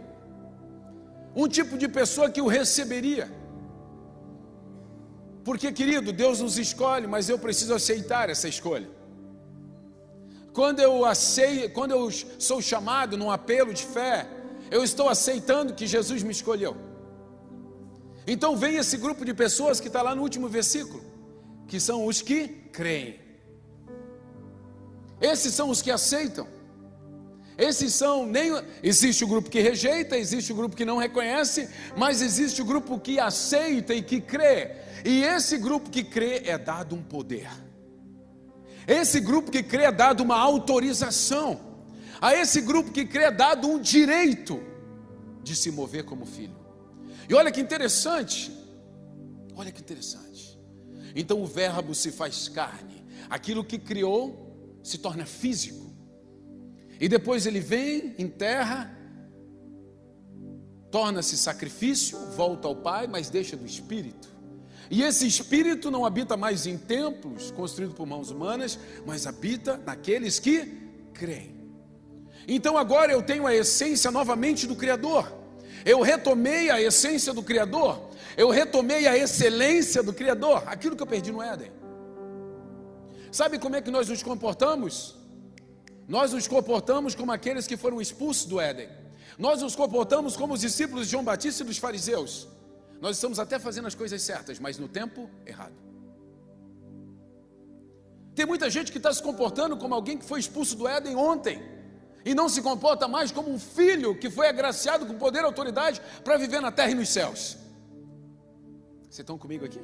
um 1.34 1.48
tipo 1.48 1.78
de 1.78 1.88
pessoa 1.88 2.28
que 2.28 2.42
o 2.42 2.46
receberia 2.46 3.39
porque, 5.44 5.72
querido, 5.72 6.12
Deus 6.12 6.40
nos 6.40 6.58
escolhe, 6.58 7.06
mas 7.06 7.28
eu 7.28 7.38
preciso 7.38 7.74
aceitar 7.74 8.28
essa 8.28 8.48
escolha. 8.48 8.88
Quando 10.52 10.80
eu 10.80 11.04
aceito, 11.04 11.72
quando 11.72 11.92
eu 11.92 12.10
sou 12.38 12.60
chamado 12.60 13.16
num 13.16 13.30
apelo 13.30 13.72
de 13.72 13.84
fé, 13.84 14.28
eu 14.70 14.82
estou 14.84 15.08
aceitando 15.08 15.74
que 15.74 15.86
Jesus 15.86 16.22
me 16.22 16.32
escolheu. 16.32 16.76
Então 18.26 18.56
vem 18.56 18.76
esse 18.76 18.96
grupo 18.96 19.24
de 19.24 19.32
pessoas 19.32 19.80
que 19.80 19.86
está 19.86 20.02
lá 20.02 20.14
no 20.14 20.22
último 20.22 20.48
versículo, 20.48 21.02
que 21.66 21.80
são 21.80 22.06
os 22.06 22.20
que 22.20 22.48
creem. 22.72 23.18
Esses 25.20 25.54
são 25.54 25.70
os 25.70 25.82
que 25.82 25.90
aceitam. 25.90 26.46
Esses 27.60 27.92
são 27.92 28.26
nem 28.26 28.50
existe 28.82 29.22
o 29.22 29.26
grupo 29.28 29.50
que 29.50 29.60
rejeita, 29.60 30.16
existe 30.16 30.50
o 30.50 30.56
grupo 30.56 30.74
que 30.74 30.84
não 30.86 30.96
reconhece, 30.96 31.68
mas 31.94 32.22
existe 32.22 32.62
o 32.62 32.64
grupo 32.64 32.98
que 32.98 33.20
aceita 33.20 33.92
e 33.92 34.00
que 34.00 34.18
crê. 34.18 34.76
E 35.04 35.22
esse 35.22 35.58
grupo 35.58 35.90
que 35.90 36.02
crê 36.02 36.42
é 36.46 36.56
dado 36.56 36.96
um 36.96 37.02
poder. 37.02 37.50
Esse 38.88 39.20
grupo 39.20 39.50
que 39.50 39.62
crê 39.62 39.84
é 39.84 39.92
dado 39.92 40.22
uma 40.22 40.38
autorização. 40.38 41.60
A 42.18 42.34
esse 42.34 42.62
grupo 42.62 42.90
que 42.90 43.04
crê 43.04 43.24
é 43.24 43.30
dado 43.30 43.68
um 43.68 43.78
direito 43.78 44.62
de 45.42 45.54
se 45.54 45.70
mover 45.70 46.04
como 46.04 46.24
filho. 46.24 46.56
E 47.28 47.34
olha 47.34 47.52
que 47.52 47.60
interessante. 47.60 48.50
Olha 49.54 49.70
que 49.70 49.82
interessante. 49.82 50.58
Então 51.14 51.42
o 51.42 51.46
verbo 51.46 51.94
se 51.94 52.10
faz 52.10 52.48
carne. 52.48 53.04
Aquilo 53.28 53.62
que 53.62 53.78
criou 53.78 54.80
se 54.82 54.96
torna 54.96 55.26
físico. 55.26 55.89
E 57.00 57.08
depois 57.08 57.46
ele 57.46 57.60
vem, 57.60 58.14
enterra, 58.18 58.94
torna-se 60.90 61.36
sacrifício, 61.36 62.18
volta 62.36 62.68
ao 62.68 62.76
Pai, 62.76 63.06
mas 63.06 63.30
deixa 63.30 63.56
do 63.56 63.64
Espírito. 63.64 64.28
E 64.90 65.02
esse 65.02 65.26
Espírito 65.26 65.90
não 65.90 66.04
habita 66.04 66.36
mais 66.36 66.66
em 66.66 66.76
templos 66.76 67.50
construídos 67.52 67.96
por 67.96 68.06
mãos 68.06 68.30
humanas, 68.30 68.78
mas 69.06 69.26
habita 69.26 69.78
naqueles 69.78 70.38
que 70.38 70.78
creem. 71.14 71.58
Então 72.46 72.76
agora 72.76 73.12
eu 73.12 73.22
tenho 73.22 73.46
a 73.46 73.54
essência 73.54 74.10
novamente 74.10 74.66
do 74.66 74.74
Criador. 74.74 75.32
Eu 75.84 76.02
retomei 76.02 76.70
a 76.70 76.82
essência 76.82 77.32
do 77.32 77.42
Criador. 77.42 78.10
Eu 78.36 78.50
retomei 78.50 79.06
a 79.06 79.16
excelência 79.16 80.02
do 80.02 80.12
Criador. 80.12 80.64
Aquilo 80.66 80.96
que 80.96 81.02
eu 81.02 81.06
perdi 81.06 81.30
no 81.30 81.40
Éden. 81.40 81.70
Sabe 83.30 83.58
como 83.58 83.76
é 83.76 83.80
que 83.80 83.90
nós 83.90 84.08
nos 84.08 84.22
comportamos? 84.22 85.19
Nós 86.08 86.32
nos 86.32 86.48
comportamos 86.48 87.14
como 87.14 87.32
aqueles 87.32 87.66
que 87.66 87.76
foram 87.76 88.00
expulsos 88.00 88.46
do 88.46 88.60
Éden. 88.60 88.88
Nós 89.38 89.62
nos 89.62 89.76
comportamos 89.76 90.36
como 90.36 90.54
os 90.54 90.60
discípulos 90.60 91.06
de 91.06 91.12
João 91.12 91.24
Batista 91.24 91.62
e 91.62 91.66
dos 91.66 91.78
fariseus. 91.78 92.48
Nós 93.00 93.16
estamos 93.16 93.38
até 93.38 93.58
fazendo 93.58 93.86
as 93.86 93.94
coisas 93.94 94.20
certas, 94.20 94.58
mas 94.58 94.78
no 94.78 94.88
tempo 94.88 95.30
errado. 95.46 95.74
Tem 98.34 98.44
muita 98.46 98.68
gente 98.70 98.92
que 98.92 98.98
está 98.98 99.12
se 99.12 99.22
comportando 99.22 99.76
como 99.76 99.94
alguém 99.94 100.18
que 100.18 100.24
foi 100.24 100.40
expulso 100.40 100.76
do 100.76 100.86
Éden 100.86 101.16
ontem 101.16 101.62
e 102.24 102.34
não 102.34 102.48
se 102.48 102.60
comporta 102.60 103.08
mais 103.08 103.32
como 103.32 103.50
um 103.50 103.58
filho 103.58 104.18
que 104.18 104.30
foi 104.30 104.48
agraciado 104.48 105.06
com 105.06 105.14
poder 105.14 105.40
e 105.40 105.44
autoridade 105.44 106.00
para 106.22 106.36
viver 106.36 106.60
na 106.60 106.70
terra 106.70 106.90
e 106.90 106.94
nos 106.94 107.08
céus. 107.08 107.56
Vocês 109.08 109.20
estão 109.20 109.38
comigo 109.38 109.64
aqui? 109.64 109.80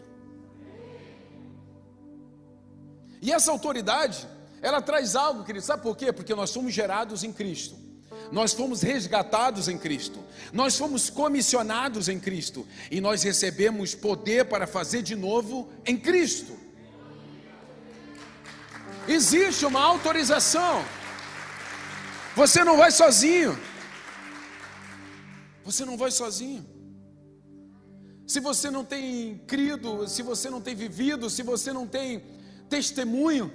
E 3.20 3.32
essa 3.32 3.50
autoridade 3.50 4.26
ela 4.62 4.80
traz 4.80 5.14
algo, 5.14 5.44
querido, 5.44 5.64
sabe 5.64 5.82
por 5.82 5.96
quê? 5.96 6.12
Porque 6.12 6.34
nós 6.34 6.50
somos 6.50 6.72
gerados 6.72 7.22
em 7.24 7.32
Cristo. 7.32 7.86
Nós 8.32 8.52
fomos 8.52 8.82
resgatados 8.82 9.68
em 9.68 9.78
Cristo, 9.78 10.18
nós 10.52 10.76
fomos 10.76 11.08
comissionados 11.08 12.08
em 12.08 12.18
Cristo 12.18 12.66
e 12.90 13.00
nós 13.00 13.22
recebemos 13.22 13.94
poder 13.94 14.46
para 14.46 14.66
fazer 14.66 15.02
de 15.02 15.14
novo 15.14 15.70
em 15.84 15.96
Cristo. 15.96 16.58
Existe 19.06 19.64
uma 19.64 19.80
autorização. 19.80 20.84
Você 22.34 22.64
não 22.64 22.76
vai 22.76 22.90
sozinho. 22.90 23.56
Você 25.64 25.84
não 25.84 25.96
vai 25.96 26.10
sozinho. 26.10 26.66
se 28.26 28.40
você 28.40 28.70
não 28.70 28.84
tem 28.84 29.38
crido, 29.46 30.08
se 30.08 30.20
você 30.20 30.50
não 30.50 30.60
tem 30.60 30.74
vivido, 30.74 31.30
se 31.30 31.44
você 31.44 31.72
não 31.72 31.86
tem 31.86 32.24
testemunho, 32.68 33.52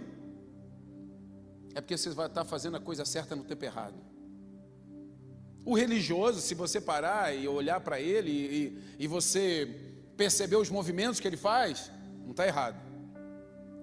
é 1.75 1.81
porque 1.81 1.97
você 1.97 2.09
vai 2.09 2.27
estar 2.27 2.45
fazendo 2.45 2.77
a 2.77 2.79
coisa 2.79 3.05
certa 3.05 3.35
no 3.35 3.43
tempo 3.43 3.63
errado. 3.63 3.95
O 5.63 5.75
religioso, 5.75 6.41
se 6.41 6.55
você 6.55 6.81
parar 6.81 7.35
e 7.35 7.47
olhar 7.47 7.79
para 7.81 7.99
ele 7.99 8.31
e, 8.31 9.03
e, 9.03 9.07
você 9.07 9.67
perceber 10.17 10.55
os 10.55 10.69
movimentos 10.69 11.19
que 11.19 11.27
ele 11.27 11.37
faz, 11.37 11.91
não 12.23 12.31
está 12.31 12.47
errado. 12.47 12.81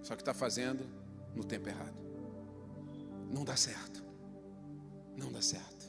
Só 0.02 0.16
que 0.16 0.22
está 0.22 0.34
fazendo 0.34 0.84
no 1.34 1.44
tempo 1.44 1.68
errado. 1.68 1.94
Não 3.30 3.44
dá 3.44 3.56
certo. 3.56 4.02
Não 5.16 5.30
dá 5.30 5.40
certo. 5.40 5.86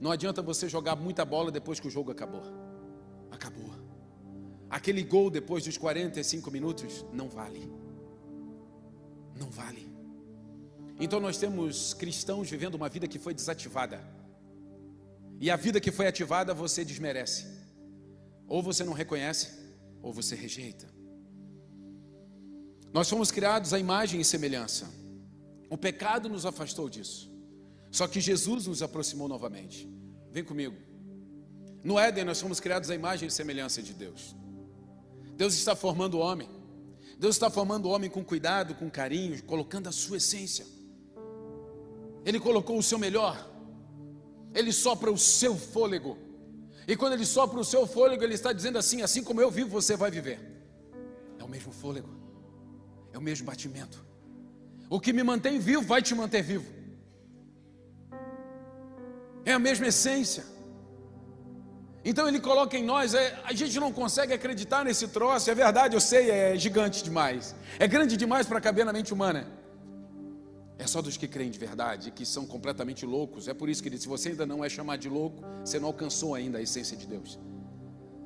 Não 0.00 0.12
adianta 0.12 0.40
você 0.40 0.68
jogar 0.68 0.94
muita 0.94 1.24
bola 1.24 1.50
depois 1.50 1.80
que 1.80 1.88
o 1.88 1.90
jogo 1.90 2.12
acabou. 2.12 2.42
Acabou. 3.30 3.70
Aquele 4.70 5.02
gol 5.02 5.30
depois 5.30 5.64
dos 5.64 5.76
45 5.76 6.50
minutos 6.50 7.04
não 7.12 7.28
vale. 7.28 7.72
Não 9.34 9.50
vale. 9.50 9.97
Então 11.00 11.20
nós 11.20 11.38
temos 11.38 11.94
cristãos 11.94 12.50
vivendo 12.50 12.74
uma 12.74 12.88
vida 12.88 13.06
que 13.06 13.18
foi 13.18 13.32
desativada. 13.32 14.02
E 15.40 15.50
a 15.50 15.56
vida 15.56 15.80
que 15.80 15.92
foi 15.92 16.06
ativada 16.06 16.52
você 16.52 16.84
desmerece. 16.84 17.46
Ou 18.48 18.62
você 18.62 18.82
não 18.82 18.92
reconhece, 18.92 19.50
ou 20.02 20.12
você 20.12 20.34
rejeita. 20.34 20.88
Nós 22.92 23.08
fomos 23.08 23.30
criados 23.30 23.72
à 23.72 23.78
imagem 23.78 24.20
e 24.20 24.24
semelhança. 24.24 24.88
O 25.70 25.76
pecado 25.76 26.28
nos 26.28 26.46
afastou 26.46 26.88
disso. 26.88 27.30
Só 27.90 28.08
que 28.08 28.20
Jesus 28.20 28.66
nos 28.66 28.82
aproximou 28.82 29.28
novamente. 29.28 29.88
Vem 30.32 30.42
comigo. 30.42 30.74
No 31.84 31.98
Éden 31.98 32.24
nós 32.24 32.40
fomos 32.40 32.58
criados 32.58 32.90
à 32.90 32.94
imagem 32.94 33.28
e 33.28 33.30
semelhança 33.30 33.82
de 33.82 33.92
Deus. 33.92 34.34
Deus 35.36 35.54
está 35.54 35.76
formando 35.76 36.14
o 36.14 36.20
homem. 36.20 36.48
Deus 37.18 37.36
está 37.36 37.48
formando 37.50 37.86
o 37.86 37.90
homem 37.90 38.10
com 38.10 38.24
cuidado, 38.24 38.74
com 38.74 38.90
carinho, 38.90 39.42
colocando 39.44 39.88
a 39.88 39.92
sua 39.92 40.16
essência. 40.16 40.66
Ele 42.24 42.40
colocou 42.40 42.78
o 42.78 42.82
seu 42.82 42.98
melhor. 42.98 43.48
Ele 44.54 44.72
sopra 44.72 45.10
o 45.10 45.18
seu 45.18 45.56
fôlego. 45.56 46.16
E 46.86 46.96
quando 46.96 47.12
ele 47.12 47.26
sopra 47.26 47.58
o 47.60 47.64
seu 47.64 47.86
fôlego, 47.86 48.22
ele 48.24 48.34
está 48.34 48.52
dizendo 48.52 48.78
assim: 48.78 49.02
assim 49.02 49.22
como 49.22 49.40
eu 49.40 49.50
vivo, 49.50 49.68
você 49.68 49.96
vai 49.96 50.10
viver. 50.10 50.40
É 51.38 51.44
o 51.44 51.48
mesmo 51.48 51.72
fôlego. 51.72 52.08
É 53.12 53.18
o 53.18 53.20
mesmo 53.20 53.46
batimento. 53.46 54.04
O 54.90 54.98
que 54.98 55.12
me 55.12 55.22
mantém 55.22 55.58
vivo 55.58 55.82
vai 55.82 56.00
te 56.00 56.14
manter 56.14 56.42
vivo. 56.42 56.66
É 59.44 59.52
a 59.52 59.58
mesma 59.58 59.86
essência. 59.86 60.44
Então 62.04 62.26
ele 62.28 62.40
coloca 62.40 62.76
em 62.76 62.84
nós, 62.84 63.12
é, 63.12 63.38
a 63.44 63.52
gente 63.52 63.78
não 63.78 63.92
consegue 63.92 64.32
acreditar 64.32 64.84
nesse 64.84 65.08
troço, 65.08 65.50
é 65.50 65.54
verdade, 65.54 65.94
eu 65.94 66.00
sei, 66.00 66.30
é 66.30 66.56
gigante 66.56 67.02
demais, 67.02 67.54
é 67.78 67.86
grande 67.86 68.16
demais 68.16 68.46
para 68.46 68.60
caber 68.60 68.86
na 68.86 68.92
mente 68.92 69.12
humana. 69.12 69.46
É 70.78 70.86
só 70.86 71.02
dos 71.02 71.16
que 71.16 71.26
creem 71.26 71.50
de 71.50 71.58
verdade, 71.58 72.12
que 72.12 72.24
são 72.24 72.46
completamente 72.46 73.04
loucos. 73.04 73.48
É 73.48 73.54
por 73.54 73.68
isso 73.68 73.82
que 73.82 73.88
ele, 73.88 73.98
se 73.98 74.06
você 74.06 74.28
ainda 74.28 74.46
não 74.46 74.64
é 74.64 74.68
chamado 74.68 75.00
de 75.00 75.08
louco, 75.08 75.42
você 75.64 75.80
não 75.80 75.88
alcançou 75.88 76.34
ainda 76.36 76.58
a 76.58 76.62
essência 76.62 76.96
de 76.96 77.04
Deus. 77.04 77.38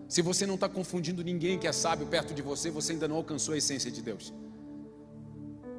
Se 0.06 0.20
você 0.20 0.46
não 0.46 0.56
está 0.56 0.68
confundindo 0.68 1.24
ninguém 1.24 1.58
que 1.58 1.66
é 1.66 1.72
sábio 1.72 2.06
perto 2.06 2.34
de 2.34 2.42
você, 2.42 2.70
você 2.70 2.92
ainda 2.92 3.08
não 3.08 3.16
alcançou 3.16 3.54
a 3.54 3.56
essência 3.56 3.90
de 3.90 4.02
Deus. 4.02 4.34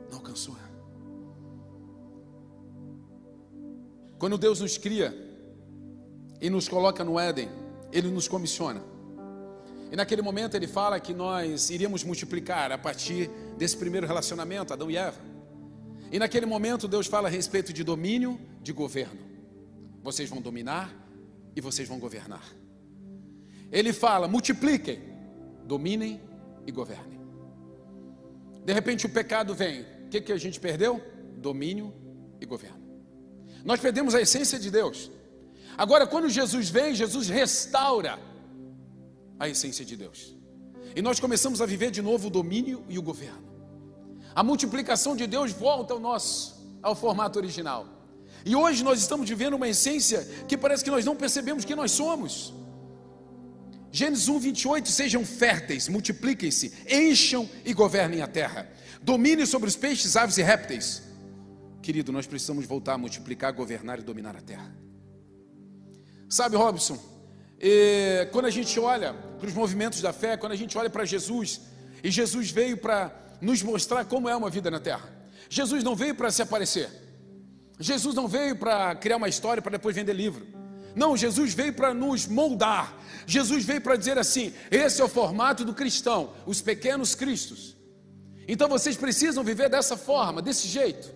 Não 0.09 0.17
alcançou. 0.17 0.55
Quando 4.17 4.37
Deus 4.37 4.59
nos 4.59 4.77
cria 4.77 5.13
e 6.41 6.49
nos 6.49 6.67
coloca 6.67 7.03
no 7.03 7.19
Éden, 7.19 7.49
ele 7.91 8.09
nos 8.09 8.27
comissiona. 8.27 8.81
E 9.91 9.95
naquele 9.95 10.23
momento 10.23 10.55
ele 10.55 10.65
fala 10.65 10.99
que 10.99 11.13
nós 11.13 11.69
iríamos 11.69 12.03
multiplicar 12.03 12.71
a 12.71 12.77
partir 12.77 13.29
desse 13.57 13.77
primeiro 13.77 14.07
relacionamento, 14.07 14.73
Adão 14.73 14.89
e 14.89 14.97
Eva. 14.97 15.32
E 16.13 16.19
naquele 16.19 16.45
momento 16.45 16.87
Deus 16.87 17.07
fala 17.07 17.27
a 17.27 17.31
respeito 17.31 17.73
de 17.73 17.83
domínio, 17.83 18.39
de 18.61 18.71
governo. 18.71 19.19
Vocês 20.03 20.29
vão 20.29 20.39
dominar 20.39 20.95
e 21.55 21.59
vocês 21.59 21.89
vão 21.89 21.97
governar. 21.97 22.45
Ele 23.71 23.91
fala: 23.91 24.27
multipliquem, 24.27 24.99
dominem 25.65 26.21
e 26.67 26.71
governem. 26.71 27.19
De 28.63 28.71
repente 28.71 29.07
o 29.07 29.09
pecado 29.09 29.55
vem. 29.55 29.81
O 30.05 30.09
que, 30.09 30.21
que 30.21 30.31
a 30.31 30.37
gente 30.37 30.59
perdeu? 30.59 31.01
Domínio 31.37 31.91
e 32.39 32.45
governo. 32.45 32.83
Nós 33.65 33.79
perdemos 33.79 34.13
a 34.13 34.21
essência 34.21 34.59
de 34.59 34.69
Deus. 34.69 35.09
Agora, 35.75 36.05
quando 36.05 36.29
Jesus 36.29 36.69
vem, 36.69 36.93
Jesus 36.93 37.27
restaura 37.27 38.19
a 39.39 39.49
essência 39.49 39.83
de 39.83 39.97
Deus. 39.97 40.37
E 40.95 41.01
nós 41.01 41.19
começamos 41.19 41.59
a 41.59 41.65
viver 41.65 41.89
de 41.89 42.03
novo 42.03 42.27
o 42.27 42.29
domínio 42.29 42.85
e 42.87 42.99
o 42.99 43.01
governo. 43.01 43.52
A 44.35 44.43
multiplicação 44.43 45.15
de 45.15 45.27
Deus 45.27 45.51
volta 45.51 45.93
ao 45.93 45.99
nosso, 45.99 46.77
ao 46.81 46.95
formato 46.95 47.37
original. 47.37 47.87
E 48.45 48.55
hoje 48.55 48.83
nós 48.83 48.99
estamos 48.99 49.29
vivendo 49.29 49.53
uma 49.53 49.69
essência 49.69 50.27
que 50.47 50.57
parece 50.57 50.83
que 50.83 50.91
nós 50.91 51.05
não 51.05 51.15
percebemos 51.15 51.63
que 51.63 51.75
nós 51.75 51.91
somos. 51.91 52.53
Gênesis 53.91 54.27
1, 54.27 54.39
28, 54.39 54.89
sejam 54.89 55.23
férteis, 55.23 55.87
multipliquem-se, 55.87 56.73
encham 56.89 57.47
e 57.63 57.73
governem 57.73 58.21
a 58.21 58.27
terra. 58.27 58.67
Domine 59.01 59.45
sobre 59.45 59.69
os 59.69 59.75
peixes, 59.75 60.17
aves 60.17 60.37
e 60.37 60.41
répteis. 60.41 61.03
Querido, 61.81 62.11
nós 62.11 62.25
precisamos 62.25 62.65
voltar 62.65 62.93
a 62.93 62.97
multiplicar, 62.97 63.53
governar 63.53 63.99
e 63.99 64.01
dominar 64.01 64.35
a 64.35 64.41
terra. 64.41 64.75
Sabe, 66.27 66.55
Robson, 66.55 66.97
e, 67.59 68.27
quando 68.31 68.45
a 68.45 68.49
gente 68.49 68.79
olha 68.79 69.13
para 69.13 69.47
os 69.47 69.53
movimentos 69.53 70.01
da 70.01 70.11
fé, 70.11 70.35
quando 70.35 70.53
a 70.53 70.55
gente 70.55 70.77
olha 70.77 70.89
para 70.89 71.05
Jesus, 71.05 71.61
e 72.03 72.09
Jesus 72.09 72.49
veio 72.49 72.77
para 72.77 73.13
nos 73.41 73.61
mostrar 73.61 74.05
como 74.05 74.29
é 74.29 74.35
uma 74.35 74.49
vida 74.49 74.69
na 74.71 74.79
terra. 74.79 75.09
Jesus 75.49 75.83
não 75.83 75.95
veio 75.95 76.15
para 76.15 76.31
se 76.31 76.41
aparecer. 76.41 76.89
Jesus 77.79 78.15
não 78.15 78.27
veio 78.27 78.55
para 78.55 78.95
criar 78.95 79.17
uma 79.17 79.29
história 79.29 79.61
para 79.61 79.73
depois 79.73 79.95
vender 79.95 80.13
livro. 80.13 80.47
Não, 80.95 81.17
Jesus 81.17 81.53
veio 81.53 81.73
para 81.73 81.93
nos 81.93 82.27
moldar. 82.27 82.95
Jesus 83.25 83.65
veio 83.65 83.81
para 83.81 83.95
dizer 83.95 84.17
assim: 84.17 84.53
esse 84.69 85.01
é 85.01 85.03
o 85.03 85.09
formato 85.09 85.65
do 85.65 85.73
cristão, 85.73 86.33
os 86.45 86.61
pequenos 86.61 87.15
cristos. 87.15 87.75
Então 88.47 88.69
vocês 88.69 88.95
precisam 88.95 89.43
viver 89.43 89.69
dessa 89.69 89.97
forma, 89.97 90.41
desse 90.41 90.67
jeito. 90.67 91.11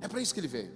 É 0.00 0.08
para 0.08 0.20
isso 0.20 0.32
que 0.32 0.40
ele 0.40 0.48
veio. 0.48 0.72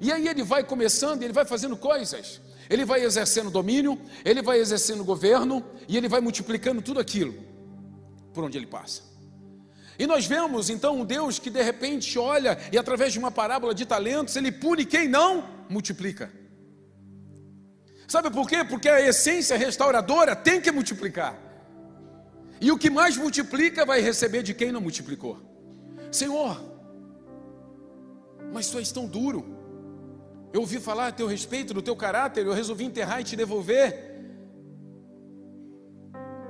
E 0.00 0.12
aí 0.12 0.28
ele 0.28 0.42
vai 0.42 0.64
começando, 0.64 1.22
ele 1.22 1.32
vai 1.32 1.44
fazendo 1.44 1.76
coisas 1.76 2.40
ele 2.68 2.84
vai 2.84 3.02
exercendo 3.02 3.50
domínio, 3.50 3.98
ele 4.24 4.42
vai 4.42 4.58
exercendo 4.58 5.04
governo 5.04 5.64
e 5.88 5.96
ele 5.96 6.08
vai 6.08 6.20
multiplicando 6.20 6.82
tudo 6.82 7.00
aquilo 7.00 7.34
por 8.32 8.44
onde 8.44 8.58
ele 8.58 8.66
passa. 8.66 9.02
E 9.98 10.06
nós 10.06 10.26
vemos 10.26 10.70
então 10.70 11.00
um 11.00 11.04
Deus 11.04 11.38
que 11.38 11.50
de 11.50 11.60
repente 11.60 12.18
olha 12.18 12.56
e 12.72 12.78
através 12.78 13.12
de 13.12 13.18
uma 13.18 13.30
parábola 13.30 13.74
de 13.74 13.84
talentos, 13.84 14.36
ele 14.36 14.52
pune 14.52 14.84
quem 14.84 15.08
não 15.08 15.44
multiplica. 15.68 16.30
Sabe 18.06 18.30
por 18.30 18.48
quê? 18.48 18.64
Porque 18.64 18.88
a 18.88 19.00
essência 19.00 19.56
restauradora 19.56 20.36
tem 20.36 20.60
que 20.60 20.70
multiplicar. 20.70 21.36
E 22.60 22.72
o 22.72 22.78
que 22.78 22.88
mais 22.88 23.16
multiplica 23.16 23.84
vai 23.84 24.00
receber 24.00 24.42
de 24.42 24.54
quem 24.54 24.72
não 24.72 24.80
multiplicou. 24.80 25.36
Senhor, 26.10 26.60
mas 28.52 28.70
tu 28.70 28.78
és 28.78 28.90
tão 28.90 29.06
duro. 29.06 29.56
Eu 30.52 30.62
ouvi 30.62 30.80
falar 30.80 31.08
a 31.08 31.12
teu 31.12 31.26
respeito, 31.26 31.74
do 31.74 31.82
teu 31.82 31.94
caráter, 31.94 32.46
eu 32.46 32.52
resolvi 32.52 32.84
enterrar 32.84 33.20
e 33.20 33.24
te 33.24 33.36
devolver. 33.36 34.08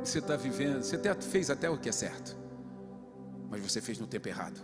Você 0.03 0.21
está 0.21 0.37
vivendo, 0.37 0.83
você 0.83 0.97
até 0.97 1.13
fez 1.15 1.51
até 1.51 1.69
o 1.69 1.77
que 1.77 1.89
é 1.89 1.93
certo, 1.93 2.37
mas 3.49 3.63
você 3.63 3.81
fez 3.81 3.99
no 3.99 4.07
tempo 4.07 4.29
errado, 4.29 4.61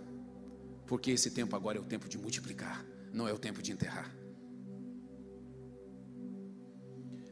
porque 0.87 1.11
esse 1.11 1.31
tempo 1.31 1.57
agora 1.57 1.79
é 1.79 1.81
o 1.81 1.85
tempo 1.85 2.09
de 2.09 2.19
multiplicar, 2.19 2.85
não 3.13 3.27
é 3.27 3.33
o 3.33 3.39
tempo 3.39 3.63
de 3.63 3.73
enterrar. 3.73 4.15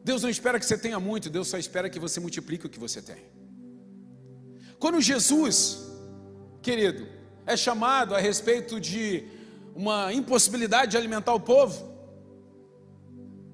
Deus 0.05 0.23
não 0.23 0.31
espera 0.31 0.59
que 0.59 0.67
você 0.67 0.77
tenha 0.77 0.99
muito, 0.99 1.31
Deus 1.31 1.49
só 1.49 1.59
espera 1.59 1.89
que 1.89 1.99
você 1.99 2.19
multiplique 2.19 2.67
o 2.67 2.71
que 2.71 2.79
você 2.79 3.01
tem. 3.01 3.25
Quando 4.79 5.01
Jesus, 5.01 5.87
querido, 6.61 7.07
é 7.47 7.57
chamado 7.57 8.15
a 8.15 8.19
respeito 8.19 8.81
de 8.81 9.25
uma 9.75 10.13
impossibilidade 10.13 10.93
de 10.93 10.97
alimentar 10.97 11.33
o 11.35 11.41
povo, 11.41 11.93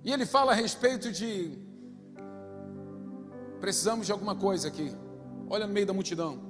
e 0.05 0.13
ele 0.13 0.25
fala 0.25 0.53
a 0.53 0.55
respeito 0.55 1.13
de 1.13 1.59
precisamos 3.61 4.07
de 4.07 4.13
alguma 4.13 4.35
coisa 4.35 4.69
aqui. 4.69 4.91
Olha 5.51 5.67
no 5.67 5.73
meio 5.73 5.85
da 5.85 5.93
multidão. 5.93 6.48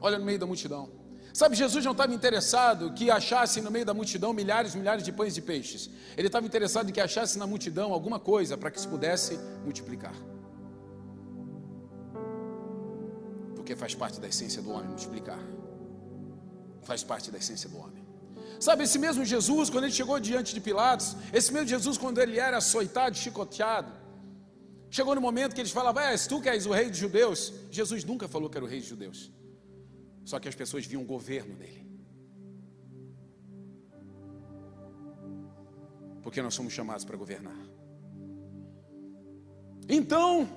Olha 0.00 0.18
no 0.18 0.24
meio 0.24 0.38
da 0.38 0.46
multidão. 0.46 0.90
Sabe, 1.32 1.54
Jesus 1.54 1.84
não 1.84 1.92
estava 1.92 2.14
interessado 2.14 2.92
que 2.94 3.10
achasse 3.10 3.60
no 3.60 3.70
meio 3.70 3.84
da 3.84 3.92
multidão 3.92 4.32
milhares 4.32 4.74
e 4.74 4.78
milhares 4.78 5.04
de 5.04 5.12
pães 5.12 5.36
e 5.36 5.42
peixes. 5.42 5.90
Ele 6.16 6.28
estava 6.28 6.46
interessado 6.46 6.88
em 6.88 6.92
que 6.92 7.00
achasse 7.00 7.38
na 7.38 7.46
multidão 7.46 7.92
alguma 7.92 8.18
coisa 8.18 8.56
para 8.56 8.70
que 8.70 8.80
se 8.80 8.88
pudesse 8.88 9.38
multiplicar. 9.62 10.14
Porque 13.54 13.76
faz 13.76 13.94
parte 13.94 14.18
da 14.18 14.28
essência 14.28 14.62
do 14.62 14.70
homem 14.70 14.88
multiplicar. 14.88 15.38
Faz 16.82 17.04
parte 17.04 17.30
da 17.30 17.36
essência 17.36 17.68
do 17.68 17.76
homem. 17.76 18.06
Sabe, 18.58 18.84
esse 18.84 18.98
mesmo 18.98 19.22
Jesus, 19.22 19.68
quando 19.68 19.84
ele 19.84 19.92
chegou 19.92 20.18
diante 20.18 20.54
de 20.54 20.60
Pilatos, 20.60 21.14
esse 21.32 21.52
mesmo 21.52 21.68
Jesus, 21.68 21.98
quando 21.98 22.18
ele 22.18 22.38
era 22.38 22.56
açoitado, 22.56 23.14
chicoteado, 23.14 23.92
Chegou 24.90 25.14
no 25.14 25.20
momento 25.20 25.54
que 25.54 25.60
eles 25.60 25.72
falavam: 25.72 26.02
É, 26.02 26.16
tu 26.16 26.40
que 26.40 26.48
és 26.48 26.64
o 26.66 26.72
rei 26.72 26.88
dos 26.88 26.98
judeus. 26.98 27.52
Jesus 27.70 28.04
nunca 28.04 28.28
falou 28.28 28.48
que 28.48 28.56
era 28.56 28.64
o 28.64 28.68
rei 28.68 28.80
dos 28.80 28.88
judeus. 28.88 29.30
Só 30.26 30.40
que 30.40 30.48
as 30.48 30.56
pessoas 30.56 30.84
viam 30.84 31.02
o 31.02 31.06
governo 31.06 31.54
dele. 31.54 31.86
Porque 36.20 36.42
nós 36.42 36.52
somos 36.52 36.72
chamados 36.72 37.04
para 37.04 37.16
governar. 37.16 37.56
Então, 39.88 40.48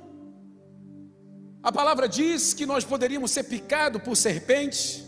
a 1.61 1.71
palavra 1.71 2.09
diz 2.09 2.51
que 2.55 2.65
nós 2.65 2.83
poderíamos 2.83 3.29
ser 3.29 3.43
picados 3.43 4.01
por 4.01 4.17
serpentes, 4.17 5.05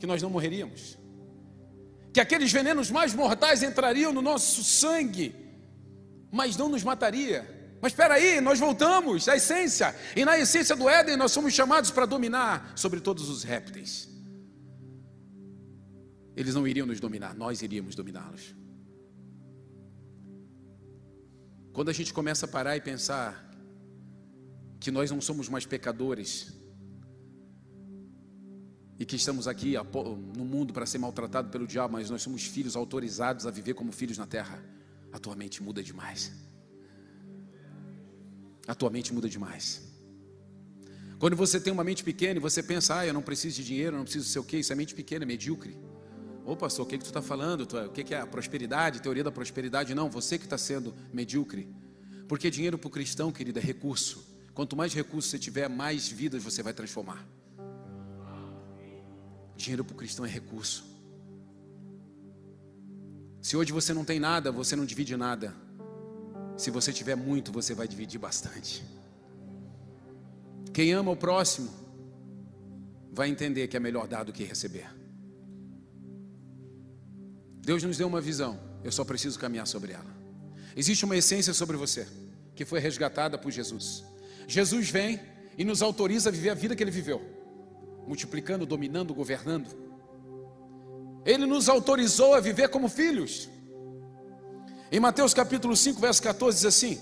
que 0.00 0.08
nós 0.08 0.20
não 0.20 0.28
morreríamos. 0.28 0.98
Que 2.12 2.18
aqueles 2.18 2.52
venenos 2.52 2.90
mais 2.90 3.14
mortais 3.14 3.62
entrariam 3.62 4.12
no 4.12 4.20
nosso 4.20 4.64
sangue, 4.64 5.36
mas 6.32 6.56
não 6.56 6.68
nos 6.68 6.82
mataria 6.82 7.61
mas 7.82 7.90
espera 7.90 8.14
aí, 8.14 8.40
nós 8.40 8.60
voltamos 8.60 9.28
à 9.28 9.34
essência. 9.34 9.92
E 10.14 10.24
na 10.24 10.38
essência 10.38 10.76
do 10.76 10.88
Éden 10.88 11.16
nós 11.16 11.32
somos 11.32 11.52
chamados 11.52 11.90
para 11.90 12.06
dominar 12.06 12.72
sobre 12.76 13.00
todos 13.00 13.28
os 13.28 13.42
répteis. 13.42 14.08
Eles 16.36 16.54
não 16.54 16.64
iriam 16.64 16.86
nos 16.86 17.00
dominar, 17.00 17.34
nós 17.34 17.60
iríamos 17.60 17.96
dominá-los. 17.96 18.54
Quando 21.72 21.88
a 21.88 21.92
gente 21.92 22.14
começa 22.14 22.46
a 22.46 22.48
parar 22.48 22.76
e 22.76 22.80
pensar 22.80 23.50
que 24.78 24.92
nós 24.92 25.10
não 25.10 25.20
somos 25.20 25.48
mais 25.48 25.66
pecadores 25.66 26.52
e 28.96 29.04
que 29.04 29.16
estamos 29.16 29.48
aqui 29.48 29.74
no 30.36 30.44
mundo 30.44 30.72
para 30.72 30.86
ser 30.86 30.98
maltratado 30.98 31.50
pelo 31.50 31.66
diabo, 31.66 31.94
mas 31.94 32.08
nós 32.08 32.22
somos 32.22 32.44
filhos 32.44 32.76
autorizados 32.76 33.44
a 33.44 33.50
viver 33.50 33.74
como 33.74 33.90
filhos 33.90 34.18
na 34.18 34.26
terra, 34.26 34.62
a 35.10 35.18
tua 35.18 35.34
mente 35.34 35.60
muda 35.60 35.82
demais 35.82 36.51
a 38.66 38.74
tua 38.74 38.90
mente 38.90 39.12
muda 39.12 39.28
demais. 39.28 39.82
Quando 41.18 41.36
você 41.36 41.60
tem 41.60 41.72
uma 41.72 41.84
mente 41.84 42.02
pequena 42.02 42.38
e 42.38 42.40
você 42.40 42.62
pensa, 42.62 42.98
ah, 42.98 43.06
eu 43.06 43.14
não 43.14 43.22
preciso 43.22 43.56
de 43.56 43.64
dinheiro, 43.64 43.94
eu 43.94 43.98
não 43.98 44.04
preciso 44.04 44.26
de 44.26 44.32
sei 44.32 44.40
o 44.40 44.44
quê, 44.44 44.58
isso 44.58 44.72
é 44.72 44.76
mente 44.76 44.94
pequena, 44.94 45.24
é 45.24 45.26
medíocre. 45.26 45.76
Ô 46.44 46.56
pastor, 46.56 46.84
o 46.84 46.88
que, 46.88 46.98
que 46.98 47.04
tu 47.04 47.06
está 47.06 47.22
falando? 47.22 47.62
O 47.62 47.90
que, 47.90 48.12
é 48.12 48.20
a 48.20 48.26
prosperidade, 48.26 49.00
teoria 49.00 49.22
da 49.22 49.30
prosperidade? 49.30 49.94
Não, 49.94 50.10
você 50.10 50.36
que 50.36 50.44
está 50.44 50.58
sendo 50.58 50.92
medíocre. 51.12 51.68
Porque 52.26 52.50
dinheiro 52.50 52.76
para 52.76 52.88
o 52.88 52.90
cristão, 52.90 53.30
querido, 53.30 53.58
é 53.58 53.62
recurso. 53.62 54.26
Quanto 54.52 54.76
mais 54.76 54.92
recursos 54.92 55.30
você 55.30 55.38
tiver, 55.38 55.68
mais 55.68 56.08
vidas 56.08 56.42
você 56.42 56.62
vai 56.62 56.72
transformar. 56.72 57.24
Dinheiro 59.56 59.84
para 59.84 59.94
o 59.94 59.96
cristão 59.96 60.26
é 60.26 60.28
recurso. 60.28 60.84
Se 63.40 63.56
hoje 63.56 63.72
você 63.72 63.94
não 63.94 64.04
tem 64.04 64.18
nada, 64.18 64.50
você 64.50 64.74
não 64.74 64.84
divide 64.84 65.16
nada. 65.16 65.54
Se 66.62 66.70
você 66.70 66.92
tiver 66.92 67.16
muito, 67.16 67.50
você 67.50 67.74
vai 67.74 67.88
dividir 67.88 68.20
bastante. 68.20 68.84
Quem 70.72 70.92
ama 70.92 71.10
o 71.10 71.16
próximo 71.16 71.68
vai 73.10 73.28
entender 73.28 73.66
que 73.66 73.76
é 73.76 73.80
melhor 73.80 74.06
dar 74.06 74.22
do 74.22 74.32
que 74.32 74.44
receber. 74.44 74.86
Deus 77.62 77.82
nos 77.82 77.98
deu 77.98 78.06
uma 78.06 78.20
visão, 78.20 78.60
eu 78.84 78.92
só 78.92 79.04
preciso 79.04 79.40
caminhar 79.40 79.66
sobre 79.66 79.90
ela. 79.90 80.06
Existe 80.76 81.04
uma 81.04 81.16
essência 81.16 81.52
sobre 81.52 81.76
você 81.76 82.06
que 82.54 82.64
foi 82.64 82.78
resgatada 82.78 83.36
por 83.36 83.50
Jesus. 83.50 84.04
Jesus 84.46 84.88
vem 84.88 85.18
e 85.58 85.64
nos 85.64 85.82
autoriza 85.82 86.28
a 86.28 86.32
viver 86.32 86.50
a 86.50 86.54
vida 86.54 86.76
que 86.76 86.84
ele 86.84 86.92
viveu, 86.92 87.20
multiplicando, 88.06 88.64
dominando, 88.64 89.12
governando. 89.12 89.68
Ele 91.26 91.44
nos 91.44 91.68
autorizou 91.68 92.34
a 92.34 92.40
viver 92.40 92.68
como 92.68 92.88
filhos. 92.88 93.48
Em 94.92 95.00
Mateus 95.00 95.32
capítulo 95.32 95.74
5, 95.74 95.98
verso 95.98 96.22
14 96.22 96.58
diz 96.58 96.66
assim: 96.66 97.00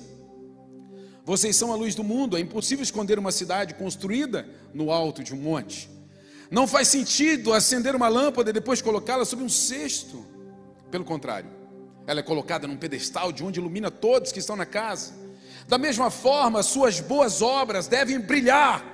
Vocês 1.24 1.56
são 1.56 1.72
a 1.72 1.74
luz 1.74 1.92
do 1.92 2.04
mundo, 2.04 2.36
é 2.36 2.40
impossível 2.40 2.84
esconder 2.84 3.18
uma 3.18 3.32
cidade 3.32 3.74
construída 3.74 4.48
no 4.72 4.92
alto 4.92 5.24
de 5.24 5.34
um 5.34 5.36
monte. 5.36 5.90
Não 6.52 6.68
faz 6.68 6.86
sentido 6.86 7.52
acender 7.52 7.96
uma 7.96 8.06
lâmpada 8.06 8.50
e 8.50 8.52
depois 8.52 8.80
colocá-la 8.80 9.24
sobre 9.24 9.44
um 9.44 9.48
cesto. 9.48 10.24
Pelo 10.88 11.04
contrário, 11.04 11.50
ela 12.06 12.20
é 12.20 12.22
colocada 12.22 12.68
num 12.68 12.76
pedestal 12.76 13.32
de 13.32 13.42
onde 13.42 13.58
ilumina 13.58 13.90
todos 13.90 14.30
que 14.30 14.38
estão 14.38 14.54
na 14.54 14.66
casa. 14.66 15.12
Da 15.66 15.76
mesma 15.76 16.12
forma, 16.12 16.62
suas 16.62 17.00
boas 17.00 17.42
obras 17.42 17.88
devem 17.88 18.20
brilhar, 18.20 18.84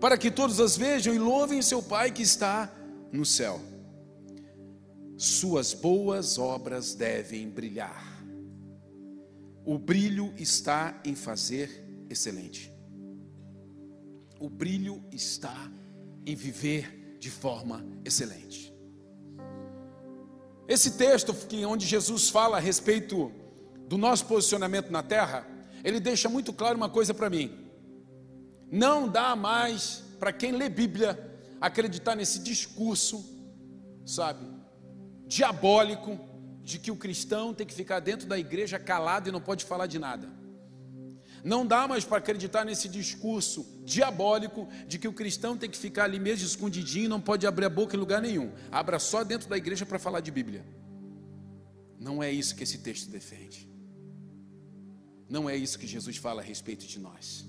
para 0.00 0.16
que 0.16 0.30
todos 0.30 0.58
as 0.60 0.78
vejam 0.78 1.12
e 1.14 1.18
louvem 1.18 1.60
seu 1.60 1.82
Pai 1.82 2.10
que 2.10 2.22
está 2.22 2.72
no 3.12 3.26
céu. 3.26 3.60
Suas 5.18 5.74
boas 5.74 6.38
obras 6.38 6.94
devem 6.94 7.46
brilhar. 7.46 8.09
O 9.64 9.78
brilho 9.78 10.32
está 10.36 11.00
em 11.04 11.14
fazer 11.14 11.86
excelente. 12.08 12.72
O 14.38 14.48
brilho 14.48 15.04
está 15.12 15.70
em 16.24 16.34
viver 16.34 17.16
de 17.18 17.30
forma 17.30 17.84
excelente. 18.04 18.74
Esse 20.66 20.92
texto 20.92 21.36
onde 21.66 21.84
Jesus 21.84 22.30
fala 22.30 22.56
a 22.56 22.60
respeito 22.60 23.32
do 23.86 23.98
nosso 23.98 24.24
posicionamento 24.26 24.90
na 24.90 25.02
terra, 25.02 25.46
ele 25.82 25.98
deixa 26.00 26.28
muito 26.28 26.52
claro 26.52 26.76
uma 26.76 26.88
coisa 26.88 27.12
para 27.12 27.28
mim. 27.28 27.68
Não 28.70 29.08
dá 29.08 29.34
mais 29.34 30.04
para 30.18 30.32
quem 30.32 30.52
lê 30.52 30.68
Bíblia 30.68 31.18
acreditar 31.60 32.14
nesse 32.14 32.38
discurso, 32.38 33.24
sabe, 34.06 34.46
diabólico 35.26 36.29
de 36.62 36.78
que 36.78 36.90
o 36.90 36.96
cristão 36.96 37.54
tem 37.54 37.66
que 37.66 37.74
ficar 37.74 38.00
dentro 38.00 38.26
da 38.26 38.38
igreja 38.38 38.78
calado 38.78 39.28
e 39.28 39.32
não 39.32 39.40
pode 39.40 39.64
falar 39.64 39.86
de 39.86 39.98
nada. 39.98 40.28
Não 41.42 41.66
dá 41.66 41.88
mais 41.88 42.04
para 42.04 42.18
acreditar 42.18 42.64
nesse 42.64 42.88
discurso 42.88 43.66
diabólico 43.84 44.68
de 44.86 44.98
que 44.98 45.08
o 45.08 45.12
cristão 45.12 45.56
tem 45.56 45.70
que 45.70 45.78
ficar 45.78 46.04
ali 46.04 46.18
mesmo 46.18 46.46
escondidinho 46.46 47.06
e 47.06 47.08
não 47.08 47.20
pode 47.20 47.46
abrir 47.46 47.64
a 47.64 47.70
boca 47.70 47.96
em 47.96 47.98
lugar 47.98 48.20
nenhum. 48.20 48.52
Abra 48.70 48.98
só 48.98 49.24
dentro 49.24 49.48
da 49.48 49.56
igreja 49.56 49.86
para 49.86 49.98
falar 49.98 50.20
de 50.20 50.30
Bíblia. 50.30 50.64
Não 51.98 52.22
é 52.22 52.30
isso 52.30 52.54
que 52.54 52.62
esse 52.62 52.78
texto 52.78 53.10
defende. 53.10 53.68
Não 55.28 55.48
é 55.48 55.56
isso 55.56 55.78
que 55.78 55.86
Jesus 55.86 56.16
fala 56.16 56.42
a 56.42 56.44
respeito 56.44 56.86
de 56.86 56.98
nós. 56.98 57.46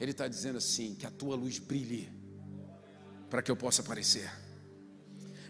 Ele 0.00 0.10
está 0.10 0.26
dizendo 0.26 0.58
assim: 0.58 0.94
que 0.94 1.06
a 1.06 1.10
tua 1.10 1.36
luz 1.36 1.58
brilhe 1.58 2.08
para 3.30 3.42
que 3.42 3.50
eu 3.50 3.56
possa 3.56 3.82
aparecer. 3.82 4.30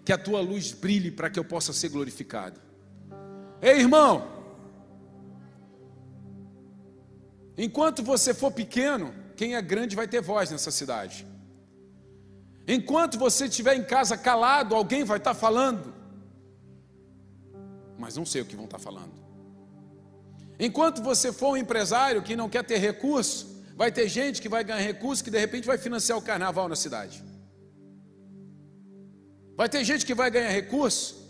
Que 0.05 0.13
a 0.13 0.19
tua 0.19 0.41
luz 0.41 0.73
brilhe 0.73 1.11
para 1.11 1.31
que 1.31 1.39
eu 1.39 1.45
possa 1.45 1.73
ser 1.73 1.89
glorificado. 1.89 2.61
Ei, 3.69 3.79
irmão, 3.81 4.13
enquanto 7.57 8.03
você 8.03 8.35
for 8.35 8.51
pequeno, 8.53 9.15
quem 9.39 9.55
é 9.55 9.63
grande 9.63 9.97
vai 9.97 10.07
ter 10.07 10.21
voz 10.21 10.51
nessa 10.51 10.71
cidade. 10.71 11.27
Enquanto 12.69 13.19
você 13.19 13.47
estiver 13.47 13.75
em 13.75 13.83
casa 13.83 14.19
calado, 14.19 14.75
alguém 14.75 15.03
vai 15.03 15.17
estar 15.17 15.33
falando, 15.33 15.95
mas 17.99 18.19
não 18.19 18.27
sei 18.27 18.43
o 18.43 18.45
que 18.45 18.55
vão 18.55 18.67
estar 18.67 18.79
falando. 18.79 19.15
Enquanto 20.61 21.03
você 21.03 21.33
for 21.33 21.53
um 21.53 21.57
empresário 21.57 22.23
que 22.23 22.37
não 22.37 22.51
quer 22.51 22.65
ter 22.65 22.77
recurso, 22.77 23.65
vai 23.75 23.91
ter 23.91 24.09
gente 24.09 24.43
que 24.43 24.49
vai 24.49 24.63
ganhar 24.63 24.81
recurso 24.81 25.25
que 25.25 25.31
de 25.31 25.39
repente 25.39 25.67
vai 25.67 25.79
financiar 25.79 26.19
o 26.19 26.23
carnaval 26.23 26.69
na 26.69 26.77
cidade. 26.77 27.25
Vai 29.57 29.71
ter 29.71 29.83
gente 29.85 30.05
que 30.05 30.15
vai 30.15 30.31
ganhar 30.31 30.51
recurso 30.51 31.24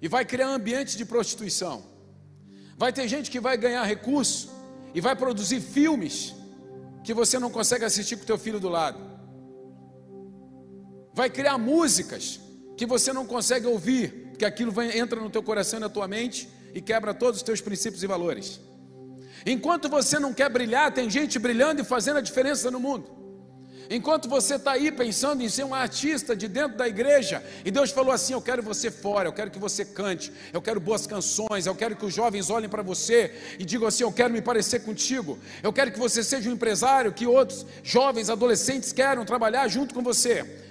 e 0.00 0.08
vai 0.08 0.24
criar 0.24 0.48
ambientes 0.48 0.96
de 0.96 1.04
prostituição. 1.04 1.84
Vai 2.76 2.92
ter 2.92 3.08
gente 3.08 3.30
que 3.30 3.40
vai 3.40 3.56
ganhar 3.56 3.82
recurso 3.84 4.50
e 4.94 5.00
vai 5.00 5.16
produzir 5.16 5.60
filmes 5.60 6.34
que 7.02 7.14
você 7.14 7.38
não 7.38 7.50
consegue 7.50 7.84
assistir 7.84 8.16
com 8.16 8.24
teu 8.24 8.36
filho 8.36 8.60
do 8.60 8.68
lado. 8.68 8.98
Vai 11.14 11.30
criar 11.30 11.56
músicas 11.56 12.40
que 12.76 12.84
você 12.84 13.12
não 13.12 13.24
consegue 13.24 13.66
ouvir, 13.66 14.28
porque 14.30 14.44
aquilo 14.44 14.70
vai, 14.70 14.98
entra 14.98 15.18
no 15.18 15.30
teu 15.30 15.42
coração 15.42 15.78
e 15.78 15.80
na 15.80 15.88
tua 15.88 16.06
mente 16.06 16.48
e 16.74 16.80
quebra 16.80 17.14
todos 17.14 17.40
os 17.40 17.42
teus 17.42 17.60
princípios 17.60 18.02
e 18.02 18.06
valores. 18.06 18.60
Enquanto 19.46 19.88
você 19.88 20.18
não 20.18 20.34
quer 20.34 20.50
brilhar, 20.50 20.92
tem 20.92 21.08
gente 21.08 21.38
brilhando 21.38 21.80
e 21.80 21.84
fazendo 21.84 22.18
a 22.18 22.20
diferença 22.20 22.70
no 22.70 22.78
mundo. 22.78 23.15
Enquanto 23.88 24.28
você 24.28 24.56
está 24.56 24.72
aí 24.72 24.90
pensando 24.90 25.42
em 25.42 25.48
ser 25.48 25.64
um 25.64 25.74
artista 25.74 26.34
de 26.34 26.48
dentro 26.48 26.76
da 26.76 26.88
igreja, 26.88 27.42
e 27.64 27.70
Deus 27.70 27.90
falou 27.90 28.12
assim: 28.12 28.32
Eu 28.32 28.42
quero 28.42 28.62
você 28.62 28.90
fora, 28.90 29.28
eu 29.28 29.32
quero 29.32 29.50
que 29.50 29.58
você 29.58 29.84
cante, 29.84 30.32
eu 30.52 30.60
quero 30.60 30.80
boas 30.80 31.06
canções, 31.06 31.66
eu 31.66 31.74
quero 31.74 31.96
que 31.96 32.04
os 32.04 32.14
jovens 32.14 32.50
olhem 32.50 32.68
para 32.68 32.82
você 32.82 33.34
e 33.58 33.64
digam 33.64 33.86
assim: 33.86 34.02
Eu 34.02 34.12
quero 34.12 34.32
me 34.32 34.42
parecer 34.42 34.80
contigo, 34.80 35.38
eu 35.62 35.72
quero 35.72 35.92
que 35.92 35.98
você 35.98 36.22
seja 36.24 36.50
um 36.50 36.52
empresário, 36.52 37.12
que 37.12 37.26
outros 37.26 37.64
jovens, 37.82 38.30
adolescentes 38.30 38.92
queiram 38.92 39.24
trabalhar 39.24 39.68
junto 39.68 39.94
com 39.94 40.02
você. 40.02 40.64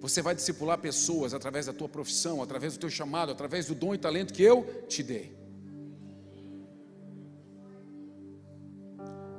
Você 0.00 0.20
vai 0.20 0.34
discipular 0.34 0.76
pessoas 0.78 1.32
através 1.32 1.66
da 1.66 1.72
tua 1.72 1.88
profissão, 1.88 2.42
através 2.42 2.74
do 2.74 2.80
teu 2.80 2.90
chamado, 2.90 3.32
através 3.32 3.66
do 3.66 3.74
dom 3.74 3.94
e 3.94 3.98
talento 3.98 4.34
que 4.34 4.42
eu 4.42 4.84
te 4.86 5.02
dei. 5.02 5.34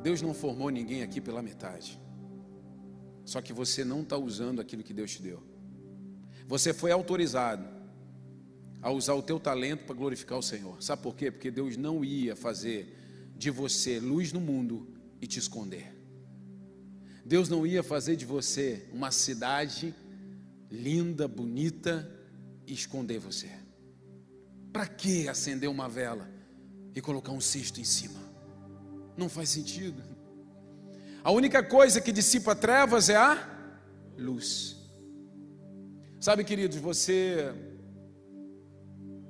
Deus 0.02 0.22
não 0.22 0.34
formou 0.34 0.70
ninguém 0.70 1.02
aqui 1.02 1.20
pela 1.20 1.42
metade. 1.42 2.00
Só 3.26 3.42
que 3.42 3.52
você 3.52 3.84
não 3.84 4.02
está 4.02 4.18
usando 4.18 4.62
aquilo 4.62 4.84
que 4.84 4.94
Deus 4.94 5.12
te 5.12 5.22
deu. 5.22 5.44
Você 6.48 6.74
foi 6.74 6.92
autorizado 6.92 7.68
a 8.82 8.92
usar 8.92 9.16
o 9.16 9.24
teu 9.24 9.40
talento 9.40 9.86
para 9.86 9.96
glorificar 9.96 10.38
o 10.38 10.44
Senhor. 10.44 10.82
Sabe 10.82 11.02
por 11.02 11.16
quê? 11.16 11.32
Porque 11.32 11.50
Deus 11.50 11.76
não 11.76 12.06
ia 12.06 12.36
fazer 12.36 13.34
de 13.36 13.50
você 13.50 14.00
luz 14.00 14.32
no 14.32 14.40
mundo 14.40 14.88
e 15.20 15.26
te 15.26 15.40
esconder. 15.40 15.92
Deus 17.26 17.50
não 17.50 17.66
ia 17.66 17.82
fazer 17.82 18.16
de 18.16 18.26
você 18.26 18.88
uma 18.94 19.10
cidade 19.10 19.94
linda, 20.70 21.28
bonita 21.28 22.08
e 22.68 22.74
esconder 22.74 23.18
você. 23.18 23.50
Para 24.72 24.86
que 24.86 25.28
acender 25.28 25.68
uma 25.68 25.90
vela 25.90 26.30
e 26.94 27.02
colocar 27.02 27.32
um 27.32 27.42
cesto 27.42 27.82
em 27.82 27.84
cima? 27.84 28.20
Não 29.18 29.28
faz 29.28 29.50
sentido. 29.50 30.15
A 31.26 31.32
única 31.32 31.64
coisa 31.64 32.00
que 32.00 32.12
dissipa 32.12 32.56
trevas 32.56 33.10
é 33.10 33.16
a 33.16 33.36
luz. 34.16 34.78
Sabe, 36.20 36.44
queridos, 36.44 36.78
você 36.78 37.52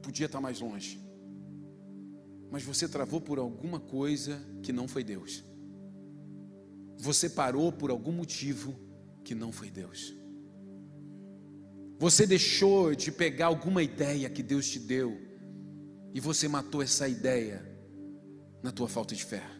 podia 0.03 0.25
estar 0.25 0.41
mais 0.41 0.60
longe, 0.60 0.99
mas 2.51 2.63
você 2.63 2.86
travou 2.86 3.21
por 3.21 3.39
alguma 3.39 3.79
coisa 3.79 4.45
que 4.62 4.73
não 4.73 4.89
foi 4.89 5.05
Deus. 5.05 5.41
Você 6.97 7.29
parou 7.29 7.71
por 7.71 7.89
algum 7.89 8.12
motivo 8.12 8.77
que 9.23 9.34
não 9.34 9.53
foi 9.53 9.71
Deus. 9.71 10.13
Você 11.97 12.27
deixou 12.27 12.93
de 12.93 13.10
pegar 13.10 13.45
alguma 13.45 13.81
ideia 13.81 14.29
que 14.29 14.43
Deus 14.43 14.67
te 14.67 14.79
deu 14.79 15.17
e 16.13 16.19
você 16.19 16.49
matou 16.49 16.81
essa 16.81 17.08
ideia 17.08 17.65
na 18.62 18.73
tua 18.73 18.89
falta 18.89 19.15
de 19.15 19.23
fé. 19.23 19.55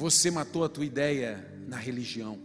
Você 0.00 0.30
matou 0.30 0.64
a 0.64 0.68
tua 0.70 0.86
ideia 0.86 1.46
na 1.68 1.76
religião. 1.76 2.38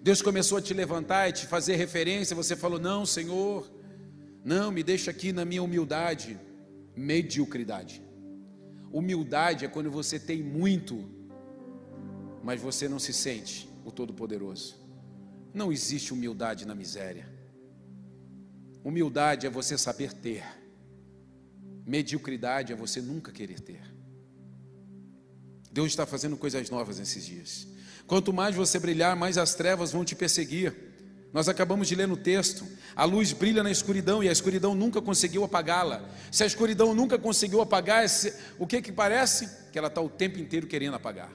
Deus 0.00 0.22
começou 0.22 0.58
a 0.58 0.62
te 0.62 0.72
levantar 0.72 1.28
e 1.28 1.32
te 1.32 1.46
fazer 1.48 1.74
referência, 1.74 2.36
você 2.36 2.54
falou: 2.54 2.78
"Não, 2.78 3.04
Senhor, 3.04 3.68
não, 4.44 4.70
me 4.70 4.84
deixa 4.84 5.10
aqui 5.10 5.32
na 5.32 5.44
minha 5.44 5.64
humildade, 5.64 6.38
mediocridade. 6.94 8.00
Humildade 8.92 9.64
é 9.64 9.68
quando 9.68 9.90
você 9.90 10.16
tem 10.16 10.40
muito, 10.40 11.04
mas 12.44 12.62
você 12.62 12.88
não 12.88 13.00
se 13.00 13.12
sente 13.12 13.68
o 13.84 13.90
todo-poderoso. 13.90 14.76
Não 15.52 15.72
existe 15.72 16.12
humildade 16.12 16.64
na 16.64 16.74
miséria. 16.76 17.28
Humildade 18.84 19.44
é 19.44 19.50
você 19.50 19.76
saber 19.76 20.12
ter. 20.12 20.44
Mediocridade 21.84 22.72
é 22.72 22.76
você 22.76 23.00
nunca 23.00 23.32
querer 23.32 23.58
ter. 23.58 23.97
Deus 25.70 25.88
está 25.88 26.06
fazendo 26.06 26.36
coisas 26.36 26.70
novas 26.70 26.98
nesses 26.98 27.24
dias. 27.24 27.66
Quanto 28.06 28.32
mais 28.32 28.56
você 28.56 28.78
brilhar, 28.78 29.14
mais 29.14 29.36
as 29.36 29.54
trevas 29.54 29.92
vão 29.92 30.04
te 30.04 30.14
perseguir. 30.14 30.74
Nós 31.32 31.48
acabamos 31.48 31.86
de 31.86 31.94
ler 31.94 32.08
no 32.08 32.16
texto: 32.16 32.66
a 32.96 33.04
luz 33.04 33.32
brilha 33.32 33.62
na 33.62 33.70
escuridão 33.70 34.24
e 34.24 34.28
a 34.28 34.32
escuridão 34.32 34.74
nunca 34.74 35.00
conseguiu 35.02 35.44
apagá-la. 35.44 36.02
Se 36.30 36.42
a 36.42 36.46
escuridão 36.46 36.94
nunca 36.94 37.18
conseguiu 37.18 37.60
apagar, 37.60 38.04
o 38.58 38.66
que 38.66 38.80
que 38.80 38.90
parece? 38.90 39.48
Que 39.70 39.78
ela 39.78 39.88
está 39.88 40.00
o 40.00 40.08
tempo 40.08 40.38
inteiro 40.38 40.66
querendo 40.66 40.94
apagar. 40.94 41.30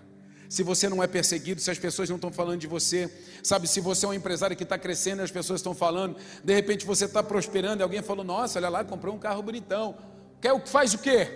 Se 0.49 0.61
você 0.61 0.89
não 0.89 1.01
é 1.01 1.07
perseguido, 1.07 1.61
se 1.61 1.71
as 1.71 1.79
pessoas 1.79 2.09
não 2.09 2.15
estão 2.15 2.31
falando 2.31 2.59
de 2.59 2.67
você, 2.67 3.11
sabe? 3.41 3.67
Se 3.67 3.79
você 3.79 4.05
é 4.05 4.09
um 4.09 4.13
empresário 4.13 4.55
que 4.55 4.63
está 4.63 4.77
crescendo 4.77 5.21
e 5.21 5.23
as 5.23 5.31
pessoas 5.31 5.59
estão 5.59 5.73
falando, 5.73 6.15
de 6.43 6.53
repente 6.53 6.85
você 6.85 7.05
está 7.05 7.23
prosperando 7.23 7.81
e 7.81 7.83
alguém 7.83 8.01
falou: 8.01 8.23
Nossa, 8.23 8.57
olha 8.57 8.69
lá, 8.69 8.83
comprou 8.83 9.15
um 9.15 9.19
carro 9.19 9.43
bonitão. 9.43 9.95
Quer, 10.41 10.59
faz 10.67 10.93
o 10.95 10.97
quê? 10.97 11.27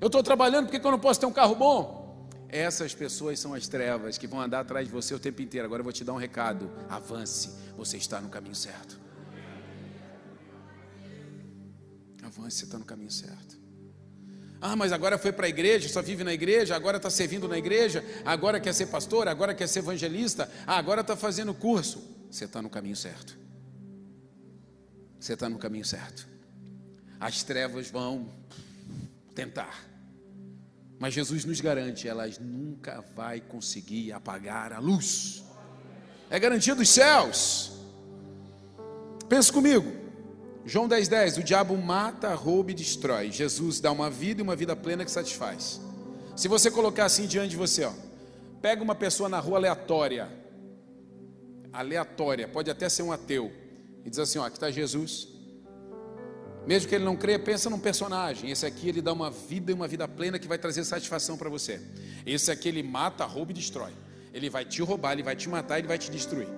Eu 0.00 0.06
estou 0.06 0.22
trabalhando, 0.22 0.66
por 0.66 0.80
que 0.80 0.84
eu 0.84 0.90
não 0.90 0.98
posso 0.98 1.20
ter 1.20 1.26
um 1.26 1.32
carro 1.32 1.54
bom? 1.54 1.99
Essas 2.52 2.92
pessoas 2.92 3.38
são 3.38 3.54
as 3.54 3.68
trevas 3.68 4.18
que 4.18 4.26
vão 4.26 4.40
andar 4.40 4.60
atrás 4.60 4.86
de 4.86 4.92
você 4.92 5.14
o 5.14 5.20
tempo 5.20 5.40
inteiro. 5.40 5.64
Agora 5.64 5.80
eu 5.80 5.84
vou 5.84 5.92
te 5.92 6.02
dar 6.02 6.12
um 6.12 6.16
recado: 6.16 6.70
avance, 6.88 7.50
você 7.76 7.96
está 7.96 8.20
no 8.20 8.28
caminho 8.28 8.56
certo. 8.56 8.98
Avance, 12.22 12.58
você 12.58 12.64
está 12.64 12.78
no 12.78 12.84
caminho 12.84 13.10
certo. 13.10 13.58
Ah, 14.60 14.76
mas 14.76 14.92
agora 14.92 15.16
foi 15.16 15.32
para 15.32 15.46
a 15.46 15.48
igreja, 15.48 15.88
só 15.88 16.02
vive 16.02 16.22
na 16.22 16.34
igreja, 16.34 16.76
agora 16.76 16.98
está 16.98 17.08
servindo 17.08 17.48
na 17.48 17.56
igreja, 17.56 18.04
agora 18.26 18.60
quer 18.60 18.74
ser 18.74 18.86
pastor, 18.86 19.26
agora 19.26 19.54
quer 19.54 19.66
ser 19.66 19.78
evangelista, 19.78 20.50
ah, 20.66 20.76
agora 20.76 21.00
está 21.00 21.16
fazendo 21.16 21.54
curso. 21.54 22.02
Você 22.30 22.44
está 22.44 22.60
no 22.60 22.68
caminho 22.68 22.96
certo. 22.96 23.38
Você 25.18 25.34
está 25.34 25.48
no 25.48 25.58
caminho 25.58 25.84
certo. 25.84 26.28
As 27.18 27.42
trevas 27.42 27.90
vão 27.90 28.28
tentar 29.34 29.89
mas 31.00 31.14
Jesus 31.14 31.46
nos 31.46 31.62
garante, 31.62 32.06
elas 32.06 32.38
nunca 32.38 33.02
vai 33.16 33.40
conseguir 33.40 34.12
apagar 34.12 34.70
a 34.70 34.78
luz. 34.78 35.42
É 36.28 36.38
garantia 36.38 36.74
dos 36.74 36.90
céus. 36.90 37.72
Pensa 39.26 39.50
comigo. 39.50 39.90
João 40.66 40.86
10,10, 40.86 41.08
10, 41.08 41.38
o 41.38 41.42
diabo 41.42 41.74
mata, 41.74 42.34
rouba 42.34 42.72
e 42.72 42.74
destrói. 42.74 43.32
Jesus 43.32 43.80
dá 43.80 43.90
uma 43.90 44.10
vida 44.10 44.42
e 44.42 44.44
uma 44.44 44.54
vida 44.54 44.76
plena 44.76 45.02
que 45.02 45.10
satisfaz. 45.10 45.80
Se 46.36 46.48
você 46.48 46.70
colocar 46.70 47.06
assim 47.06 47.26
diante 47.26 47.50
de 47.50 47.56
você, 47.56 47.86
ó, 47.86 47.92
pega 48.60 48.82
uma 48.82 48.94
pessoa 48.94 49.26
na 49.26 49.40
rua 49.40 49.56
aleatória, 49.56 50.28
aleatória, 51.72 52.46
pode 52.46 52.70
até 52.70 52.90
ser 52.90 53.04
um 53.04 53.10
ateu, 53.10 53.50
e 54.04 54.10
diz 54.10 54.18
assim: 54.18 54.38
ó, 54.38 54.44
aqui 54.44 54.58
está 54.58 54.70
Jesus, 54.70 55.28
mesmo 56.66 56.88
que 56.88 56.94
ele 56.94 57.04
não 57.04 57.16
creia, 57.16 57.38
pensa 57.38 57.70
num 57.70 57.78
personagem. 57.78 58.50
Esse 58.50 58.66
aqui 58.66 58.88
ele 58.88 59.00
dá 59.00 59.12
uma 59.12 59.30
vida 59.30 59.70
e 59.70 59.74
uma 59.74 59.88
vida 59.88 60.06
plena 60.06 60.38
que 60.38 60.46
vai 60.46 60.58
trazer 60.58 60.84
satisfação 60.84 61.36
para 61.36 61.48
você. 61.48 61.80
Esse 62.26 62.50
aqui 62.50 62.68
ele 62.68 62.82
mata, 62.82 63.24
rouba 63.24 63.50
e 63.50 63.54
destrói. 63.54 63.92
Ele 64.32 64.48
vai 64.48 64.64
te 64.64 64.82
roubar, 64.82 65.12
ele 65.12 65.22
vai 65.22 65.34
te 65.34 65.48
matar, 65.48 65.78
ele 65.78 65.88
vai 65.88 65.98
te 65.98 66.10
destruir. 66.10 66.48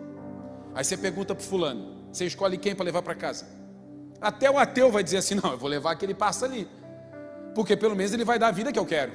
Aí 0.74 0.84
você 0.84 0.96
pergunta 0.96 1.34
para 1.34 1.44
fulano, 1.44 2.06
você 2.12 2.26
escolhe 2.26 2.58
quem 2.58 2.74
para 2.74 2.84
levar 2.84 3.02
para 3.02 3.14
casa? 3.14 3.46
Até 4.20 4.50
o 4.50 4.58
ateu 4.58 4.90
vai 4.90 5.02
dizer 5.02 5.18
assim: 5.18 5.34
"Não, 5.42 5.52
eu 5.52 5.58
vou 5.58 5.68
levar 5.68 5.92
aquele 5.92 6.14
passa 6.14 6.46
ali". 6.46 6.68
Porque 7.54 7.76
pelo 7.76 7.94
menos 7.94 8.12
ele 8.12 8.24
vai 8.24 8.38
dar 8.38 8.48
a 8.48 8.52
vida 8.52 8.72
que 8.72 8.78
eu 8.78 8.86
quero. 8.86 9.12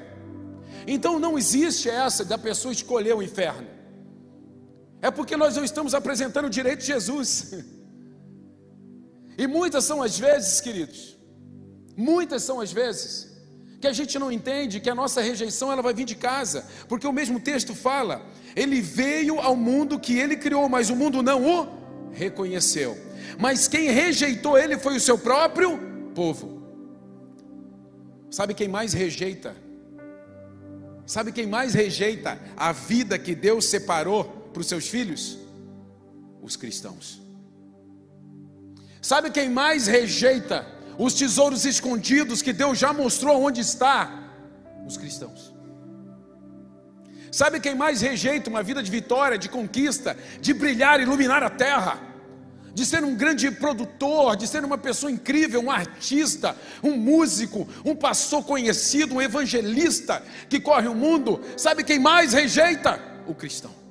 Então 0.85 1.19
não 1.19 1.37
existe 1.37 1.89
essa 1.89 2.23
da 2.23 2.37
pessoa 2.37 2.71
escolher 2.71 3.13
o 3.13 3.21
inferno. 3.21 3.67
É 5.01 5.11
porque 5.11 5.37
nós 5.37 5.55
não 5.55 5.63
estamos 5.63 5.93
apresentando 5.93 6.45
o 6.45 6.49
direito 6.49 6.79
de 6.79 6.87
Jesus. 6.87 7.53
E 9.37 9.45
muitas 9.45 9.83
são 9.85 10.01
as 10.01 10.17
vezes, 10.17 10.59
queridos, 10.59 11.15
muitas 11.95 12.43
são 12.43 12.59
as 12.59 12.71
vezes 12.71 13.37
que 13.79 13.87
a 13.87 13.93
gente 13.93 14.17
não 14.17 14.31
entende 14.31 14.79
que 14.79 14.89
a 14.89 14.95
nossa 14.95 15.21
rejeição 15.21 15.71
ela 15.71 15.81
vai 15.81 15.93
vir 15.93 16.05
de 16.05 16.15
casa, 16.15 16.65
porque 16.87 17.05
o 17.05 17.13
mesmo 17.13 17.39
texto 17.39 17.75
fala: 17.75 18.25
ele 18.55 18.81
veio 18.81 19.39
ao 19.39 19.55
mundo 19.55 19.99
que 19.99 20.17
ele 20.17 20.35
criou, 20.35 20.67
mas 20.67 20.89
o 20.89 20.95
mundo 20.95 21.21
não 21.21 21.45
o 21.45 22.11
reconheceu. 22.11 22.97
Mas 23.37 23.67
quem 23.67 23.91
rejeitou 23.91 24.57
ele 24.57 24.77
foi 24.77 24.97
o 24.97 24.99
seu 24.99 25.17
próprio 25.17 25.77
povo. 26.15 26.63
Sabe 28.31 28.55
quem 28.55 28.67
mais 28.67 28.93
rejeita? 28.93 29.55
Sabe 31.05 31.31
quem 31.31 31.45
mais 31.47 31.73
rejeita 31.73 32.39
a 32.55 32.71
vida 32.71 33.17
que 33.17 33.33
Deus 33.33 33.65
separou 33.65 34.25
para 34.51 34.61
os 34.61 34.67
seus 34.67 34.87
filhos? 34.87 35.37
Os 36.41 36.55
cristãos. 36.55 37.26
Sabe 39.01 39.29
quem 39.31 39.49
mais 39.49 39.87
rejeita 39.87 40.65
os 40.97 41.13
tesouros 41.13 41.65
escondidos 41.65 42.41
que 42.41 42.51
Deus 42.51 42.77
já 42.77 42.91
mostrou 42.91 43.41
onde 43.43 43.61
está? 43.61 44.31
Os 44.85 44.97
cristãos. 44.97 45.53
Sabe 47.31 47.59
quem 47.59 47.75
mais 47.75 48.01
rejeita 48.01 48.49
uma 48.49 48.63
vida 48.63 48.81
de 48.81 48.89
vitória, 48.89 49.37
de 49.37 49.49
conquista, 49.49 50.17
de 50.41 50.53
brilhar, 50.53 50.99
iluminar 50.99 51.43
a 51.43 51.49
terra? 51.49 52.07
de 52.73 52.85
ser 52.85 53.03
um 53.03 53.15
grande 53.15 53.49
produtor, 53.49 54.35
de 54.35 54.45
ser 54.47 54.63
uma 54.63 54.77
pessoa 54.77 55.11
incrível, 55.11 55.59
um 55.59 55.71
artista, 55.71 56.55
um 56.83 56.95
músico, 56.95 57.67
um 57.83 57.95
pastor 57.95 58.43
conhecido, 58.43 59.15
um 59.15 59.21
evangelista 59.21 60.21
que 60.47 60.59
corre 60.59 60.87
o 60.87 60.93
mundo, 60.93 61.41
sabe 61.57 61.83
quem 61.83 61.97
mais 61.97 62.33
rejeita? 62.33 63.01
O 63.25 63.33
cristão 63.33 63.86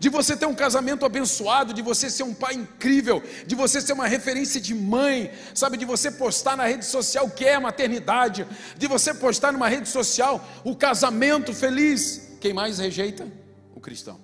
de 0.00 0.08
você 0.08 0.34
ter 0.34 0.46
um 0.46 0.54
casamento 0.54 1.04
abençoado, 1.04 1.74
de 1.74 1.82
você 1.82 2.08
ser 2.08 2.22
um 2.22 2.32
pai 2.32 2.54
incrível, 2.54 3.22
de 3.46 3.54
você 3.54 3.82
ser 3.82 3.92
uma 3.92 4.06
referência 4.06 4.58
de 4.58 4.74
mãe, 4.74 5.30
sabe, 5.54 5.76
de 5.76 5.84
você 5.84 6.10
postar 6.10 6.56
na 6.56 6.64
rede 6.64 6.86
social 6.86 7.26
o 7.26 7.30
que 7.30 7.44
é 7.44 7.54
a 7.54 7.60
maternidade, 7.60 8.46
de 8.78 8.86
você 8.86 9.12
postar 9.12 9.52
numa 9.52 9.68
rede 9.68 9.90
social 9.90 10.42
o 10.64 10.74
casamento 10.74 11.52
feliz. 11.52 12.38
Quem 12.40 12.54
mais 12.54 12.78
rejeita? 12.78 13.30
O 13.74 13.80
cristão. 13.80 14.18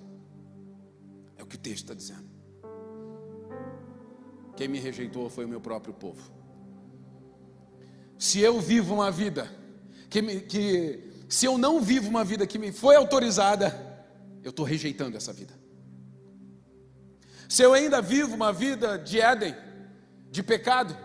É 1.37 1.43
o 1.43 1.45
que 1.45 1.55
o 1.55 1.59
texto 1.59 1.83
está 1.83 1.93
dizendo. 1.93 2.25
Quem 4.55 4.67
me 4.67 4.79
rejeitou 4.79 5.29
foi 5.29 5.45
o 5.45 5.47
meu 5.47 5.61
próprio 5.61 5.93
povo. 5.93 6.31
Se 8.17 8.39
eu 8.39 8.59
vivo 8.59 8.95
uma 8.95 9.11
vida 9.11 9.47
que, 10.09 10.23
me, 10.23 10.39
que 10.41 11.03
se 11.29 11.45
eu 11.45 11.55
não 11.55 11.79
vivo 11.79 12.09
uma 12.09 12.23
vida 12.23 12.47
que 12.47 12.57
me 12.57 12.71
foi 12.71 12.95
autorizada, 12.95 13.79
eu 14.43 14.49
estou 14.49 14.65
rejeitando 14.65 15.15
essa 15.15 15.31
vida. 15.31 15.56
Se 17.47 17.63
eu 17.63 17.73
ainda 17.73 18.01
vivo 18.01 18.35
uma 18.35 18.51
vida 18.51 18.97
de 18.97 19.19
Éden, 19.19 19.55
de 20.29 20.43
pecado, 20.43 20.95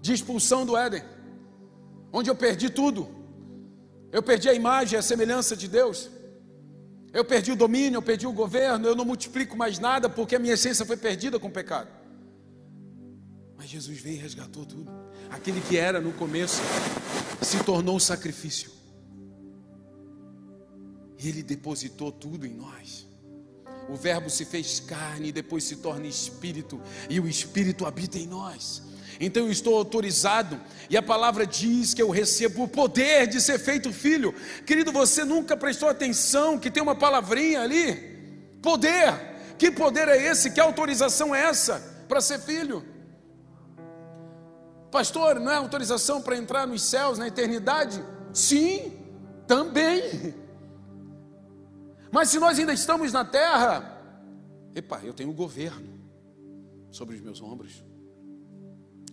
de 0.00 0.12
expulsão 0.12 0.64
do 0.64 0.76
Éden, 0.76 1.02
onde 2.12 2.30
eu 2.30 2.34
perdi 2.34 2.70
tudo, 2.70 3.08
eu 4.10 4.22
perdi 4.22 4.48
a 4.48 4.54
imagem, 4.54 4.98
a 4.98 5.02
semelhança 5.02 5.56
de 5.56 5.68
Deus, 5.68 6.10
eu 7.12 7.24
perdi 7.24 7.52
o 7.52 7.56
domínio, 7.56 7.98
eu 7.98 8.02
perdi 8.02 8.26
o 8.26 8.32
governo, 8.32 8.86
eu 8.86 8.94
não 8.94 9.04
multiplico 9.04 9.56
mais 9.56 9.78
nada 9.78 10.08
porque 10.08 10.36
a 10.36 10.38
minha 10.38 10.54
essência 10.54 10.86
foi 10.86 10.96
perdida 10.96 11.38
com 11.38 11.48
o 11.48 11.52
pecado. 11.52 11.88
Mas 13.56 13.68
Jesus 13.68 14.00
veio 14.00 14.16
e 14.16 14.20
resgatou 14.20 14.64
tudo. 14.64 14.90
Aquele 15.28 15.60
que 15.60 15.76
era 15.76 16.00
no 16.00 16.12
começo, 16.12 16.62
se 17.42 17.62
tornou 17.62 17.96
um 17.96 18.00
sacrifício. 18.00 18.70
E 21.18 21.28
Ele 21.28 21.42
depositou 21.42 22.10
tudo 22.10 22.46
em 22.46 22.54
nós. 22.54 23.09
O 23.90 23.96
Verbo 23.96 24.30
se 24.30 24.44
fez 24.44 24.78
carne 24.78 25.28
e 25.28 25.32
depois 25.32 25.64
se 25.64 25.76
torna 25.76 26.06
espírito, 26.06 26.80
e 27.08 27.18
o 27.18 27.26
espírito 27.26 27.84
habita 27.84 28.18
em 28.18 28.26
nós. 28.26 28.82
Então 29.18 29.44
eu 29.44 29.50
estou 29.50 29.76
autorizado, 29.76 30.58
e 30.88 30.96
a 30.96 31.02
palavra 31.02 31.44
diz 31.46 31.92
que 31.92 32.00
eu 32.00 32.08
recebo 32.08 32.62
o 32.62 32.68
poder 32.68 33.26
de 33.26 33.40
ser 33.40 33.58
feito 33.58 33.92
filho. 33.92 34.34
Querido, 34.64 34.92
você 34.92 35.24
nunca 35.24 35.56
prestou 35.56 35.88
atenção 35.88 36.58
que 36.58 36.70
tem 36.70 36.82
uma 36.82 36.94
palavrinha 36.94 37.60
ali? 37.60 37.94
Poder. 38.62 39.28
Que 39.58 39.70
poder 39.70 40.08
é 40.08 40.16
esse? 40.16 40.52
Que 40.52 40.60
autorização 40.60 41.34
é 41.34 41.42
essa 41.42 42.04
para 42.08 42.20
ser 42.20 42.38
filho? 42.38 42.84
Pastor, 44.90 45.38
não 45.38 45.52
é 45.52 45.56
autorização 45.56 46.22
para 46.22 46.36
entrar 46.36 46.66
nos 46.66 46.82
céus, 46.82 47.18
na 47.18 47.28
eternidade? 47.28 48.02
Sim, 48.32 48.92
também. 49.46 50.34
Mas 52.10 52.28
se 52.28 52.38
nós 52.38 52.58
ainda 52.58 52.72
estamos 52.72 53.12
na 53.12 53.24
terra, 53.24 53.98
epa, 54.74 55.00
eu 55.04 55.14
tenho 55.14 55.32
governo 55.32 56.00
sobre 56.90 57.14
os 57.16 57.20
meus 57.20 57.40
ombros, 57.40 57.84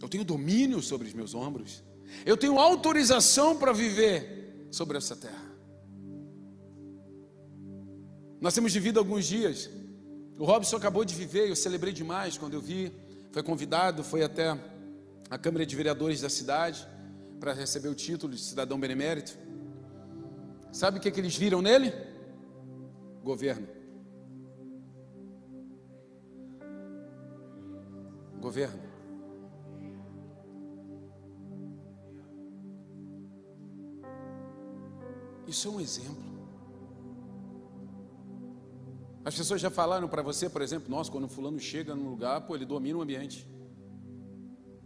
eu 0.02 0.10
tenho 0.10 0.24
domínio 0.24 0.82
sobre 0.82 1.08
os 1.08 1.14
meus 1.14 1.36
ombros, 1.36 1.84
eu 2.26 2.36
tenho 2.36 2.60
autorização 2.60 3.58
para 3.58 3.72
viver 3.72 4.68
sobre 4.72 4.98
essa 4.98 5.16
terra. 5.16 5.46
Nós 8.40 8.54
temos 8.54 8.74
vivido 8.74 9.00
alguns 9.00 9.26
dias, 9.26 9.70
o 10.38 10.46
Robson 10.46 10.78
acabou 10.78 11.04
de 11.04 11.16
viver, 11.16 11.50
eu 11.50 11.56
celebrei 11.56 11.92
demais 11.92 12.38
quando 12.38 12.54
eu 12.54 12.62
vi, 12.62 12.92
foi 13.32 13.44
convidado, 13.44 14.04
foi 14.04 14.24
até 14.24 14.58
a 15.30 15.38
Câmara 15.38 15.66
de 15.66 15.76
Vereadores 15.76 16.22
da 16.22 16.30
cidade 16.30 16.88
para 17.40 17.54
receber 17.54 17.90
o 17.90 17.96
título 17.96 18.34
de 18.34 18.42
cidadão 18.42 18.80
benemérito. 18.80 19.38
Sabe 20.72 20.98
o 20.98 21.02
que, 21.02 21.12
que 21.12 21.20
eles 21.20 21.36
viram 21.36 21.62
nele? 21.62 21.92
Governo. 23.28 23.68
Governo. 28.40 28.82
Isso 35.46 35.68
é 35.68 35.72
um 35.72 35.82
exemplo. 35.82 36.16
As 39.26 39.36
pessoas 39.36 39.60
já 39.60 39.70
falaram 39.70 40.08
para 40.08 40.22
você, 40.22 40.50
por 40.50 40.62
exemplo, 40.62 40.90
nós, 40.90 41.10
quando 41.10 41.28
fulano 41.28 41.60
chega 41.60 41.94
num 41.94 42.10
lugar, 42.10 42.48
pô, 42.48 42.56
ele 42.56 42.66
domina 42.66 42.98
o 42.98 43.02
ambiente. 43.02 43.46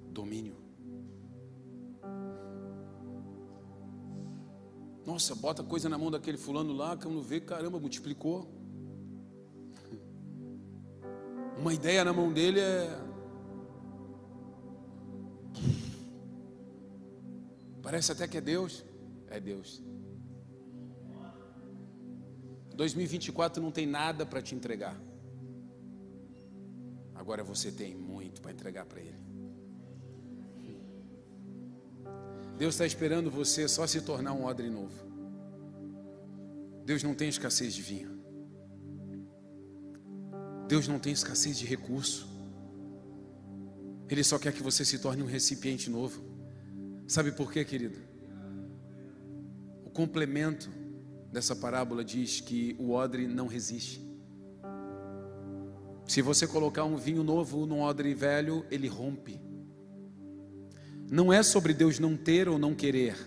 Domínio. 0.10 0.61
Nossa, 5.12 5.36
bota 5.36 5.62
coisa 5.62 5.89
na 5.89 5.97
mão 5.97 6.09
daquele 6.09 6.38
fulano 6.38 6.72
lá, 6.72 6.95
que 6.95 7.05
eu 7.05 7.12
não 7.12 7.22
vê, 7.22 7.41
caramba, 7.41 7.78
multiplicou. 7.78 8.49
Uma 11.57 11.74
ideia 11.74 12.05
na 12.05 12.14
mão 12.14 12.32
dele 12.32 12.62
é. 12.62 12.97
Parece 17.82 18.14
até 18.14 18.26
que 18.26 18.38
é 18.38 18.41
Deus. 18.41 18.86
É 19.28 19.38
Deus. 19.38 19.84
2024 22.74 23.62
não 23.62 23.70
tem 23.70 23.86
nada 23.86 24.26
para 24.26 24.41
te 24.41 24.55
entregar. 24.55 24.97
Agora 27.14 27.43
você 27.43 27.70
tem 27.70 27.93
muito 27.93 28.41
para 28.41 28.53
entregar 28.53 28.86
para 28.86 29.01
Ele. 29.01 29.31
Deus 32.62 32.76
está 32.76 32.86
esperando 32.86 33.32
você 33.32 33.68
só 33.68 33.88
se 33.88 34.01
tornar 34.01 34.34
um 34.34 34.45
odre 34.45 34.70
novo. 34.70 34.93
Deus 36.86 37.01
não 37.01 37.16
tem 37.16 37.28
escassez 37.28 37.74
de 37.74 37.82
vinho. 37.82 38.22
Deus 40.68 40.88
não 40.88 40.99
tem 40.99 41.12
escassez 41.12 41.57
de 41.57 41.66
recurso. 41.66 42.30
Ele 44.07 44.24
só 44.24 44.38
quer 44.38 44.53
que 44.53 44.62
você 44.62 44.86
se 44.86 44.99
torne 44.99 45.24
um 45.24 45.26
recipiente 45.26 45.89
novo. 45.89 46.24
Sabe 47.07 47.32
por 47.32 47.51
quê, 47.51 47.66
querido? 47.66 47.97
O 49.84 49.89
complemento 49.89 50.70
dessa 51.32 51.55
parábola 51.55 52.05
diz 52.05 52.41
que 52.41 52.76
o 52.78 52.91
odre 52.91 53.26
não 53.26 53.47
resiste. 53.47 54.07
Se 56.05 56.22
você 56.22 56.45
colocar 56.45 56.84
um 56.84 56.95
vinho 56.95 57.24
novo 57.24 57.66
num 57.66 57.82
odre 57.82 58.14
velho, 58.14 58.64
ele 58.70 58.88
rompe 58.88 59.41
não 61.12 61.32
é 61.32 61.43
sobre 61.43 61.74
Deus 61.74 61.99
não 61.99 62.16
ter 62.16 62.47
ou 62.47 62.57
não 62.57 62.74
querer, 62.74 63.18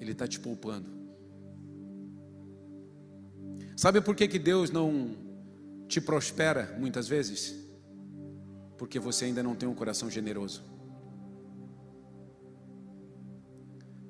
Ele 0.00 0.10
está 0.10 0.26
te 0.26 0.40
poupando. 0.40 0.90
Sabe 3.76 4.00
por 4.00 4.16
que, 4.16 4.26
que 4.26 4.40
Deus 4.40 4.72
não 4.72 5.16
te 5.86 6.00
prospera 6.00 6.76
muitas 6.80 7.06
vezes? 7.06 7.54
Porque 8.76 8.98
você 8.98 9.26
ainda 9.26 9.40
não 9.40 9.54
tem 9.54 9.68
um 9.68 9.74
coração 9.74 10.10
generoso. 10.10 10.64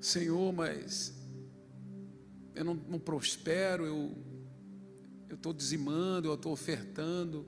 Senhor, 0.01 0.51
mas 0.55 1.15
eu 2.55 2.65
não, 2.65 2.75
não 2.75 2.99
prospero, 2.99 3.85
eu 3.85 4.17
estou 5.35 5.53
dizimando, 5.53 6.29
eu 6.29 6.35
estou 6.35 6.51
ofertando. 6.51 7.45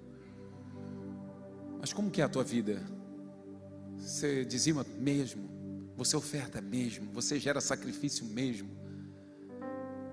Mas 1.80 1.90
como 1.94 2.11
que 2.11 2.20
é 2.20 2.24
a 2.24 2.28
tua 2.28 2.44
vida? 2.44 2.97
Você 3.99 4.44
dizima 4.44 4.86
mesmo, 4.99 5.49
você 5.96 6.16
oferta 6.16 6.61
mesmo, 6.61 7.11
você 7.12 7.38
gera 7.38 7.61
sacrifício 7.61 8.24
mesmo. 8.24 8.70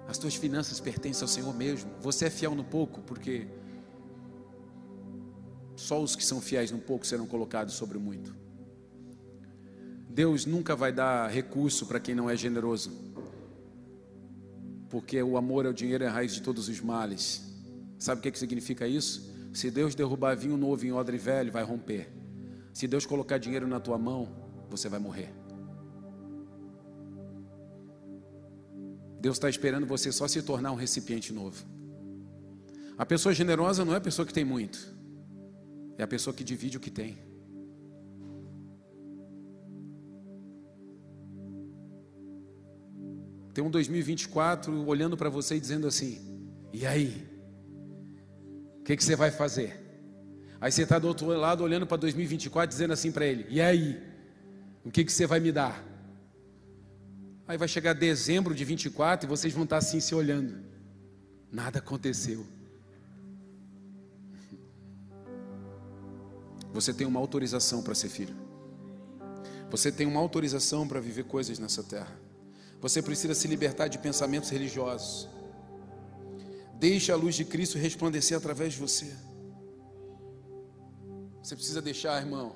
As 0.07 0.17
tuas 0.17 0.36
finanças 0.36 0.79
pertencem 0.79 1.23
ao 1.23 1.27
Senhor 1.27 1.53
mesmo. 1.55 1.89
Você 2.01 2.25
é 2.25 2.29
fiel 2.29 2.53
no 2.53 2.63
pouco, 2.63 3.01
porque 3.01 3.47
só 5.75 6.01
os 6.01 6.15
que 6.15 6.23
são 6.23 6.41
fiéis 6.41 6.71
no 6.71 6.79
pouco 6.79 7.05
serão 7.05 7.25
colocados 7.25 7.73
sobre 7.73 7.97
muito. 7.97 8.36
Deus 10.09 10.45
nunca 10.45 10.75
vai 10.75 10.93
dar 10.93 11.29
recurso 11.29 11.86
para 11.86 11.99
quem 11.99 12.15
não 12.15 12.29
é 12.29 12.38
generoso, 12.38 12.91
porque 14.89 15.21
o 15.21 15.36
amor 15.36 15.65
é 15.65 15.69
o 15.69 15.73
dinheiro 15.73 16.03
é 16.03 16.07
a 16.07 16.11
raiz 16.11 16.33
de 16.33 16.41
todos 16.41 16.69
os 16.69 16.79
males. 16.79 17.43
Sabe 17.99 18.19
o 18.19 18.21
que, 18.21 18.31
que 18.31 18.39
significa 18.39 18.88
isso? 18.88 19.33
Se 19.53 19.69
Deus 19.69 19.95
derrubar 19.95 20.36
vinho 20.36 20.55
novo 20.55 20.86
em 20.86 20.91
odre 20.91 21.17
velho, 21.17 21.51
vai 21.51 21.63
romper. 21.63 22.09
Se 22.76 22.89
Deus 22.89 23.05
colocar 23.05 23.38
dinheiro 23.38 23.65
na 23.65 23.80
tua 23.80 23.97
mão, 23.97 24.28
você 24.69 24.89
vai 24.89 24.99
morrer. 24.99 25.34
Deus 29.21 29.38
está 29.38 29.49
esperando 29.49 29.88
você 29.88 30.11
só 30.11 30.28
se 30.28 30.41
tornar 30.41 30.73
um 30.73 30.76
recipiente 30.76 31.32
novo. 31.32 31.65
A 32.97 33.05
pessoa 33.05 33.34
generosa 33.34 33.86
não 33.86 33.93
é 33.93 33.95
a 33.95 34.01
pessoa 34.01 34.26
que 34.26 34.34
tem 34.34 34.43
muito, 34.43 34.93
é 35.97 36.03
a 36.03 36.07
pessoa 36.07 36.34
que 36.34 36.43
divide 36.43 36.76
o 36.76 36.82
que 36.82 36.91
tem. 36.91 37.17
Tem 43.53 43.63
um 43.63 43.71
2024 43.71 44.86
olhando 44.86 45.15
para 45.15 45.30
você 45.30 45.55
e 45.55 45.61
dizendo 45.61 45.88
assim: 45.88 46.19
e 46.73 46.86
aí? 46.86 47.26
O 48.82 48.84
que, 48.84 48.97
que 48.97 49.03
você 49.03 49.15
vai 49.15 49.32
fazer? 49.32 49.84
Aí 50.60 50.72
você 50.72 50.84
está 50.84 50.97
do 50.97 51.08
outro 51.08 51.28
lado 51.28 51.64
olhando 51.64 51.86
para 51.86 51.97
2024 51.97 52.70
dizendo 52.70 52.93
assim 52.93 53.12
para 53.12 53.26
ele: 53.26 53.45
E 53.49 53.62
aí? 53.62 54.01
O 54.84 54.91
que, 54.91 55.03
que 55.03 55.12
você 55.12 55.26
vai 55.26 55.39
me 55.39 55.51
dar? 55.51 55.84
Aí 57.47 57.58
vai 57.58 57.68
chegar 57.68 57.93
dezembro 57.93 58.53
de 58.53 58.64
24 58.64 59.28
e 59.28 59.30
vocês 59.30 59.53
vão 59.53 59.64
estar 59.64 59.80
tá 59.80 59.86
assim 59.86 59.99
se 59.99 60.14
olhando. 60.14 60.64
Nada 61.51 61.80
aconteceu. 61.80 62.45
Você 66.74 66.93
tem 66.93 67.08
uma 67.08 67.20
autorização 67.20 67.82
para 67.82 67.95
ser 67.95 68.10
filho. 68.10 68.36
Você 69.72 69.91
tem 69.91 70.06
uma 70.06 70.20
autorização 70.20 70.88
para 70.88 70.99
viver 70.99 71.24
coisas 71.24 71.58
nessa 71.58 71.84
terra. 71.84 72.20
Você 72.82 73.01
precisa 73.01 73.34
se 73.34 73.47
libertar 73.47 73.88
de 73.88 73.97
pensamentos 73.97 74.49
religiosos. 74.49 75.28
Deixe 76.78 77.12
a 77.12 77.16
luz 77.16 77.36
de 77.36 77.45
Cristo 77.45 77.78
resplandecer 77.78 78.38
através 78.38 78.74
de 78.74 78.80
você. 78.80 79.16
Você 81.45 81.55
precisa 81.55 81.79
deixar, 81.79 82.19
irmão. 82.19 82.55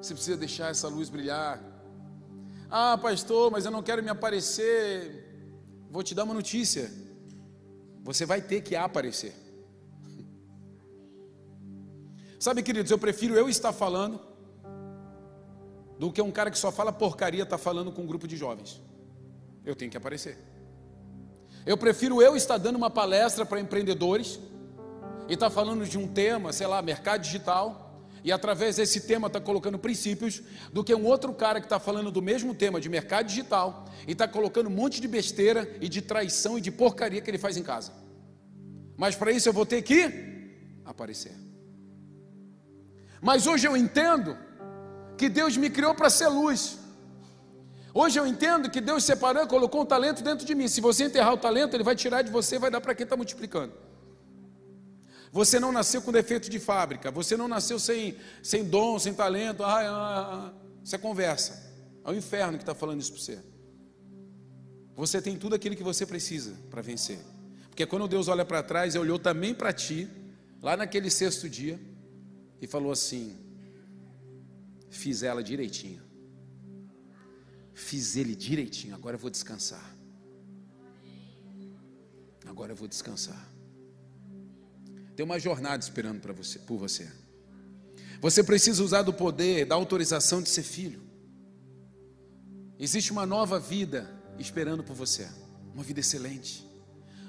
Você 0.00 0.14
precisa 0.14 0.36
deixar 0.36 0.70
essa 0.70 0.86
luz 0.86 1.08
brilhar. 1.08 1.60
Ah, 2.70 2.96
pastor, 2.96 3.50
mas 3.50 3.64
eu 3.64 3.72
não 3.72 3.82
quero 3.82 4.00
me 4.00 4.08
aparecer. 4.08 5.26
Vou 5.90 6.00
te 6.04 6.14
dar 6.14 6.22
uma 6.22 6.32
notícia. 6.32 6.88
Você 8.04 8.24
vai 8.24 8.40
ter 8.40 8.60
que 8.60 8.76
aparecer. 8.76 9.34
Sabe, 12.38 12.62
queridos, 12.62 12.92
eu 12.92 12.98
prefiro 12.98 13.34
eu 13.34 13.48
estar 13.48 13.72
falando 13.72 14.20
do 15.98 16.12
que 16.12 16.22
um 16.22 16.30
cara 16.30 16.48
que 16.48 16.58
só 16.60 16.70
fala 16.70 16.92
porcaria 16.92 17.42
estar 17.42 17.58
tá 17.58 17.62
falando 17.62 17.90
com 17.90 18.02
um 18.02 18.06
grupo 18.06 18.28
de 18.28 18.36
jovens. 18.36 18.80
Eu 19.64 19.74
tenho 19.74 19.90
que 19.90 19.96
aparecer. 19.96 20.38
Eu 21.66 21.76
prefiro 21.76 22.22
eu 22.22 22.36
estar 22.36 22.56
dando 22.56 22.76
uma 22.76 22.88
palestra 22.88 23.44
para 23.44 23.58
empreendedores 23.58 24.38
e 25.30 25.34
está 25.34 25.48
falando 25.48 25.86
de 25.86 25.96
um 25.96 26.08
tema, 26.08 26.52
sei 26.52 26.66
lá, 26.66 26.82
mercado 26.82 27.22
digital, 27.22 28.04
e 28.24 28.32
através 28.32 28.76
desse 28.76 29.02
tema 29.02 29.28
está 29.28 29.40
colocando 29.40 29.78
princípios, 29.78 30.42
do 30.72 30.82
que 30.82 30.92
um 30.92 31.06
outro 31.06 31.32
cara 31.32 31.60
que 31.60 31.66
está 31.66 31.78
falando 31.78 32.10
do 32.10 32.20
mesmo 32.20 32.52
tema 32.52 32.80
de 32.80 32.88
mercado 32.88 33.26
digital 33.28 33.86
e 34.08 34.10
está 34.10 34.26
colocando 34.26 34.66
um 34.66 34.72
monte 34.72 35.00
de 35.00 35.06
besteira 35.06 35.72
e 35.80 35.88
de 35.88 36.02
traição 36.02 36.58
e 36.58 36.60
de 36.60 36.72
porcaria 36.72 37.20
que 37.20 37.30
ele 37.30 37.38
faz 37.38 37.56
em 37.56 37.62
casa. 37.62 37.92
Mas 38.96 39.14
para 39.14 39.30
isso 39.30 39.48
eu 39.48 39.52
vou 39.52 39.64
ter 39.64 39.82
que 39.82 40.82
aparecer. 40.84 41.32
Mas 43.22 43.46
hoje 43.46 43.68
eu 43.68 43.76
entendo 43.76 44.36
que 45.16 45.28
Deus 45.28 45.56
me 45.56 45.70
criou 45.70 45.94
para 45.94 46.10
ser 46.10 46.26
luz. 46.26 46.76
Hoje 47.94 48.18
eu 48.18 48.26
entendo 48.26 48.68
que 48.68 48.80
Deus 48.80 49.04
separou, 49.04 49.46
colocou 49.46 49.82
um 49.82 49.86
talento 49.86 50.24
dentro 50.24 50.44
de 50.44 50.56
mim. 50.56 50.66
Se 50.66 50.80
você 50.80 51.04
enterrar 51.04 51.32
o 51.34 51.38
talento, 51.38 51.74
Ele 51.74 51.84
vai 51.84 51.94
tirar 51.94 52.22
de 52.22 52.32
você 52.32 52.56
e 52.56 52.58
vai 52.58 52.70
dar 52.70 52.80
para 52.80 52.96
quem 52.96 53.04
está 53.04 53.16
multiplicando. 53.16 53.89
Você 55.32 55.60
não 55.60 55.70
nasceu 55.70 56.02
com 56.02 56.10
defeito 56.10 56.50
de 56.50 56.58
fábrica, 56.58 57.10
você 57.10 57.36
não 57.36 57.46
nasceu 57.46 57.78
sem, 57.78 58.16
sem 58.42 58.64
dom, 58.64 58.98
sem 58.98 59.14
talento. 59.14 59.62
Ah, 59.62 60.52
ah, 60.92 60.98
conversa. 60.98 61.70
É 62.04 62.10
o 62.10 62.14
inferno 62.14 62.58
que 62.58 62.62
está 62.62 62.74
falando 62.74 63.00
isso 63.00 63.12
para 63.12 63.20
você. 63.20 63.38
Você 64.96 65.22
tem 65.22 65.38
tudo 65.38 65.54
aquilo 65.54 65.76
que 65.76 65.82
você 65.82 66.04
precisa 66.04 66.54
para 66.68 66.82
vencer. 66.82 67.18
Porque 67.68 67.86
quando 67.86 68.08
Deus 68.08 68.28
olha 68.28 68.44
para 68.44 68.62
trás, 68.62 68.94
Ele 68.94 69.04
olhou 69.04 69.18
também 69.18 69.54
para 69.54 69.72
ti, 69.72 70.08
lá 70.60 70.76
naquele 70.76 71.10
sexto 71.10 71.48
dia, 71.48 71.80
e 72.60 72.66
falou 72.66 72.90
assim: 72.90 73.38
Fiz 74.90 75.22
ela 75.22 75.42
direitinho. 75.42 76.02
Fiz 77.72 78.16
ele 78.16 78.34
direitinho. 78.34 78.94
Agora 78.94 79.14
eu 79.14 79.18
vou 79.18 79.30
descansar. 79.30 79.96
Agora 82.44 82.72
eu 82.72 82.76
vou 82.76 82.88
descansar. 82.88 83.49
Tem 85.16 85.24
uma 85.24 85.38
jornada 85.38 85.82
esperando 85.82 86.20
para 86.20 86.32
você, 86.32 86.58
por 86.58 86.78
você. 86.78 87.10
Você 88.20 88.42
precisa 88.42 88.82
usar 88.82 89.02
do 89.02 89.12
poder, 89.12 89.64
da 89.64 89.74
autorização 89.74 90.42
de 90.42 90.48
ser 90.48 90.62
filho. 90.62 91.02
Existe 92.78 93.12
uma 93.12 93.26
nova 93.26 93.58
vida 93.58 94.10
esperando 94.38 94.82
por 94.82 94.94
você, 94.94 95.28
uma 95.74 95.82
vida 95.82 96.00
excelente. 96.00 96.66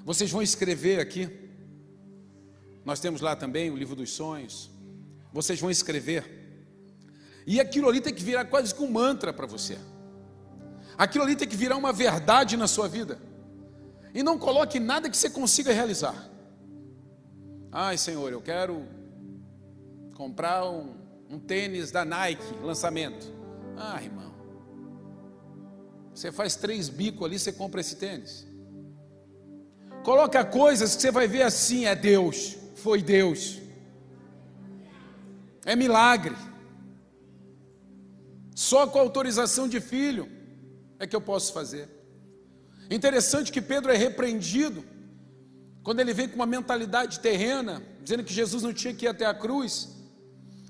Vocês 0.04 0.30
vão 0.30 0.42
escrever 0.42 1.00
aqui. 1.00 1.30
Nós 2.84 3.00
temos 3.00 3.20
lá 3.20 3.36
também 3.36 3.70
o 3.70 3.76
livro 3.76 3.94
dos 3.94 4.10
sonhos. 4.10 4.70
Vocês 5.32 5.60
vão 5.60 5.70
escrever. 5.70 6.42
E 7.46 7.60
aquilo 7.60 7.88
ali 7.88 8.00
tem 8.00 8.14
que 8.14 8.22
virar 8.22 8.44
quase 8.46 8.74
que 8.74 8.82
um 8.82 8.90
mantra 8.90 9.32
para 9.32 9.46
você. 9.46 9.78
Aquilo 10.96 11.24
ali 11.24 11.36
tem 11.36 11.48
que 11.48 11.56
virar 11.56 11.76
uma 11.76 11.92
verdade 11.92 12.56
na 12.56 12.66
sua 12.66 12.88
vida. 12.88 13.20
E 14.14 14.22
não 14.22 14.38
coloque 14.38 14.78
nada 14.78 15.08
que 15.08 15.16
você 15.16 15.30
consiga 15.30 15.72
realizar. 15.72 16.31
Ai, 17.74 17.96
Senhor, 17.96 18.30
eu 18.30 18.42
quero 18.42 18.86
comprar 20.14 20.68
um, 20.68 20.94
um 21.30 21.38
tênis 21.38 21.90
da 21.90 22.04
Nike, 22.04 22.44
lançamento. 22.62 23.32
Ah, 23.78 23.98
irmão. 24.02 24.30
Você 26.12 26.30
faz 26.30 26.54
três 26.54 26.90
bicos 26.90 27.24
ali, 27.24 27.38
você 27.38 27.50
compra 27.50 27.80
esse 27.80 27.96
tênis. 27.96 28.46
Coloca 30.04 30.44
coisas 30.44 30.94
que 30.94 31.00
você 31.00 31.10
vai 31.10 31.26
ver 31.26 31.44
assim, 31.44 31.86
é 31.86 31.94
Deus, 31.94 32.58
foi 32.74 33.00
Deus. 33.00 33.58
É 35.64 35.74
milagre. 35.74 36.36
Só 38.54 38.86
com 38.86 38.98
autorização 38.98 39.66
de 39.66 39.80
filho 39.80 40.28
é 40.98 41.06
que 41.06 41.16
eu 41.16 41.22
posso 41.22 41.54
fazer. 41.54 41.88
Interessante 42.90 43.50
que 43.50 43.62
Pedro 43.62 43.90
é 43.90 43.96
repreendido 43.96 44.91
quando 45.82 46.00
ele 46.00 46.14
vem 46.14 46.28
com 46.28 46.36
uma 46.36 46.46
mentalidade 46.46 47.20
terrena, 47.20 47.82
dizendo 48.02 48.24
que 48.24 48.32
Jesus 48.32 48.62
não 48.62 48.72
tinha 48.72 48.94
que 48.94 49.04
ir 49.04 49.08
até 49.08 49.26
a 49.26 49.34
cruz, 49.34 49.88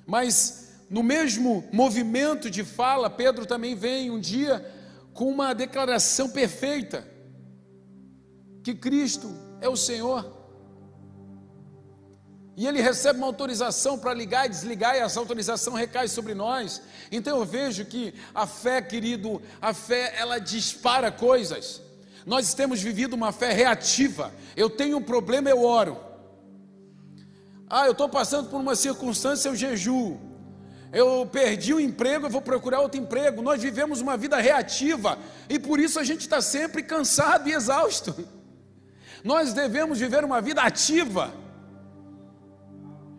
mas 0.07 0.63
no 0.89 1.03
mesmo 1.03 1.65
movimento 1.73 2.51
de 2.51 2.65
fala, 2.65 3.09
Pedro 3.09 3.47
também 3.47 3.75
vem 3.75 4.11
um 4.11 4.21
dia 4.21 4.65
com 5.13 5.29
uma 5.29 5.55
declaração 5.55 6.29
perfeita: 6.31 7.07
que 8.63 8.75
Cristo 8.75 9.35
é 9.61 9.69
o 9.69 9.77
Senhor. 9.77 10.41
E 12.55 12.67
ele 12.67 12.83
recebe 12.83 13.19
uma 13.19 13.27
autorização 13.27 13.99
para 13.99 14.13
ligar 14.13 14.45
e 14.45 14.51
desligar, 14.51 14.95
e 14.95 14.99
essa 14.99 15.19
autorização 15.19 15.73
recai 15.73 16.07
sobre 16.09 16.35
nós. 16.35 16.83
Então 17.11 17.39
eu 17.39 17.45
vejo 17.47 17.87
que 17.87 18.13
a 18.35 18.47
fé, 18.47 18.83
querido, 18.83 19.41
a 19.61 19.73
fé 19.73 20.15
ela 20.19 20.39
dispara 20.39 21.11
coisas. 21.11 21.81
Nós 22.25 22.55
temos 22.55 22.81
vivido 22.81 23.15
uma 23.15 23.33
fé 23.33 23.53
reativa. 23.53 24.33
Eu 24.57 24.71
tenho 24.71 24.99
um 24.99 25.03
problema, 25.03 25.51
eu 25.51 25.63
oro. 25.63 25.99
Ah, 27.69 27.87
eu 27.87 27.93
estou 27.93 28.09
passando 28.09 28.51
por 28.51 28.61
uma 28.61 28.77
circunstância, 28.77 29.49
eu 29.49 29.57
jejuo. 29.57 30.21
Eu 30.93 31.27
perdi 31.27 31.73
o 31.73 31.81
emprego, 31.81 32.27
eu 32.27 32.31
vou 32.31 32.43
procurar 32.43 32.81
outro 32.81 33.01
emprego. 33.01 33.41
Nós 33.41 33.63
vivemos 33.63 34.01
uma 34.01 34.17
vida 34.17 34.37
reativa 34.37 35.19
e 35.49 35.59
por 35.59 35.81
isso 35.81 35.99
a 35.99 36.05
gente 36.05 36.21
está 36.21 36.41
sempre 36.43 36.83
cansado 36.83 37.49
e 37.49 37.53
exausto. 37.53 38.29
Nós 39.25 39.55
devemos 39.55 39.99
viver 39.99 40.25
uma 40.25 40.41
vida 40.41 40.61
ativa. 40.61 41.33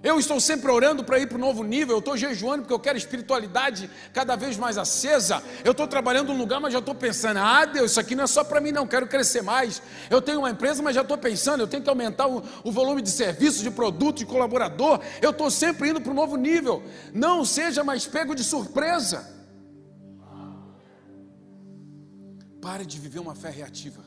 Eu 0.03 0.19
estou 0.19 0.37
sempre 0.37 0.69
orando 0.69 1.01
para 1.01 1.17
ir 1.17 1.27
para 1.27 1.37
um 1.37 1.41
novo 1.41 1.63
nível. 1.63 1.95
Eu 1.95 1.99
estou 1.99 2.17
jejuando 2.17 2.63
porque 2.63 2.73
eu 2.73 2.79
quero 2.79 2.97
espiritualidade 2.97 3.89
cada 4.11 4.35
vez 4.35 4.57
mais 4.57 4.77
acesa. 4.77 5.41
Eu 5.63 5.71
estou 5.71 5.87
trabalhando 5.87 6.33
num 6.33 6.37
lugar, 6.37 6.59
mas 6.59 6.73
já 6.73 6.79
estou 6.79 6.93
pensando: 6.93 7.37
ah, 7.37 7.63
Deus, 7.63 7.91
isso 7.91 7.99
aqui 8.01 8.13
não 8.13 8.25
é 8.25 8.27
só 8.27 8.43
para 8.43 8.59
mim, 8.59 8.73
não. 8.73 8.85
Quero 8.85 9.07
crescer 9.07 9.41
mais. 9.41 9.81
Eu 10.09 10.21
tenho 10.21 10.39
uma 10.39 10.49
empresa, 10.49 10.83
mas 10.83 10.93
já 10.93 11.03
estou 11.03 11.17
pensando: 11.17 11.61
eu 11.61 11.67
tenho 11.67 11.81
que 11.81 11.89
aumentar 11.89 12.27
o, 12.27 12.43
o 12.65 12.71
volume 12.71 13.01
de 13.01 13.09
serviços, 13.11 13.61
de 13.61 13.71
produto, 13.71 14.17
de 14.17 14.25
colaborador. 14.25 14.99
Eu 15.21 15.29
estou 15.29 15.49
sempre 15.49 15.89
indo 15.89 16.01
para 16.01 16.11
um 16.11 16.15
novo 16.15 16.35
nível. 16.35 16.83
Não 17.13 17.45
seja 17.45 17.81
mais 17.81 18.05
pego 18.05 18.35
de 18.35 18.43
surpresa. 18.43 19.31
Pare 22.61 22.85
de 22.85 22.99
viver 22.99 23.19
uma 23.19 23.35
fé 23.35 23.49
reativa. 23.49 24.03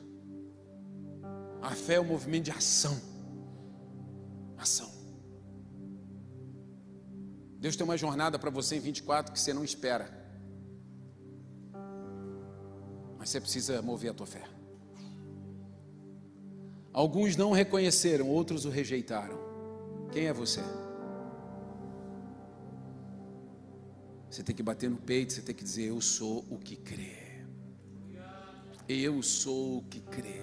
A 1.62 1.70
fé 1.70 1.94
é 1.94 2.00
um 2.00 2.04
movimento 2.04 2.44
de 2.44 2.50
ação. 2.50 3.00
Ação. 4.58 4.95
Deus 7.58 7.76
tem 7.76 7.84
uma 7.84 7.96
jornada 7.96 8.38
para 8.38 8.50
você 8.50 8.76
em 8.76 8.80
24 8.80 9.32
que 9.32 9.40
você 9.40 9.52
não 9.52 9.64
espera. 9.64 10.10
Mas 13.18 13.30
você 13.30 13.40
precisa 13.40 13.82
mover 13.82 14.10
a 14.10 14.14
tua 14.14 14.26
fé. 14.26 14.44
Alguns 16.92 17.36
não 17.36 17.52
reconheceram, 17.52 18.28
outros 18.28 18.64
o 18.64 18.70
rejeitaram. 18.70 19.38
Quem 20.12 20.26
é 20.26 20.32
você? 20.32 20.62
Você 24.30 24.42
tem 24.42 24.54
que 24.54 24.62
bater 24.62 24.90
no 24.90 24.98
peito, 24.98 25.32
você 25.32 25.42
tem 25.42 25.54
que 25.54 25.64
dizer: 25.64 25.88
Eu 25.88 26.00
sou 26.00 26.44
o 26.50 26.58
que 26.58 26.76
crê. 26.76 27.26
Eu 28.88 29.22
sou 29.22 29.78
o 29.78 29.82
que 29.82 30.00
crê. 30.00 30.42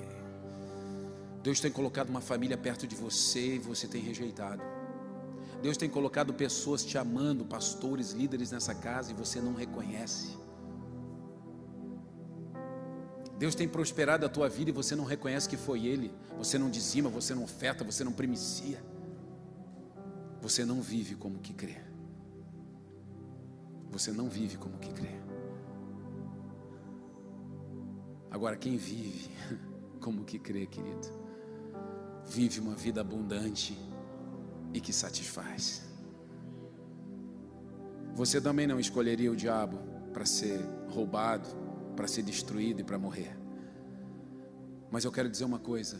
Deus 1.43 1.59
tem 1.59 1.72
colocado 1.72 2.09
uma 2.09 2.22
família 2.22 2.57
perto 2.57 2.88
de 2.88 2.95
você 2.95 3.55
e 3.55 3.59
você 3.59 3.88
tem 3.88 4.01
rejeitado. 4.01 4.61
Deus 5.64 5.78
tem 5.78 5.89
colocado 5.89 6.34
pessoas 6.34 6.84
te 6.84 6.97
amando, 6.97 7.45
pastores, 7.45 8.11
líderes 8.11 8.51
nessa 8.51 8.76
casa 8.76 9.11
e 9.11 9.14
você 9.14 9.39
não 9.39 9.53
reconhece. 9.53 10.38
Deus 13.39 13.55
tem 13.55 13.66
prosperado 13.66 14.26
a 14.26 14.30
tua 14.30 14.49
vida 14.49 14.72
e 14.72 14.74
você 14.74 14.93
não 14.93 15.05
reconhece 15.05 15.47
que 15.47 15.55
foi 15.55 15.86
Ele. 15.86 16.11
Você 16.38 16.57
não 16.57 16.70
dizima, 16.70 17.09
você 17.09 17.34
não 17.34 17.45
oferta, 17.45 17.82
você 17.82 18.03
não 18.03 18.11
primicia. 18.11 18.84
Você 20.41 20.66
não 20.66 20.82
vive 20.82 21.16
como 21.16 21.39
que 21.39 21.53
crê. 21.53 21.78
Você 23.89 24.11
não 24.11 24.28
vive 24.28 24.57
como 24.57 24.78
que 24.78 24.91
crê. 24.91 25.16
Agora, 28.30 28.57
quem 28.57 28.76
vive 28.76 29.32
como 30.01 30.26
que 30.26 30.38
crê, 30.38 30.66
querido, 30.66 31.07
vive 32.26 32.59
uma 32.59 32.76
vida 32.76 32.99
abundante 32.99 33.78
e 34.74 34.82
que 34.82 34.91
satisfaz. 34.91 35.82
Você 38.15 38.39
também 38.39 38.67
não 38.67 38.80
escolheria 38.80 39.32
o 39.32 39.36
diabo 39.36 39.78
para 40.11 40.26
ser 40.26 40.59
roubado, 40.89 41.49
para 41.95 42.07
ser 42.07 42.24
destruído 42.24 42.82
e 42.82 42.84
para 42.84 42.99
morrer. 42.99 43.36
Mas 44.91 45.03
eu 45.03 45.11
quero 45.11 45.30
dizer 45.30 45.45
uma 45.45 45.59
coisa: 45.59 45.97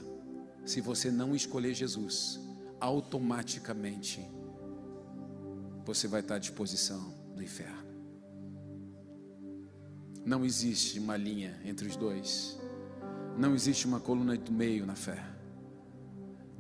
se 0.66 0.80
você 0.80 1.10
não 1.10 1.36
escolher 1.36 1.74
Jesus, 1.74 2.40
automaticamente 2.80 4.30
você 5.86 6.08
vai 6.08 6.22
estar 6.22 6.36
à 6.36 6.40
disposição 6.40 7.14
do 7.36 7.42
inferno. 7.42 7.84
Não 10.26 10.46
existe 10.46 11.00
uma 11.00 11.18
linha 11.18 11.60
entre 11.66 11.88
os 11.88 11.96
dois. 11.96 12.58
Não 13.38 13.54
existe 13.54 13.86
uma 13.86 14.00
coluna 14.00 14.38
do 14.38 14.52
meio 14.52 14.86
na 14.86 14.96
fé. 14.96 15.33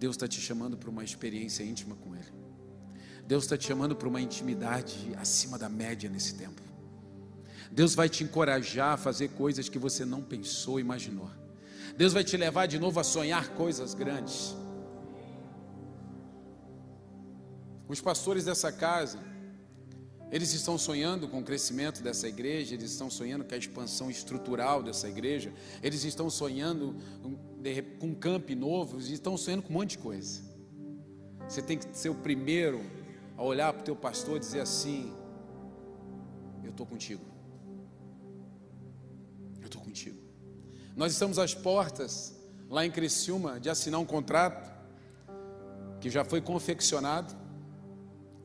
Deus 0.03 0.15
está 0.17 0.27
te 0.27 0.41
chamando 0.41 0.75
para 0.75 0.89
uma 0.89 1.01
experiência 1.01 1.63
íntima 1.63 1.95
com 1.95 2.13
Ele. 2.13 2.33
Deus 3.25 3.45
está 3.45 3.57
te 3.57 3.65
chamando 3.65 3.95
para 3.95 4.09
uma 4.09 4.19
intimidade 4.19 4.95
acima 5.17 5.57
da 5.57 5.69
média 5.69 6.09
nesse 6.09 6.33
tempo. 6.35 6.61
Deus 7.71 7.95
vai 7.95 8.09
te 8.09 8.21
encorajar 8.21 8.91
a 8.95 8.97
fazer 8.97 9.29
coisas 9.29 9.69
que 9.69 9.79
você 9.79 10.03
não 10.03 10.21
pensou, 10.21 10.77
imaginou. 10.77 11.31
Deus 11.95 12.11
vai 12.11 12.21
te 12.21 12.35
levar 12.35 12.65
de 12.65 12.77
novo 12.77 12.99
a 12.99 13.03
sonhar 13.15 13.45
coisas 13.61 13.93
grandes. 13.93 14.53
Os 17.87 18.01
pastores 18.01 18.43
dessa 18.43 18.73
casa 18.73 19.19
Eles 20.33 20.51
estão 20.51 20.79
sonhando 20.79 21.27
com 21.27 21.39
o 21.41 21.43
crescimento 21.43 22.01
dessa 22.01 22.27
igreja, 22.27 22.73
eles 22.73 22.91
estão 22.91 23.07
sonhando 23.07 23.45
com 23.45 23.53
a 23.53 23.57
expansão 23.57 24.09
estrutural 24.09 24.81
dessa 24.81 25.07
igreja, 25.07 25.53
eles 25.83 26.03
estão 26.03 26.27
sonhando 26.27 26.95
com 27.99 28.07
um 28.07 28.15
camp 28.15 28.49
novo, 28.51 28.97
eles 28.97 29.09
estão 29.09 29.37
sonhando 29.37 29.63
com 29.63 29.69
um 29.69 29.73
monte 29.73 29.91
de 29.91 29.97
coisa. 29.99 30.41
Você 31.47 31.61
tem 31.61 31.77
que 31.77 31.97
ser 31.97 32.09
o 32.09 32.15
primeiro 32.15 32.81
a 33.37 33.43
olhar 33.43 33.71
para 33.73 33.81
o 33.81 33.85
teu 33.85 33.95
pastor 33.95 34.37
e 34.37 34.39
dizer 34.39 34.61
assim: 34.61 35.13
Eu 36.63 36.71
estou 36.71 36.85
contigo. 36.85 37.23
Eu 39.59 39.65
estou 39.65 39.81
contigo. 39.81 40.17
Nós 40.95 41.11
estamos 41.11 41.39
às 41.39 41.53
portas, 41.53 42.35
lá 42.69 42.85
em 42.85 42.91
Criciúma, 42.91 43.59
de 43.59 43.69
assinar 43.69 43.99
um 43.99 44.05
contrato 44.05 44.71
que 45.99 46.09
já 46.09 46.23
foi 46.23 46.41
confeccionado. 46.41 47.33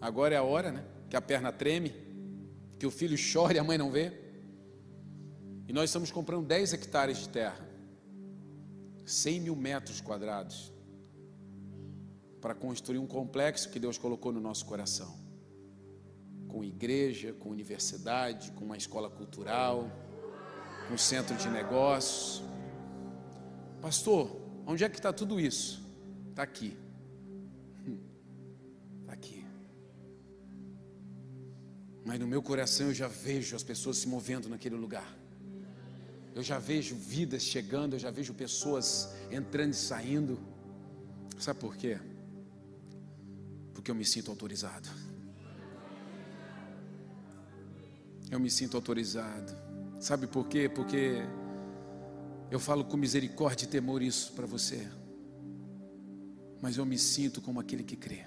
Agora 0.00 0.34
é 0.34 0.38
a 0.38 0.42
hora, 0.42 0.70
né? 0.70 0.84
Que 1.10 1.16
a 1.16 1.20
perna 1.20 1.52
treme, 1.52 1.92
que 2.78 2.86
o 2.86 2.90
filho 2.90 3.16
chora 3.32 3.54
e 3.54 3.58
a 3.58 3.64
mãe 3.64 3.76
não 3.76 3.90
vê. 3.90 4.12
E 5.66 5.72
nós 5.72 5.90
estamos 5.90 6.10
comprando 6.10 6.46
10 6.46 6.72
hectares 6.72 7.18
de 7.18 7.28
terra, 7.28 7.67
100 9.09 9.40
mil 9.40 9.56
metros 9.56 10.00
quadrados, 10.00 10.72
para 12.40 12.54
construir 12.54 12.98
um 12.98 13.06
complexo 13.06 13.70
que 13.70 13.80
Deus 13.80 13.98
colocou 13.98 14.32
no 14.32 14.40
nosso 14.40 14.64
coração 14.64 15.26
com 16.46 16.64
igreja, 16.64 17.32
com 17.34 17.50
universidade, 17.50 18.52
com 18.52 18.64
uma 18.64 18.76
escola 18.76 19.11
cultural 19.11 19.90
um 20.90 20.96
centro 20.96 21.36
de 21.36 21.48
negócios. 21.48 22.42
Pastor, 23.80 24.40
onde 24.66 24.84
é 24.84 24.88
que 24.88 24.96
está 24.96 25.12
tudo 25.12 25.38
isso? 25.38 25.82
Está 26.30 26.42
aqui. 26.42 26.76
Está 29.00 29.12
aqui. 29.12 29.44
Mas 32.04 32.18
no 32.18 32.26
meu 32.26 32.42
coração 32.42 32.88
eu 32.88 32.94
já 32.94 33.09
vejo 33.09 33.54
as 33.54 33.62
pessoas 33.62 33.98
se 33.98 34.09
movendo 34.09 34.48
naquele 34.48 34.76
lugar. 34.76 35.16
Eu 36.39 36.43
já 36.45 36.57
vejo 36.57 36.95
vidas 36.95 37.43
chegando, 37.43 37.95
eu 37.95 37.99
já 37.99 38.12
vejo 38.12 38.32
pessoas 38.32 39.12
entrando 39.28 39.72
e 39.72 39.76
saindo. 39.76 40.39
Sabe 41.36 41.59
por 41.59 41.76
quê? 41.76 41.99
Porque 43.74 43.91
eu 43.91 43.95
me 43.97 44.05
sinto 44.05 44.30
autorizado. 44.30 44.89
Eu 48.30 48.39
me 48.39 48.49
sinto 48.49 48.76
autorizado. 48.76 49.53
Sabe 49.99 50.28
por 50.28 50.47
quê? 50.47 50.68
Porque 50.68 51.26
eu 52.53 52.61
falo 52.61 52.84
com 52.84 52.97
misericórdia 52.97 53.64
e 53.64 53.68
temor 53.68 54.01
isso 54.01 54.32
para 54.34 54.47
você. 54.47 54.89
Mas 56.62 56.76
eu 56.76 56.86
me 56.86 56.99
sinto 56.99 57.43
como 57.43 57.59
aquele 57.59 57.82
que 57.82 57.97
crê. 57.97 58.24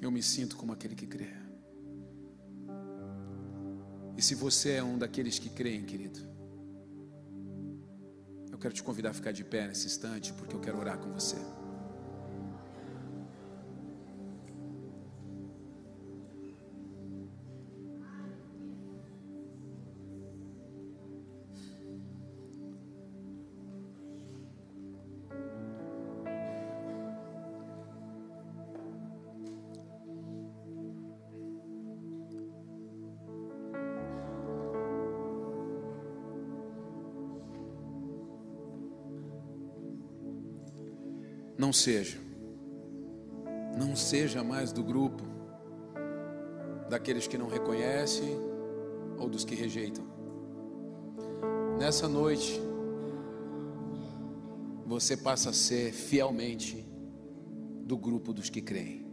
Eu 0.00 0.12
me 0.12 0.22
sinto 0.22 0.56
como 0.56 0.72
aquele 0.72 0.94
que 0.94 1.08
crê. 1.08 1.49
E 4.16 4.22
se 4.22 4.34
você 4.34 4.72
é 4.72 4.82
um 4.82 4.98
daqueles 4.98 5.38
que 5.38 5.48
creem, 5.48 5.84
querido, 5.84 6.20
eu 8.50 8.58
quero 8.58 8.74
te 8.74 8.82
convidar 8.82 9.10
a 9.10 9.14
ficar 9.14 9.32
de 9.32 9.44
pé 9.44 9.66
nesse 9.66 9.86
instante, 9.86 10.32
porque 10.34 10.54
eu 10.54 10.60
quero 10.60 10.78
orar 10.78 10.98
com 10.98 11.12
você. 11.12 11.36
Não 41.70 41.74
seja. 41.74 42.18
Não 43.78 43.94
seja 43.94 44.42
mais 44.42 44.72
do 44.72 44.82
grupo 44.82 45.22
daqueles 46.88 47.28
que 47.28 47.38
não 47.38 47.46
reconhecem 47.46 48.36
ou 49.16 49.28
dos 49.28 49.44
que 49.44 49.54
rejeitam. 49.54 50.04
Nessa 51.78 52.08
noite, 52.08 52.60
você 54.84 55.16
passa 55.16 55.50
a 55.50 55.52
ser 55.52 55.92
fielmente 55.92 56.84
do 57.84 57.96
grupo 57.96 58.32
dos 58.32 58.50
que 58.50 58.60
creem. 58.60 59.06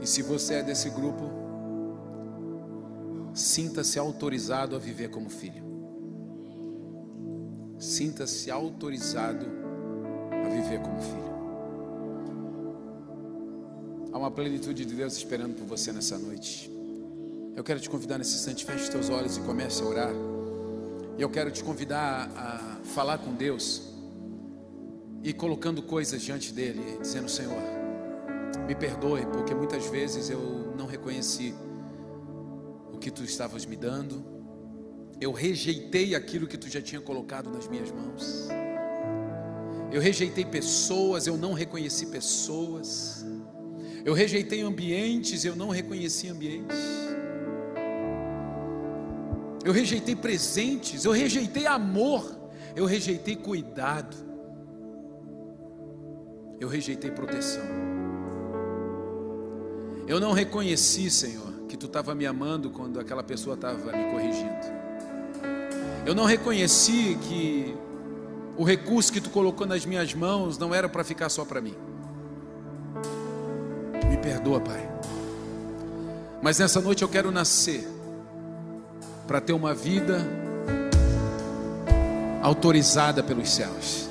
E 0.00 0.06
se 0.06 0.22
você 0.22 0.54
é 0.54 0.62
desse 0.62 0.88
grupo, 0.88 1.24
sinta-se 3.34 3.98
autorizado 3.98 4.74
a 4.74 4.78
viver 4.78 5.10
como 5.10 5.28
filho. 5.28 5.64
Sinta-se 7.78 8.50
autorizado 8.50 9.60
viver 10.72 10.80
como 10.80 11.00
filho. 11.00 11.32
Há 14.12 14.18
uma 14.18 14.30
plenitude 14.30 14.84
de 14.84 14.94
Deus 14.94 15.16
esperando 15.16 15.54
por 15.54 15.66
você 15.66 15.92
nessa 15.92 16.18
noite. 16.18 16.70
Eu 17.54 17.62
quero 17.62 17.80
te 17.80 17.88
convidar 17.88 18.18
nesse 18.18 18.36
instante, 18.36 18.64
feche 18.64 18.90
teus 18.90 19.10
olhos 19.10 19.36
e 19.36 19.40
comece 19.40 19.82
a 19.82 19.86
orar. 19.86 20.12
Eu 21.18 21.28
quero 21.28 21.50
te 21.50 21.62
convidar 21.62 22.30
a 22.34 22.80
falar 22.84 23.18
com 23.18 23.34
Deus 23.34 23.90
e 25.22 25.32
colocando 25.32 25.82
coisas 25.82 26.22
diante 26.22 26.52
dele, 26.52 26.98
dizendo: 27.00 27.28
Senhor, 27.28 27.62
me 28.66 28.74
perdoe, 28.74 29.26
porque 29.26 29.54
muitas 29.54 29.86
vezes 29.86 30.30
eu 30.30 30.74
não 30.76 30.86
reconheci 30.86 31.54
o 32.92 32.98
que 32.98 33.10
tu 33.10 33.22
estavas 33.22 33.66
me 33.66 33.76
dando, 33.76 34.24
eu 35.20 35.32
rejeitei 35.32 36.14
aquilo 36.14 36.46
que 36.46 36.56
tu 36.56 36.68
já 36.68 36.80
tinha 36.80 37.00
colocado 37.00 37.50
nas 37.50 37.68
minhas 37.68 37.90
mãos. 37.90 38.48
Eu 39.92 40.00
rejeitei 40.00 40.44
pessoas, 40.44 41.26
eu 41.26 41.36
não 41.36 41.52
reconheci 41.52 42.06
pessoas. 42.06 43.22
Eu 44.02 44.14
rejeitei 44.14 44.62
ambientes, 44.62 45.44
eu 45.44 45.54
não 45.54 45.68
reconheci 45.68 46.28
ambientes. 46.28 46.78
Eu 49.62 49.72
rejeitei 49.72 50.16
presentes, 50.16 51.04
eu 51.04 51.12
rejeitei 51.12 51.66
amor, 51.66 52.34
eu 52.74 52.86
rejeitei 52.86 53.36
cuidado. 53.36 54.16
Eu 56.58 56.68
rejeitei 56.68 57.10
proteção. 57.10 57.62
Eu 60.08 60.18
não 60.18 60.32
reconheci, 60.32 61.10
Senhor, 61.10 61.66
que 61.68 61.76
tu 61.76 61.84
estava 61.86 62.14
me 62.14 62.24
amando 62.24 62.70
quando 62.70 62.98
aquela 62.98 63.22
pessoa 63.22 63.54
estava 63.54 63.92
me 63.92 64.10
corrigindo. 64.10 64.82
Eu 66.06 66.14
não 66.14 66.24
reconheci 66.24 67.16
que 67.28 67.76
o 68.56 68.64
recurso 68.64 69.12
que 69.12 69.20
tu 69.20 69.30
colocou 69.30 69.66
nas 69.66 69.84
minhas 69.86 70.12
mãos 70.14 70.58
não 70.58 70.74
era 70.74 70.88
para 70.88 71.02
ficar 71.02 71.28
só 71.28 71.44
para 71.44 71.60
mim. 71.60 71.74
Me 74.08 74.16
perdoa, 74.18 74.60
Pai. 74.60 74.88
Mas 76.42 76.58
nessa 76.58 76.80
noite 76.80 77.02
eu 77.02 77.08
quero 77.08 77.30
nascer 77.30 77.88
para 79.26 79.40
ter 79.40 79.52
uma 79.52 79.74
vida 79.74 80.26
autorizada 82.42 83.22
pelos 83.22 83.50
céus. 83.50 84.08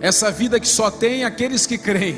Essa 0.00 0.30
vida 0.30 0.58
que 0.58 0.68
só 0.68 0.90
tem 0.90 1.24
aqueles 1.24 1.66
que 1.66 1.78
creem. 1.78 2.16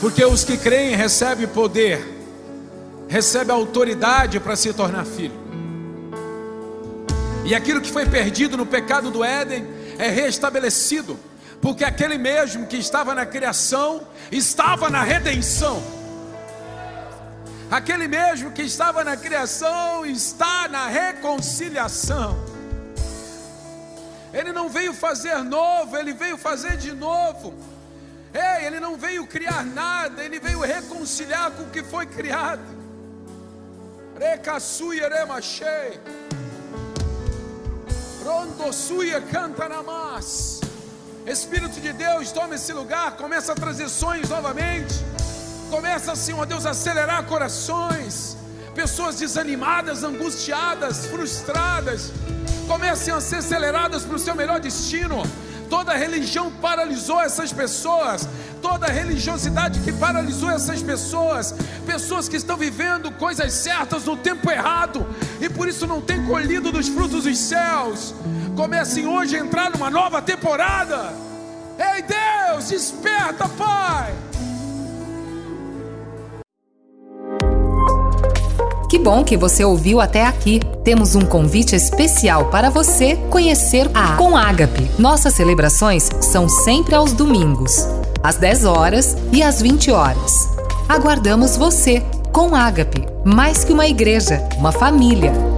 Porque 0.00 0.24
os 0.24 0.44
que 0.44 0.56
creem 0.56 0.96
recebem 0.96 1.46
poder, 1.46 2.04
recebem 3.08 3.54
autoridade 3.54 4.40
para 4.40 4.56
se 4.56 4.72
tornar 4.72 5.04
filho. 5.04 5.41
E 7.44 7.54
aquilo 7.54 7.80
que 7.80 7.90
foi 7.90 8.06
perdido 8.06 8.56
no 8.56 8.64
pecado 8.64 9.10
do 9.10 9.24
Éden 9.24 9.66
é 9.98 10.08
restabelecido, 10.08 11.18
porque 11.60 11.84
aquele 11.84 12.16
mesmo 12.16 12.66
que 12.66 12.76
estava 12.76 13.14
na 13.14 13.26
criação 13.26 14.06
estava 14.30 14.88
na 14.88 15.02
redenção. 15.02 15.82
Aquele 17.70 18.06
mesmo 18.06 18.52
que 18.52 18.62
estava 18.62 19.02
na 19.02 19.16
criação 19.16 20.06
está 20.06 20.68
na 20.68 20.86
reconciliação. 20.88 22.38
Ele 24.32 24.52
não 24.52 24.68
veio 24.68 24.94
fazer 24.94 25.42
novo, 25.42 25.96
ele 25.96 26.12
veio 26.12 26.38
fazer 26.38 26.76
de 26.76 26.92
novo. 26.92 27.54
Ei, 28.32 28.66
ele 28.66 28.78
não 28.78 28.96
veio 28.96 29.26
criar 29.26 29.64
nada, 29.64 30.22
ele 30.24 30.38
veio 30.38 30.60
reconciliar 30.60 31.50
com 31.50 31.64
o 31.64 31.70
que 31.70 31.82
foi 31.82 32.06
criado. 32.06 32.62
Recassuia 34.18 35.08
remachei. 35.08 36.00
Rondo 38.24 38.72
suia 38.72 39.20
canta 39.20 39.68
namás. 39.68 40.60
Espírito 41.26 41.80
de 41.80 41.92
Deus, 41.92 42.30
toma 42.30 42.54
esse 42.54 42.72
lugar, 42.72 43.16
começa 43.16 43.52
a 43.52 43.54
trazer 43.54 43.88
sonhos 43.88 44.28
novamente. 44.28 44.94
Começa, 45.68 46.14
Senhor 46.14 46.46
Deus, 46.46 46.64
a 46.64 46.70
acelerar 46.70 47.24
corações. 47.24 48.36
Pessoas 48.74 49.16
desanimadas, 49.16 50.04
angustiadas, 50.04 51.06
frustradas, 51.06 52.12
comecem 52.68 53.12
a 53.12 53.20
ser 53.20 53.36
aceleradas 53.36 54.04
para 54.04 54.16
o 54.16 54.18
seu 54.18 54.34
melhor 54.36 54.60
destino. 54.60 55.22
Toda 55.68 55.92
religião 55.94 56.52
paralisou 56.60 57.20
essas 57.20 57.52
pessoas, 57.52 58.28
toda 58.62 58.86
a 58.86 58.90
religiosidade 58.90 59.80
que 59.80 59.92
paralisou 59.92 60.48
essas 60.48 60.80
pessoas, 60.80 61.52
pessoas 61.84 62.28
que 62.28 62.36
estão 62.36 62.56
vivendo 62.56 63.10
coisas 63.10 63.52
certas 63.52 64.04
no 64.04 64.16
tempo 64.16 64.48
errado 64.48 65.04
e 65.40 65.48
por 65.48 65.68
isso 65.68 65.86
não 65.86 66.00
têm 66.00 66.24
colhido 66.24 66.70
dos 66.70 66.88
frutos 66.88 67.24
dos 67.24 67.36
céus. 67.36 68.14
Comecem 68.56 69.06
hoje 69.06 69.36
a 69.36 69.40
entrar 69.40 69.70
numa 69.70 69.90
nova 69.90 70.22
temporada. 70.22 71.12
Ei 71.76 72.02
Deus, 72.02 72.68
desperta, 72.68 73.48
Pai. 73.48 74.14
Que 78.92 78.98
bom 78.98 79.24
que 79.24 79.38
você 79.38 79.64
ouviu 79.64 80.02
até 80.02 80.26
aqui. 80.26 80.60
Temos 80.84 81.14
um 81.14 81.22
convite 81.22 81.74
especial 81.74 82.50
para 82.50 82.68
você 82.68 83.16
conhecer 83.30 83.90
a 83.94 84.16
Com 84.16 84.36
Ágape. 84.36 84.86
Nossas 84.98 85.32
celebrações 85.32 86.10
são 86.20 86.46
sempre 86.46 86.94
aos 86.94 87.14
domingos, 87.14 87.86
às 88.22 88.36
10 88.36 88.64
horas 88.64 89.16
e 89.32 89.42
às 89.42 89.60
20 89.60 89.90
horas. 89.90 90.48
Aguardamos 90.88 91.56
você 91.56 92.02
com 92.32 92.54
Ágape, 92.54 93.06
mais 93.24 93.64
que 93.64 93.72
uma 93.72 93.86
igreja, 93.86 94.42
uma 94.58 94.72
família. 94.72 95.51